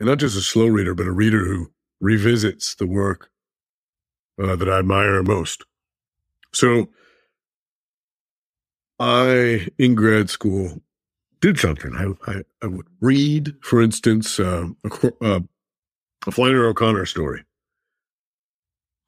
And 0.00 0.08
not 0.08 0.18
just 0.18 0.36
a 0.36 0.40
slow 0.40 0.66
reader, 0.66 0.94
but 0.94 1.06
a 1.06 1.12
reader 1.12 1.44
who 1.44 1.72
revisits 2.00 2.74
the 2.74 2.86
work 2.86 3.30
uh, 4.40 4.54
that 4.56 4.68
I 4.68 4.78
admire 4.78 5.22
most. 5.22 5.64
So 6.52 6.88
I, 9.00 9.68
in 9.78 9.94
grad 9.94 10.30
school, 10.30 10.80
did 11.40 11.58
something. 11.58 11.94
I, 11.94 12.30
I, 12.30 12.42
I 12.62 12.66
would 12.66 12.86
read, 13.00 13.54
for 13.60 13.82
instance, 13.82 14.38
uh, 14.38 14.68
a, 14.84 15.12
uh, 15.24 15.40
a 16.26 16.30
Flannery 16.30 16.66
O'Connor 16.66 17.06
story 17.06 17.44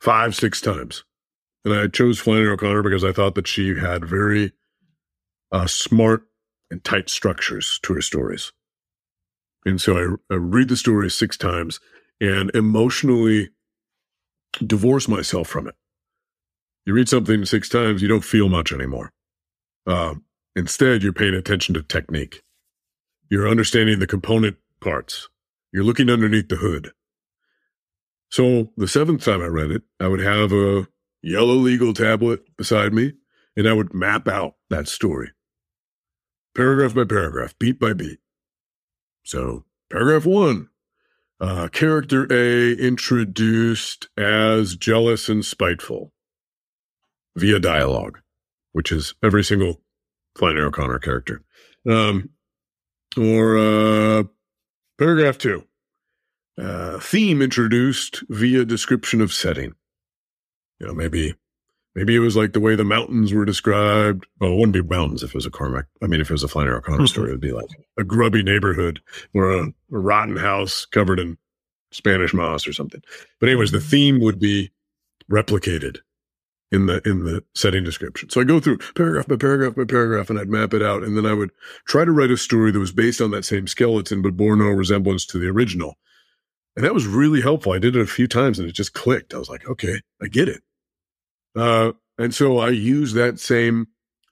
five, 0.01 0.35
six 0.35 0.61
times. 0.61 1.05
And 1.65 1.75
I 1.75 1.87
chose 1.89 2.19
Flannery 2.19 2.49
O'Connor 2.49 2.83
because 2.83 3.05
I 3.05 3.13
thought 3.13 3.35
that 3.35 3.47
she 3.47 3.77
had 3.77 4.05
very 4.05 4.53
uh, 5.53 5.67
smart 5.67 6.23
and 6.71 6.83
tight 6.85 7.11
structures 7.11 7.81
to 7.83 7.95
her 7.95 8.03
stories. 8.03 8.53
And 9.65 9.81
so 9.81 10.19
I, 10.31 10.35
I 10.35 10.37
read 10.37 10.69
the 10.69 10.77
story 10.77 11.11
six 11.11 11.37
times 11.37 11.81
and 12.21 12.51
emotionally 12.55 13.51
divorce 14.65 15.09
myself 15.09 15.49
from 15.49 15.69
it. 15.69 15.75
You 16.87 16.95
read 16.95 17.09
something 17.09 17.45
six 17.45 17.69
times, 17.69 18.03
you 18.03 18.09
don't 18.09 18.25
feel 18.25 18.49
much 18.49 18.73
anymore. 18.73 19.13
Uh, 19.87 20.15
instead, 20.57 21.03
you're 21.03 21.13
paying 21.13 21.35
attention 21.35 21.75
to 21.75 21.83
technique. 21.83 22.43
You're 23.29 23.49
understanding 23.49 23.99
the 23.99 24.07
component 24.07 24.57
parts. 24.81 25.29
You're 25.73 25.85
looking 25.85 26.11
underneath 26.11 26.49
the 26.49 26.57
hood. 26.57 26.93
So 28.31 28.73
the 28.77 28.89
seventh 28.89 29.25
time 29.25 29.43
I 29.43 29.47
read 29.47 29.71
it, 29.71 29.83
I 29.99 30.09
would 30.09 30.21
have 30.21 30.53
a 30.53 30.89
yellow 31.23 31.55
legal 31.55 31.93
tablet 31.93 32.57
beside 32.57 32.93
me 32.95 33.13
and 33.57 33.69
I 33.69 33.73
would 33.73 33.93
map 33.93 34.27
out 34.27 34.55
that 34.71 34.89
story 34.89 35.31
paragraph 36.55 36.95
by 36.95 37.05
paragraph, 37.05 37.55
beat 37.59 37.79
by 37.79 37.93
beat. 37.93 38.19
So, 39.25 39.65
paragraph 39.91 40.27
one 40.27 40.69
uh, 41.41 41.69
character 41.69 42.27
A 42.31 42.73
introduced 42.73 44.09
as 44.17 44.77
jealous 44.77 45.29
and 45.29 45.45
spiteful 45.45 46.13
via 47.37 47.59
dialogue, 47.59 48.21
which 48.73 48.93
is 48.93 49.15
every 49.23 49.45
single 49.45 49.81
Flannery 50.37 50.65
O'Connor 50.65 50.99
character. 50.99 51.43
Um, 51.89 52.31
or 53.17 53.59
uh, 53.59 54.25
paragraph 54.99 55.39
two 55.39 55.65
uh, 56.59 56.99
theme 56.99 57.43
introduced 57.43 58.23
via 58.29 58.65
description 58.65 59.21
of 59.21 59.33
setting. 59.33 59.73
You 60.79 60.87
know, 60.87 60.95
maybe 60.95 61.35
Maybe 61.95 62.15
it 62.15 62.21
was 62.21 62.37
like 62.37 62.53
the 62.53 62.61
way 62.61 62.77
the 62.77 62.85
mountains 62.85 63.33
were 63.33 63.45
described. 63.45 64.27
Well, 64.41 64.53
it 64.53 64.55
wouldn't 64.55 64.73
be 64.73 64.83
mountains 64.83 65.23
if 65.23 65.31
it 65.31 65.35
was 65.35 65.47
a 65.47 65.51
Cormac. 65.51 65.87
I 66.01 66.07
mean, 66.07 66.21
if 66.21 66.31
it 66.31 66.35
was 66.35 66.45
a 66.45 66.49
Flannery 66.49 66.77
O'Connor 66.77 66.99
mm-hmm. 66.99 67.07
story, 67.07 67.29
it 67.31 67.33
would 67.33 67.41
be 67.41 67.53
like 67.53 67.69
a 67.99 68.05
grubby 68.05 68.43
neighborhood 68.43 69.01
or 69.35 69.51
a, 69.51 69.67
a, 69.67 69.73
rotten 69.91 70.37
house 70.37 70.85
covered 70.85 71.19
in 71.19 71.37
Spanish 71.91 72.33
moss 72.33 72.67
or 72.67 72.73
something. 72.73 73.03
But 73.41 73.49
anyways, 73.49 73.73
the 73.73 73.81
theme 73.81 74.21
would 74.21 74.39
be 74.39 74.71
replicated 75.31 75.99
in 76.71 76.87
the 76.87 77.01
in 77.05 77.25
the 77.25 77.43
setting 77.55 77.83
description. 77.83 78.31
So 78.31 78.41
I 78.41 78.45
go 78.45 78.61
through 78.61 78.79
paragraph 78.95 79.27
by 79.27 79.37
paragraph 79.37 79.75
by 79.75 79.85
paragraph 79.85 80.31
and 80.31 80.39
I'd 80.39 80.49
map 80.49 80.73
it 80.73 80.83
out. 80.83 81.03
And 81.03 81.17
then 81.17 81.27
I 81.27 81.35
would 81.35 81.51
try 81.87 82.05
to 82.05 82.13
write 82.13 82.31
a 82.31 82.37
story 82.37 82.71
that 82.71 82.79
was 82.79 82.93
based 82.93 83.21
on 83.21 83.33
that 83.33 83.45
same 83.45 83.67
skeleton, 83.67 84.23
but 84.23 84.37
bore 84.37 84.55
no 84.55 84.67
resemblance 84.67 85.27
to 85.27 85.39
the 85.39 85.49
original. 85.49 85.97
And 86.77 86.85
that 86.85 86.95
was 86.95 87.07
really 87.07 87.41
helpful. 87.41 87.73
I 87.73 87.81
did 87.81 87.97
it 87.97 88.03
a 88.03 88.07
few 88.07 88.29
times 88.29 88.61
and 88.61 88.69
it 88.69 88.73
just 88.73 88.95
clicked. 88.95 89.35
I 89.35 89.39
was 89.39 89.51
like, 89.51 89.69
okay, 89.69 90.01
I 90.23 90.29
get 90.29 90.49
it. 90.49 90.63
Uh, 91.57 91.93
and 92.19 92.35
so 92.35 92.59
I 92.59 92.69
use 92.71 93.13
that 93.15 93.41
same 93.41 93.89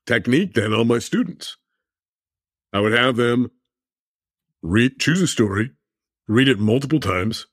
technique 0.06 0.54
then 0.54 0.72
on 0.72 0.88
my 0.88 0.98
students. 0.98 1.56
I 2.72 2.80
would 2.80 2.92
have 2.92 3.16
them 3.16 3.50
read, 4.62 4.98
choose 4.98 5.22
a 5.22 5.26
story, 5.26 5.70
read 6.26 6.48
it 6.48 6.58
multiple 6.58 7.00
times, 7.00 7.46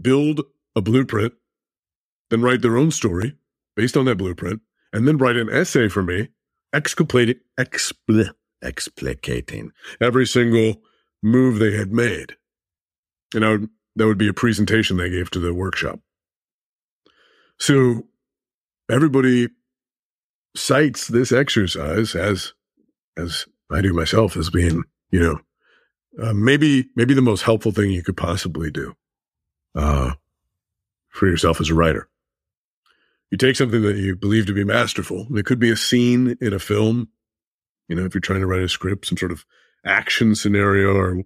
build 0.00 0.42
a 0.76 0.80
blueprint, 0.80 1.32
then 2.30 2.42
write 2.42 2.62
their 2.62 2.76
own 2.76 2.90
story 2.90 3.36
based 3.76 3.96
on 3.96 4.04
that 4.04 4.18
blueprint, 4.18 4.60
and 4.92 5.08
then 5.08 5.18
write 5.18 5.36
an 5.36 5.50
essay 5.50 5.88
for 5.88 6.02
me, 6.02 6.28
explicating, 6.74 7.40
expl- 7.58 8.34
explicating 8.62 9.70
every 10.00 10.26
single 10.26 10.82
move 11.22 11.58
they 11.58 11.76
had 11.76 11.92
made. 11.92 12.36
And 13.34 13.44
I 13.44 13.50
would, 13.50 13.68
that 13.96 14.06
would 14.06 14.18
be 14.18 14.28
a 14.28 14.34
presentation 14.34 14.96
they 14.96 15.10
gave 15.10 15.30
to 15.30 15.40
the 15.40 15.54
workshop. 15.54 16.00
So 17.58 18.06
everybody 18.90 19.48
cites 20.56 21.08
this 21.08 21.32
exercise 21.32 22.14
as, 22.14 22.52
as 23.16 23.46
I 23.70 23.80
do 23.80 23.92
myself, 23.92 24.36
as 24.36 24.50
being, 24.50 24.84
you 25.10 25.20
know, 25.20 25.40
uh, 26.22 26.32
maybe 26.32 26.88
maybe 26.94 27.14
the 27.14 27.22
most 27.22 27.42
helpful 27.42 27.72
thing 27.72 27.90
you 27.90 28.02
could 28.02 28.16
possibly 28.16 28.70
do 28.70 28.94
uh, 29.74 30.12
for 31.08 31.26
yourself 31.26 31.60
as 31.60 31.70
a 31.70 31.74
writer. 31.74 32.08
You 33.30 33.38
take 33.38 33.56
something 33.56 33.82
that 33.82 33.96
you 33.96 34.14
believe 34.14 34.46
to 34.46 34.52
be 34.52 34.64
masterful. 34.64 35.26
It 35.36 35.44
could 35.44 35.58
be 35.58 35.70
a 35.70 35.76
scene 35.76 36.36
in 36.40 36.52
a 36.52 36.58
film. 36.58 37.08
You 37.88 37.96
know, 37.96 38.04
if 38.04 38.14
you're 38.14 38.20
trying 38.20 38.40
to 38.40 38.46
write 38.46 38.62
a 38.62 38.68
script, 38.68 39.06
some 39.06 39.18
sort 39.18 39.32
of 39.32 39.44
action 39.84 40.34
scenario 40.34 40.94
or 40.94 41.22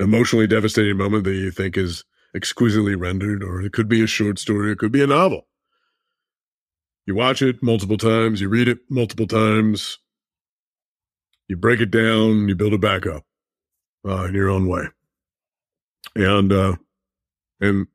emotionally 0.00 0.46
devastating 0.46 0.96
moment 0.96 1.24
that 1.24 1.34
you 1.34 1.50
think 1.50 1.76
is 1.76 2.04
exquisitely 2.34 2.94
rendered, 2.94 3.42
or 3.42 3.62
it 3.62 3.72
could 3.72 3.88
be 3.88 4.02
a 4.02 4.06
short 4.06 4.38
story, 4.38 4.72
it 4.72 4.78
could 4.78 4.92
be 4.92 5.02
a 5.02 5.06
novel. 5.06 5.46
You 7.08 7.14
watch 7.14 7.40
it 7.40 7.62
multiple 7.62 7.96
times, 7.96 8.42
you 8.42 8.50
read 8.50 8.68
it 8.68 8.80
multiple 8.90 9.26
times, 9.26 9.96
you 11.48 11.56
break 11.56 11.80
it 11.80 11.90
down, 11.90 12.48
you 12.48 12.54
build 12.54 12.74
it 12.74 12.82
back 12.82 13.06
up 13.06 13.24
uh, 14.06 14.24
in 14.24 14.34
your 14.34 14.50
own 14.50 14.68
way. 14.68 14.88
And 16.14 16.52
uh, 16.52 16.76
and 17.62 17.86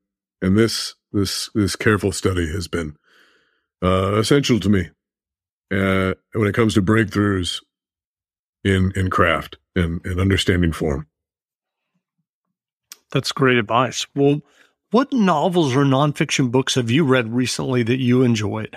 and 0.42 0.58
this 0.58 0.96
this 1.12 1.52
this 1.54 1.76
careful 1.76 2.12
study 2.12 2.52
has 2.54 2.68
been 2.68 2.98
uh, 3.84 4.16
essential 4.16 4.60
to 4.60 4.70
me 4.70 4.90
uh, 5.72 6.16
when 6.34 6.48
it 6.48 6.56
comes 6.56 6.74
to 6.74 6.82
breakthroughs 6.82 7.62
in 8.64 8.94
in 8.96 9.12
craft 9.12 9.58
and, 9.76 10.04
and 10.08 10.20
understanding 10.20 10.72
form. 10.72 11.06
That's 13.12 13.32
great 13.32 13.58
advice. 13.58 14.08
Well, 14.16 14.42
what 14.90 15.14
novels 15.14 15.76
or 15.76 15.84
nonfiction 15.84 16.50
books 16.50 16.74
have 16.74 16.90
you 16.90 17.04
read 17.04 17.32
recently 17.32 17.84
that 17.84 18.00
you 18.00 18.24
enjoyed? 18.24 18.76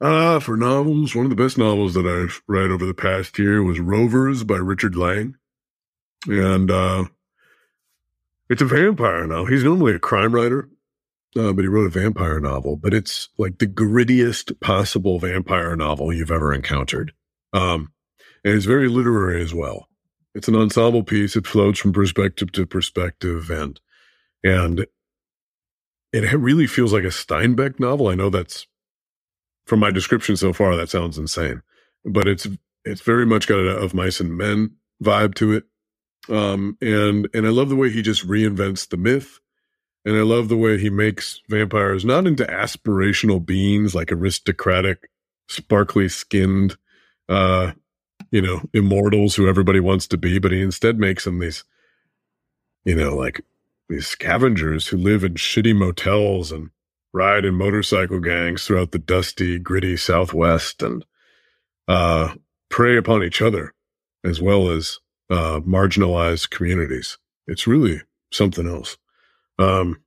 Uh, 0.00 0.40
for 0.40 0.56
novels, 0.56 1.14
one 1.14 1.24
of 1.24 1.30
the 1.30 1.42
best 1.42 1.56
novels 1.56 1.94
that 1.94 2.06
I've 2.06 2.42
read 2.48 2.70
over 2.70 2.84
the 2.84 2.94
past 2.94 3.38
year 3.38 3.62
was 3.62 3.80
Rovers 3.80 4.44
by 4.44 4.56
Richard 4.56 4.96
Lange. 4.96 5.36
And 6.26 6.70
uh, 6.70 7.04
it's 8.48 8.62
a 8.62 8.66
vampire 8.66 9.26
novel. 9.26 9.46
He's 9.46 9.64
normally 9.64 9.94
a 9.94 9.98
crime 9.98 10.34
writer, 10.34 10.68
uh, 11.36 11.52
but 11.52 11.62
he 11.62 11.68
wrote 11.68 11.86
a 11.86 12.00
vampire 12.00 12.40
novel. 12.40 12.76
But 12.76 12.94
it's 12.94 13.28
like 13.38 13.58
the 13.58 13.66
grittiest 13.66 14.60
possible 14.60 15.18
vampire 15.18 15.76
novel 15.76 16.12
you've 16.12 16.30
ever 16.30 16.52
encountered. 16.52 17.12
Um, 17.52 17.92
and 18.44 18.54
it's 18.54 18.66
very 18.66 18.88
literary 18.88 19.42
as 19.42 19.54
well. 19.54 19.88
It's 20.34 20.48
an 20.48 20.56
ensemble 20.56 21.04
piece. 21.04 21.36
It 21.36 21.46
floats 21.46 21.78
from 21.78 21.92
perspective 21.92 22.50
to 22.52 22.66
perspective, 22.66 23.50
and 23.50 23.80
and 24.42 24.86
it 26.12 26.36
really 26.36 26.66
feels 26.66 26.92
like 26.92 27.04
a 27.04 27.08
Steinbeck 27.08 27.78
novel. 27.78 28.08
I 28.08 28.14
know 28.14 28.30
that's 28.30 28.66
from 29.66 29.80
my 29.80 29.90
description 29.90 30.36
so 30.36 30.52
far, 30.52 30.76
that 30.76 30.90
sounds 30.90 31.18
insane, 31.18 31.62
but 32.04 32.28
it's 32.28 32.46
it's 32.84 33.00
very 33.00 33.24
much 33.24 33.46
got 33.46 33.58
a 33.58 33.76
of 33.76 33.94
mice 33.94 34.20
and 34.20 34.36
men 34.36 34.72
vibe 35.02 35.34
to 35.36 35.52
it. 35.52 35.64
Um, 36.28 36.76
and 36.80 37.28
and 37.34 37.46
I 37.46 37.50
love 37.50 37.68
the 37.68 37.76
way 37.76 37.90
he 37.90 38.02
just 38.02 38.26
reinvents 38.26 38.88
the 38.88 38.96
myth, 38.96 39.40
and 40.04 40.16
I 40.16 40.22
love 40.22 40.48
the 40.48 40.56
way 40.56 40.78
he 40.78 40.90
makes 40.90 41.40
vampires 41.48 42.04
not 42.04 42.26
into 42.26 42.44
aspirational 42.44 43.44
beings 43.44 43.94
like 43.94 44.12
aristocratic, 44.12 45.08
sparkly 45.48 46.08
skinned, 46.08 46.76
uh, 47.28 47.72
you 48.30 48.42
know, 48.42 48.62
immortals 48.72 49.34
who 49.34 49.48
everybody 49.48 49.80
wants 49.80 50.06
to 50.08 50.16
be, 50.16 50.38
but 50.38 50.52
he 50.52 50.62
instead 50.62 50.98
makes 50.98 51.24
them 51.24 51.38
these, 51.38 51.64
you 52.84 52.94
know, 52.94 53.14
like 53.14 53.42
these 53.88 54.06
scavengers 54.06 54.88
who 54.88 54.96
live 54.96 55.24
in 55.24 55.34
shitty 55.34 55.76
motels 55.76 56.52
and 56.52 56.70
ride 57.14 57.44
in 57.44 57.54
motorcycle 57.54 58.18
gangs 58.18 58.66
throughout 58.66 58.90
the 58.90 58.98
dusty, 58.98 59.58
gritty 59.58 59.96
Southwest 59.96 60.82
and 60.82 61.06
uh, 61.86 62.34
prey 62.68 62.96
upon 62.96 63.22
each 63.22 63.40
other 63.40 63.72
as 64.24 64.42
well 64.42 64.68
as 64.68 64.98
uh, 65.30 65.60
marginalized 65.60 66.50
communities. 66.50 67.16
It's 67.46 67.66
really 67.66 68.02
something 68.32 68.68
else. 68.68 68.98
Um, 69.58 70.02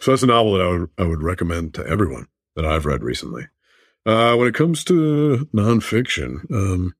so 0.00 0.10
that's 0.10 0.24
a 0.24 0.26
novel 0.26 0.54
that 0.54 0.62
I 0.62 0.68
would, 0.68 0.90
I 0.98 1.04
would 1.04 1.22
recommend 1.22 1.74
to 1.74 1.86
everyone 1.86 2.26
that 2.56 2.66
I've 2.66 2.86
read 2.86 3.04
recently. 3.04 3.46
Uh, 4.04 4.34
when 4.34 4.48
it 4.48 4.54
comes 4.54 4.82
to 4.84 5.48
nonfiction, 5.54 6.50
um, 6.50 6.94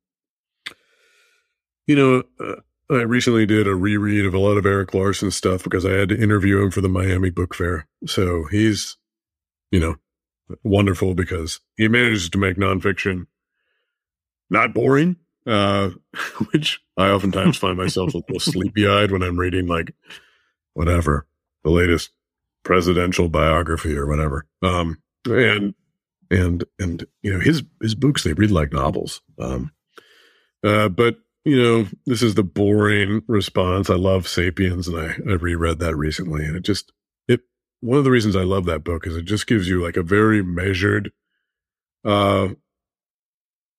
you 1.86 1.97
know, 1.97 2.22
uh, 2.38 2.61
I 2.90 3.03
recently 3.03 3.45
did 3.45 3.66
a 3.66 3.74
reread 3.74 4.24
of 4.24 4.34
a 4.34 4.38
lot 4.38 4.57
of 4.57 4.66
Erik 4.66 4.95
Larson 4.95 5.32
stuff 5.32 5.64
because 5.64 5.84
I 5.84 5.93
had 5.93 6.11
to 6.11 6.22
interview 6.22 6.62
him 6.62 6.70
for 6.70 6.80
the 6.80 6.88
Miami 6.88 7.30
Book 7.30 7.55
Fair. 7.55 7.88
So 8.07 8.45
he's 8.51 8.99
you 9.73 9.81
know, 9.81 9.97
wonderful 10.62 11.14
because 11.14 11.59
he 11.77 11.89
manages 11.89 12.31
to 12.31 12.39
make 12.39 12.57
nonfiction 12.57 13.27
not 14.51 14.75
boring, 14.75 15.16
uh, 15.47 15.91
which 16.53 16.81
I 16.97 17.09
oftentimes 17.09 17.57
find 17.57 17.77
myself 17.77 18.14
a 18.14 18.18
little 18.18 18.39
sleepy 18.39 18.87
eyed 18.87 19.11
when 19.11 19.23
I'm 19.23 19.39
reading 19.39 19.66
like 19.66 19.95
whatever 20.75 21.27
the 21.64 21.70
latest 21.70 22.11
presidential 22.62 23.29
biography 23.29 23.97
or 23.97 24.07
whatever. 24.07 24.47
Um, 24.62 25.03
and 25.27 25.75
and 26.31 26.64
and 26.79 27.07
you 27.23 27.33
know 27.33 27.41
his 27.41 27.62
his 27.81 27.95
books 27.95 28.23
they 28.23 28.35
read 28.35 28.51
like 28.51 28.73
novels. 28.73 29.23
Um, 29.39 29.73
uh, 30.64 30.89
but 30.89 31.16
you 31.45 31.61
know 31.61 31.87
this 32.07 32.23
is 32.23 32.35
the 32.35 32.43
boring 32.43 33.23
response. 33.27 33.91
I 33.91 33.95
love 33.95 34.29
*Sapiens* 34.29 34.89
and 34.89 34.99
I 34.99 35.14
I 35.29 35.35
reread 35.35 35.79
that 35.79 35.97
recently, 35.97 36.45
and 36.45 36.57
it 36.57 36.62
just 36.62 36.93
one 37.83 37.99
of 37.99 38.05
the 38.05 38.12
reasons 38.12 38.37
I 38.37 38.45
love 38.45 38.64
that 38.66 38.85
book 38.85 39.09
is 39.09 39.16
it 39.16 39.24
just 39.24 39.49
gives 39.49 39.68
you 39.68 39.83
like 39.83 39.97
a 39.97 40.05
very 40.05 40.41
measured, 40.41 41.11
uh, 42.05 42.51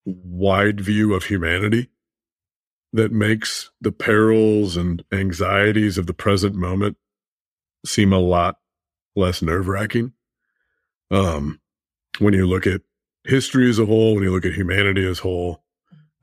wide 0.05 0.81
view 0.81 1.13
of 1.13 1.23
humanity 1.23 1.89
that 2.91 3.13
makes 3.13 3.71
the 3.79 3.93
perils 3.93 4.75
and 4.75 5.03
anxieties 5.13 5.97
of 5.97 6.05
the 6.05 6.13
present 6.13 6.53
moment 6.53 6.97
seem 7.85 8.11
a 8.11 8.19
lot 8.19 8.57
less 9.15 9.41
nerve 9.41 9.69
wracking. 9.69 10.11
Um, 11.09 11.61
when 12.19 12.33
you 12.33 12.45
look 12.45 12.67
at 12.67 12.81
history 13.23 13.69
as 13.69 13.79
a 13.79 13.85
whole, 13.85 14.15
when 14.15 14.23
you 14.25 14.31
look 14.31 14.45
at 14.45 14.53
humanity 14.53 15.07
as 15.07 15.19
whole, 15.19 15.63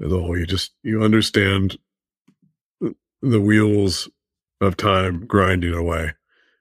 as 0.05 0.13
a 0.13 0.19
whole, 0.21 0.39
you 0.39 0.45
just, 0.45 0.73
you 0.83 1.03
understand 1.03 1.79
the 3.23 3.41
wheels 3.41 4.11
of 4.61 4.77
time 4.77 5.25
grinding 5.25 5.73
away 5.73 6.13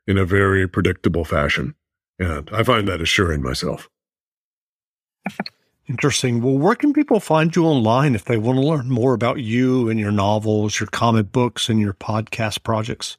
in 0.09 0.17
a 0.17 0.25
very 0.25 0.67
predictable 0.67 1.23
fashion. 1.23 1.75
And 2.17 2.49
I 2.51 2.63
find 2.63 2.87
that 2.87 2.99
assuring 2.99 3.43
myself. 3.43 3.87
Interesting. 5.87 6.41
Well, 6.41 6.57
where 6.57 6.75
can 6.75 6.93
people 6.93 7.19
find 7.19 7.55
you 7.55 7.65
online 7.65 8.15
if 8.15 8.25
they 8.25 8.37
want 8.37 8.57
to 8.57 8.65
learn 8.65 8.89
more 8.89 9.13
about 9.13 9.39
you 9.39 9.87
and 9.87 9.99
your 9.99 10.11
novels, 10.11 10.79
your 10.79 10.87
comic 10.87 11.31
books, 11.31 11.69
and 11.69 11.79
your 11.79 11.93
podcast 11.93 12.63
projects? 12.63 13.17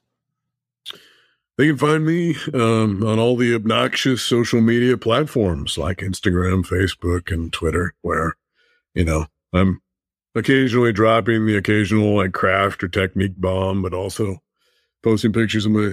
They 1.56 1.68
can 1.68 1.78
find 1.78 2.04
me 2.04 2.36
um, 2.54 3.04
on 3.04 3.20
all 3.20 3.36
the 3.36 3.54
obnoxious 3.54 4.22
social 4.22 4.60
media 4.60 4.96
platforms 4.96 5.78
like 5.78 5.98
Instagram, 5.98 6.66
Facebook, 6.66 7.32
and 7.32 7.52
Twitter, 7.52 7.94
where, 8.02 8.34
you 8.94 9.04
know, 9.04 9.26
I'm 9.52 9.80
occasionally 10.34 10.92
dropping 10.92 11.46
the 11.46 11.56
occasional 11.56 12.16
like 12.16 12.32
craft 12.32 12.82
or 12.82 12.88
technique 12.88 13.36
bomb, 13.36 13.80
but 13.80 13.94
also 13.94 14.42
posting 15.02 15.32
pictures 15.32 15.66
of 15.66 15.72
my 15.72 15.92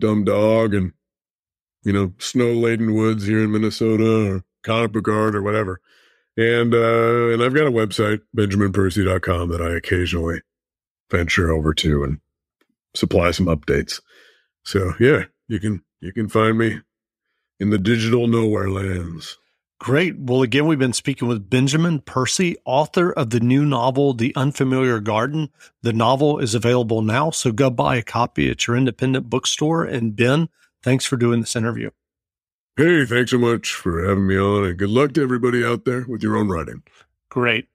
dumb 0.00 0.24
dog 0.24 0.74
and, 0.74 0.92
you 1.84 1.92
know, 1.92 2.12
snow 2.18 2.52
laden 2.52 2.94
woods 2.94 3.26
here 3.26 3.44
in 3.44 3.52
Minnesota 3.52 4.42
or 4.66 4.88
book 4.88 5.08
art 5.08 5.34
or 5.34 5.42
whatever. 5.42 5.80
And, 6.36 6.74
uh, 6.74 7.28
and 7.28 7.42
I've 7.42 7.54
got 7.54 7.66
a 7.66 7.72
website, 7.72 8.20
benjaminpercy.com 8.36 9.48
that 9.50 9.60
I 9.60 9.76
occasionally 9.76 10.42
venture 11.10 11.50
over 11.50 11.74
to 11.74 12.04
and 12.04 12.20
supply 12.94 13.30
some 13.30 13.46
updates. 13.46 14.00
So 14.64 14.94
yeah, 15.00 15.24
you 15.48 15.60
can, 15.60 15.82
you 16.00 16.12
can 16.12 16.28
find 16.28 16.58
me 16.58 16.80
in 17.58 17.70
the 17.70 17.78
digital 17.78 18.26
nowhere 18.26 18.70
lands. 18.70 19.38
Great. 19.80 20.18
Well, 20.18 20.42
again, 20.42 20.66
we've 20.66 20.78
been 20.78 20.92
speaking 20.92 21.26
with 21.26 21.48
Benjamin 21.48 22.00
Percy, 22.00 22.54
author 22.66 23.10
of 23.12 23.30
the 23.30 23.40
new 23.40 23.64
novel, 23.64 24.12
The 24.12 24.36
Unfamiliar 24.36 25.00
Garden. 25.00 25.48
The 25.80 25.94
novel 25.94 26.38
is 26.38 26.54
available 26.54 27.00
now, 27.00 27.30
so 27.30 27.50
go 27.50 27.70
buy 27.70 27.96
a 27.96 28.02
copy 28.02 28.50
at 28.50 28.66
your 28.66 28.76
independent 28.76 29.30
bookstore. 29.30 29.84
And 29.84 30.14
Ben, 30.14 30.50
thanks 30.82 31.06
for 31.06 31.16
doing 31.16 31.40
this 31.40 31.56
interview. 31.56 31.88
Hey, 32.76 33.06
thanks 33.06 33.30
so 33.30 33.38
much 33.38 33.72
for 33.72 34.06
having 34.06 34.26
me 34.26 34.38
on, 34.38 34.66
and 34.66 34.78
good 34.78 34.90
luck 34.90 35.14
to 35.14 35.22
everybody 35.22 35.64
out 35.64 35.86
there 35.86 36.04
with 36.06 36.22
your 36.22 36.36
own 36.36 36.48
writing. 36.48 36.82
Great. 37.30 37.68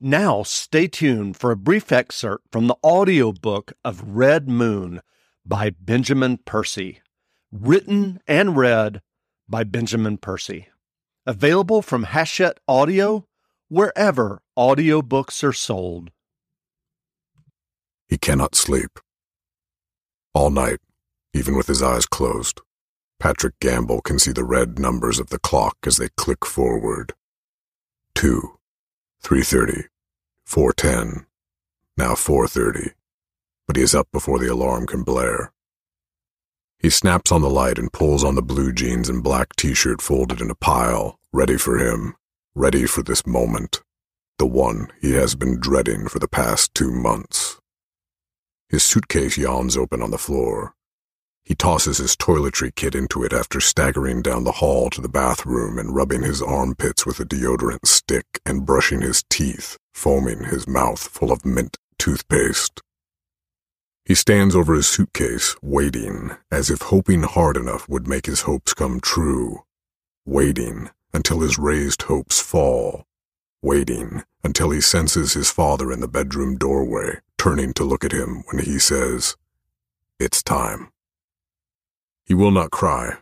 Now, 0.00 0.42
stay 0.42 0.88
tuned 0.88 1.36
for 1.36 1.52
a 1.52 1.56
brief 1.56 1.92
excerpt 1.92 2.48
from 2.50 2.66
the 2.66 2.76
audiobook 2.82 3.74
of 3.84 4.02
Red 4.16 4.48
Moon 4.48 5.02
by 5.46 5.70
Benjamin 5.70 6.38
Percy, 6.38 7.00
written 7.52 8.20
and 8.26 8.56
read 8.56 9.02
by 9.48 9.64
Benjamin 9.64 10.18
Percy. 10.18 10.68
Available 11.26 11.80
from 11.80 12.04
Hachette 12.04 12.58
Audio, 12.68 13.26
wherever 13.68 14.42
audiobooks 14.58 15.42
are 15.42 15.52
sold. 15.52 16.10
He 18.08 18.18
cannot 18.18 18.54
sleep. 18.54 18.98
All 20.34 20.50
night, 20.50 20.80
even 21.32 21.56
with 21.56 21.66
his 21.66 21.82
eyes 21.82 22.04
closed, 22.04 22.60
Patrick 23.18 23.58
Gamble 23.60 24.02
can 24.02 24.18
see 24.18 24.32
the 24.32 24.44
red 24.44 24.78
numbers 24.78 25.18
of 25.18 25.30
the 25.30 25.38
clock 25.38 25.78
as 25.86 25.96
they 25.96 26.08
click 26.16 26.44
forward. 26.44 27.14
Two, 28.14 28.58
three 29.22 29.42
thirty, 29.42 29.84
four 30.44 30.74
ten, 30.74 31.24
now 31.96 32.14
four 32.14 32.46
thirty, 32.46 32.90
but 33.66 33.76
he 33.76 33.82
is 33.82 33.94
up 33.94 34.08
before 34.12 34.38
the 34.38 34.52
alarm 34.52 34.86
can 34.86 35.02
blare. 35.02 35.53
He 36.84 36.90
snaps 36.90 37.32
on 37.32 37.40
the 37.40 37.48
light 37.48 37.78
and 37.78 37.90
pulls 37.90 38.22
on 38.22 38.34
the 38.34 38.42
blue 38.42 38.70
jeans 38.70 39.08
and 39.08 39.22
black 39.22 39.56
t-shirt 39.56 40.02
folded 40.02 40.42
in 40.42 40.50
a 40.50 40.54
pile, 40.54 41.18
ready 41.32 41.56
for 41.56 41.78
him, 41.78 42.14
ready 42.54 42.84
for 42.84 43.02
this 43.02 43.26
moment, 43.26 43.82
the 44.36 44.44
one 44.44 44.88
he 45.00 45.12
has 45.12 45.34
been 45.34 45.58
dreading 45.58 46.08
for 46.08 46.18
the 46.18 46.28
past 46.28 46.74
two 46.74 46.92
months. 46.92 47.58
His 48.68 48.82
suitcase 48.82 49.38
yawns 49.38 49.78
open 49.78 50.02
on 50.02 50.10
the 50.10 50.18
floor. 50.18 50.74
He 51.42 51.54
tosses 51.54 51.96
his 51.96 52.16
toiletry 52.16 52.74
kit 52.74 52.94
into 52.94 53.24
it 53.24 53.32
after 53.32 53.60
staggering 53.60 54.20
down 54.20 54.44
the 54.44 54.60
hall 54.60 54.90
to 54.90 55.00
the 55.00 55.08
bathroom 55.08 55.78
and 55.78 55.96
rubbing 55.96 56.22
his 56.22 56.42
armpits 56.42 57.06
with 57.06 57.18
a 57.18 57.24
deodorant 57.24 57.86
stick 57.86 58.26
and 58.44 58.66
brushing 58.66 59.00
his 59.00 59.24
teeth, 59.30 59.78
foaming 59.94 60.44
his 60.44 60.68
mouth 60.68 61.00
full 61.00 61.32
of 61.32 61.46
mint 61.46 61.78
toothpaste. 61.98 62.82
He 64.04 64.14
stands 64.14 64.54
over 64.54 64.74
his 64.74 64.86
suitcase, 64.86 65.56
waiting, 65.62 66.32
as 66.50 66.68
if 66.68 66.82
hoping 66.82 67.22
hard 67.22 67.56
enough 67.56 67.88
would 67.88 68.06
make 68.06 68.26
his 68.26 68.42
hopes 68.42 68.74
come 68.74 69.00
true. 69.00 69.64
Waiting 70.26 70.90
until 71.14 71.40
his 71.40 71.58
raised 71.58 72.02
hopes 72.02 72.38
fall. 72.38 73.06
Waiting 73.62 74.22
until 74.42 74.70
he 74.70 74.80
senses 74.82 75.32
his 75.32 75.50
father 75.50 75.90
in 75.90 76.00
the 76.00 76.08
bedroom 76.08 76.58
doorway, 76.58 77.20
turning 77.38 77.72
to 77.72 77.84
look 77.84 78.04
at 78.04 78.12
him 78.12 78.42
when 78.50 78.62
he 78.62 78.78
says, 78.78 79.36
It's 80.20 80.42
time. 80.42 80.90
He 82.26 82.34
will 82.34 82.50
not 82.50 82.70
cry. 82.70 83.18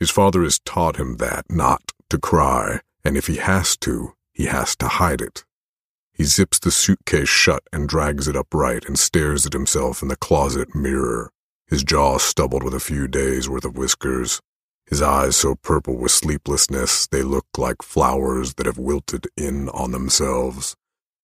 His 0.00 0.10
father 0.10 0.42
has 0.42 0.58
taught 0.58 0.96
him 0.96 1.18
that 1.18 1.44
not 1.48 1.92
to 2.10 2.18
cry, 2.18 2.80
and 3.04 3.16
if 3.16 3.28
he 3.28 3.36
has 3.36 3.76
to, 3.78 4.14
he 4.32 4.46
has 4.46 4.74
to 4.76 4.88
hide 4.88 5.20
it. 5.20 5.44
He 6.12 6.24
zips 6.24 6.58
the 6.58 6.70
suitcase 6.70 7.28
shut 7.28 7.62
and 7.72 7.88
drags 7.88 8.28
it 8.28 8.36
upright 8.36 8.84
and 8.84 8.98
stares 8.98 9.46
at 9.46 9.52
himself 9.52 10.02
in 10.02 10.08
the 10.08 10.16
closet 10.16 10.74
mirror, 10.74 11.30
his 11.66 11.82
jaw 11.82 12.18
stubbled 12.18 12.62
with 12.62 12.74
a 12.74 12.80
few 12.80 13.08
days' 13.08 13.48
worth 13.48 13.64
of 13.64 13.76
whiskers, 13.76 14.40
his 14.86 15.00
eyes 15.00 15.36
so 15.36 15.54
purple 15.54 15.96
with 15.96 16.12
sleeplessness 16.12 17.06
they 17.06 17.22
look 17.22 17.46
like 17.56 17.82
flowers 17.82 18.54
that 18.54 18.66
have 18.66 18.78
wilted 18.78 19.26
in 19.36 19.70
on 19.70 19.90
themselves, 19.90 20.76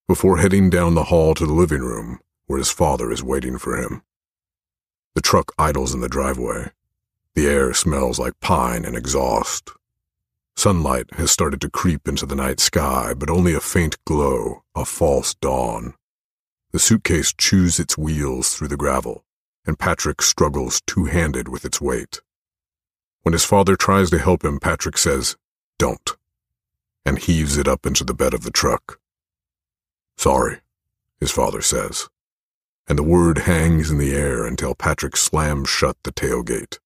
before 0.06 0.38
heading 0.38 0.70
down 0.70 0.94
the 0.94 1.04
hall 1.04 1.34
to 1.34 1.44
the 1.44 1.52
living 1.52 1.82
room, 1.82 2.18
where 2.46 2.58
his 2.58 2.70
father 2.70 3.12
is 3.12 3.22
waiting 3.22 3.58
for 3.58 3.76
him. 3.76 4.02
The 5.14 5.20
truck 5.20 5.52
idles 5.58 5.92
in 5.92 6.00
the 6.00 6.08
driveway. 6.08 6.70
The 7.34 7.46
air 7.46 7.74
smells 7.74 8.18
like 8.18 8.40
pine 8.40 8.84
and 8.86 8.96
exhaust. 8.96 9.70
Sunlight 10.58 11.14
has 11.14 11.30
started 11.30 11.60
to 11.60 11.70
creep 11.70 12.08
into 12.08 12.26
the 12.26 12.34
night 12.34 12.58
sky, 12.58 13.14
but 13.16 13.30
only 13.30 13.54
a 13.54 13.60
faint 13.60 13.96
glow, 14.04 14.64
a 14.74 14.84
false 14.84 15.32
dawn. 15.34 15.94
The 16.72 16.80
suitcase 16.80 17.32
chews 17.32 17.78
its 17.78 17.96
wheels 17.96 18.52
through 18.52 18.66
the 18.66 18.76
gravel, 18.76 19.24
and 19.64 19.78
Patrick 19.78 20.20
struggles 20.20 20.82
two-handed 20.84 21.46
with 21.46 21.64
its 21.64 21.80
weight. 21.80 22.22
When 23.22 23.34
his 23.34 23.44
father 23.44 23.76
tries 23.76 24.10
to 24.10 24.18
help 24.18 24.44
him, 24.44 24.58
Patrick 24.58 24.98
says, 24.98 25.36
Don't, 25.78 26.16
and 27.06 27.20
heaves 27.20 27.56
it 27.56 27.68
up 27.68 27.86
into 27.86 28.02
the 28.02 28.12
bed 28.12 28.34
of 28.34 28.42
the 28.42 28.50
truck. 28.50 28.98
Sorry, 30.16 30.58
his 31.20 31.30
father 31.30 31.62
says, 31.62 32.08
and 32.88 32.98
the 32.98 33.04
word 33.04 33.38
hangs 33.38 33.92
in 33.92 33.98
the 33.98 34.12
air 34.12 34.44
until 34.44 34.74
Patrick 34.74 35.16
slams 35.16 35.68
shut 35.68 35.96
the 36.02 36.10
tailgate. 36.10 36.80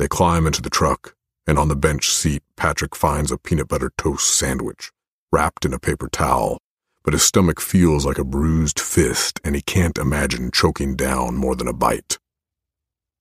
They 0.00 0.08
climb 0.08 0.44
into 0.44 0.60
the 0.60 0.70
truck, 0.70 1.14
and 1.50 1.58
on 1.58 1.66
the 1.66 1.74
bench 1.74 2.08
seat, 2.08 2.44
Patrick 2.56 2.94
finds 2.94 3.32
a 3.32 3.36
peanut 3.36 3.66
butter 3.66 3.90
toast 3.98 4.38
sandwich, 4.38 4.92
wrapped 5.32 5.64
in 5.64 5.74
a 5.74 5.80
paper 5.80 6.08
towel, 6.08 6.58
but 7.02 7.12
his 7.12 7.24
stomach 7.24 7.60
feels 7.60 8.06
like 8.06 8.18
a 8.18 8.24
bruised 8.24 8.78
fist, 8.78 9.40
and 9.42 9.56
he 9.56 9.60
can't 9.60 9.98
imagine 9.98 10.52
choking 10.52 10.94
down 10.94 11.34
more 11.34 11.56
than 11.56 11.66
a 11.66 11.72
bite. 11.72 12.18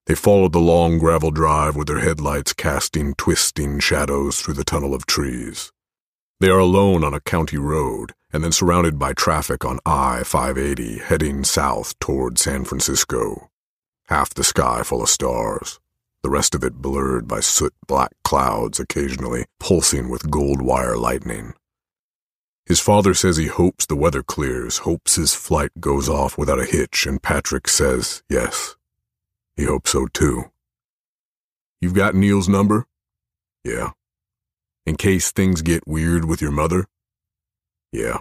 They 0.06 0.14
follow 0.14 0.48
the 0.48 0.60
long 0.60 1.00
gravel 1.00 1.32
drive 1.32 1.76
with 1.76 1.88
their 1.88 2.02
headlights 2.02 2.54
casting 2.54 3.16
twisting 3.16 3.80
shadows 3.80 4.40
through 4.40 4.54
the 4.54 4.64
tunnel 4.64 4.94
of 4.94 5.08
trees. 5.08 5.72
They 6.40 6.50
are 6.50 6.60
alone 6.60 7.04
on 7.04 7.16
a 7.16 7.22
county 7.22 7.58
road, 7.58 8.14
and 8.32 8.44
then 8.44 8.52
surrounded 8.52 9.00
by 9.00 9.14
traffic 9.14 9.66
on 9.66 9.80
I-580 9.88 11.02
heading 11.02 11.44
south 11.44 11.98
toward 11.98 12.38
San 12.38 12.64
Francisco. 12.64 13.50
Half 14.06 14.36
the 14.36 14.44
sky 14.44 14.84
full 14.84 15.02
of 15.02 15.10
stars 15.10 15.80
the 16.22 16.30
rest 16.30 16.54
of 16.56 16.64
it 16.64 16.76
blurred 16.76 17.28
by 17.28 17.40
soot-black 17.40 18.12
clouds 18.24 18.80
occasionally 18.80 19.46
pulsing 19.60 20.10
with 20.10 20.30
gold 20.30 20.62
wire 20.62 20.98
lightning. 20.98 21.54
His 22.66 22.80
father 22.80 23.14
says 23.14 23.38
he 23.38 23.48
hopes 23.48 23.86
the 23.86 23.96
weather 23.96 24.22
clears, 24.22 24.80
hopes 24.80 25.16
his 25.16 25.34
flight 25.34 25.72
goes 25.80 26.08
off 26.08 26.38
without 26.38 26.60
a 26.60 26.66
hitch, 26.66 27.08
and 27.08 27.22
Patrick 27.22 27.68
says 27.68 28.22
yes. 28.30 28.76
He 29.56 29.66
hopes 29.66 29.92
so 29.92 30.08
too. 30.08 30.52
You've 31.82 31.96
got 31.96 32.14
Neil's 32.14 32.48
number? 32.48 32.86
Yeah. 33.64 33.92
In 34.86 34.96
case 34.96 35.32
things 35.32 35.62
get 35.62 35.88
weird 35.88 36.26
with 36.26 36.42
your 36.42 36.52
mother? 36.52 36.86
Yeah. 37.92 38.20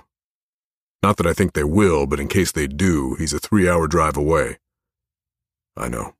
Not 1.02 1.16
that 1.18 1.26
I 1.26 1.32
think 1.32 1.52
they 1.52 1.64
will, 1.64 2.06
but 2.06 2.20
in 2.20 2.28
case 2.28 2.52
they 2.52 2.66
do, 2.66 3.14
he's 3.16 3.32
a 3.32 3.38
three 3.38 3.68
hour 3.68 3.86
drive 3.86 4.16
away. 4.16 4.58
I 5.76 5.88
know. 5.88 6.14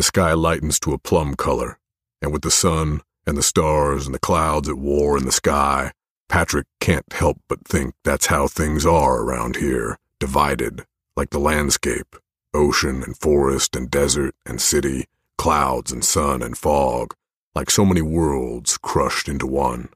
The 0.00 0.04
sky 0.04 0.32
lightens 0.32 0.80
to 0.80 0.94
a 0.94 0.98
plum 0.98 1.34
color, 1.34 1.78
and 2.22 2.32
with 2.32 2.40
the 2.40 2.50
sun 2.50 3.02
and 3.26 3.36
the 3.36 3.42
stars 3.42 4.06
and 4.06 4.14
the 4.14 4.18
clouds 4.18 4.66
at 4.66 4.78
war 4.78 5.18
in 5.18 5.26
the 5.26 5.30
sky, 5.30 5.92
Patrick 6.26 6.66
can't 6.80 7.12
help 7.12 7.36
but 7.50 7.68
think 7.68 7.92
that's 8.02 8.28
how 8.28 8.48
things 8.48 8.86
are 8.86 9.20
around 9.20 9.56
here, 9.56 9.98
divided, 10.18 10.86
like 11.18 11.28
the 11.28 11.38
landscape, 11.38 12.16
ocean 12.54 13.02
and 13.02 13.18
forest 13.18 13.76
and 13.76 13.90
desert 13.90 14.34
and 14.46 14.62
city, 14.62 15.04
clouds 15.36 15.92
and 15.92 16.02
sun 16.02 16.40
and 16.40 16.56
fog, 16.56 17.12
like 17.54 17.68
so 17.68 17.84
many 17.84 18.00
worlds 18.00 18.78
crushed 18.78 19.28
into 19.28 19.46
one. 19.46 19.90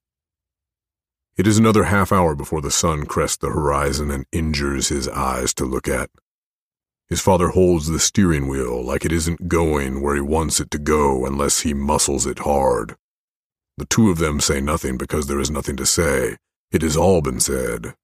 It 1.39 1.47
is 1.47 1.57
another 1.57 1.85
half 1.85 2.13
hour 2.13 2.35
before 2.35 2.61
the 2.61 2.71
sun 2.71 3.07
crests 3.07 3.39
the 3.39 3.49
horizon 3.49 4.11
and 4.11 4.27
injures 4.33 4.89
his 4.89 5.09
eyes 5.09 5.55
to 5.55 5.65
look 5.65 5.89
at. 5.89 6.11
His 7.09 7.21
father 7.21 7.49
holds 7.49 7.89
the 7.89 8.01
steering 8.01 8.49
wheel 8.49 8.83
like 8.83 9.05
it 9.05 9.13
isn't 9.13 9.49
going 9.49 10.01
where 10.01 10.15
he 10.15 10.21
wants 10.21 10.59
it 10.61 10.71
to 10.71 10.79
go 10.79 11.27
unless 11.27 11.61
he 11.61 11.75
muscles 11.75 12.27
it 12.27 12.41
hard. 12.41 12.97
The 13.77 13.85
two 13.85 14.11
of 14.11 14.19
them 14.19 14.41
say 14.41 14.61
nothing 14.61 14.97
because 14.97 15.27
there 15.27 15.41
is 15.41 15.51
nothing 15.51 15.77
to 15.77 15.87
say. 15.87 16.37
It 16.73 16.83
has 16.83 16.97
all 16.97 17.21
been 17.21 17.41
said. 17.41 17.95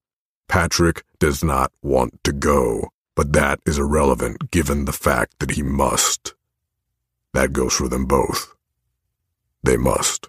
Patrick 0.48 1.05
does 1.18 1.44
not 1.44 1.72
want 1.82 2.22
to 2.24 2.32
go, 2.32 2.88
but 3.14 3.32
that 3.32 3.61
is 3.64 3.78
irrelevant 3.78 4.51
given 4.51 4.84
the 4.84 4.92
fact 4.92 5.38
that 5.38 5.53
he 5.53 5.62
must. 5.62 6.34
That 7.32 7.53
goes 7.53 7.74
for 7.74 7.88
them 7.88 8.07
both. 8.07 8.55
They 9.62 9.76
must. 9.76 10.28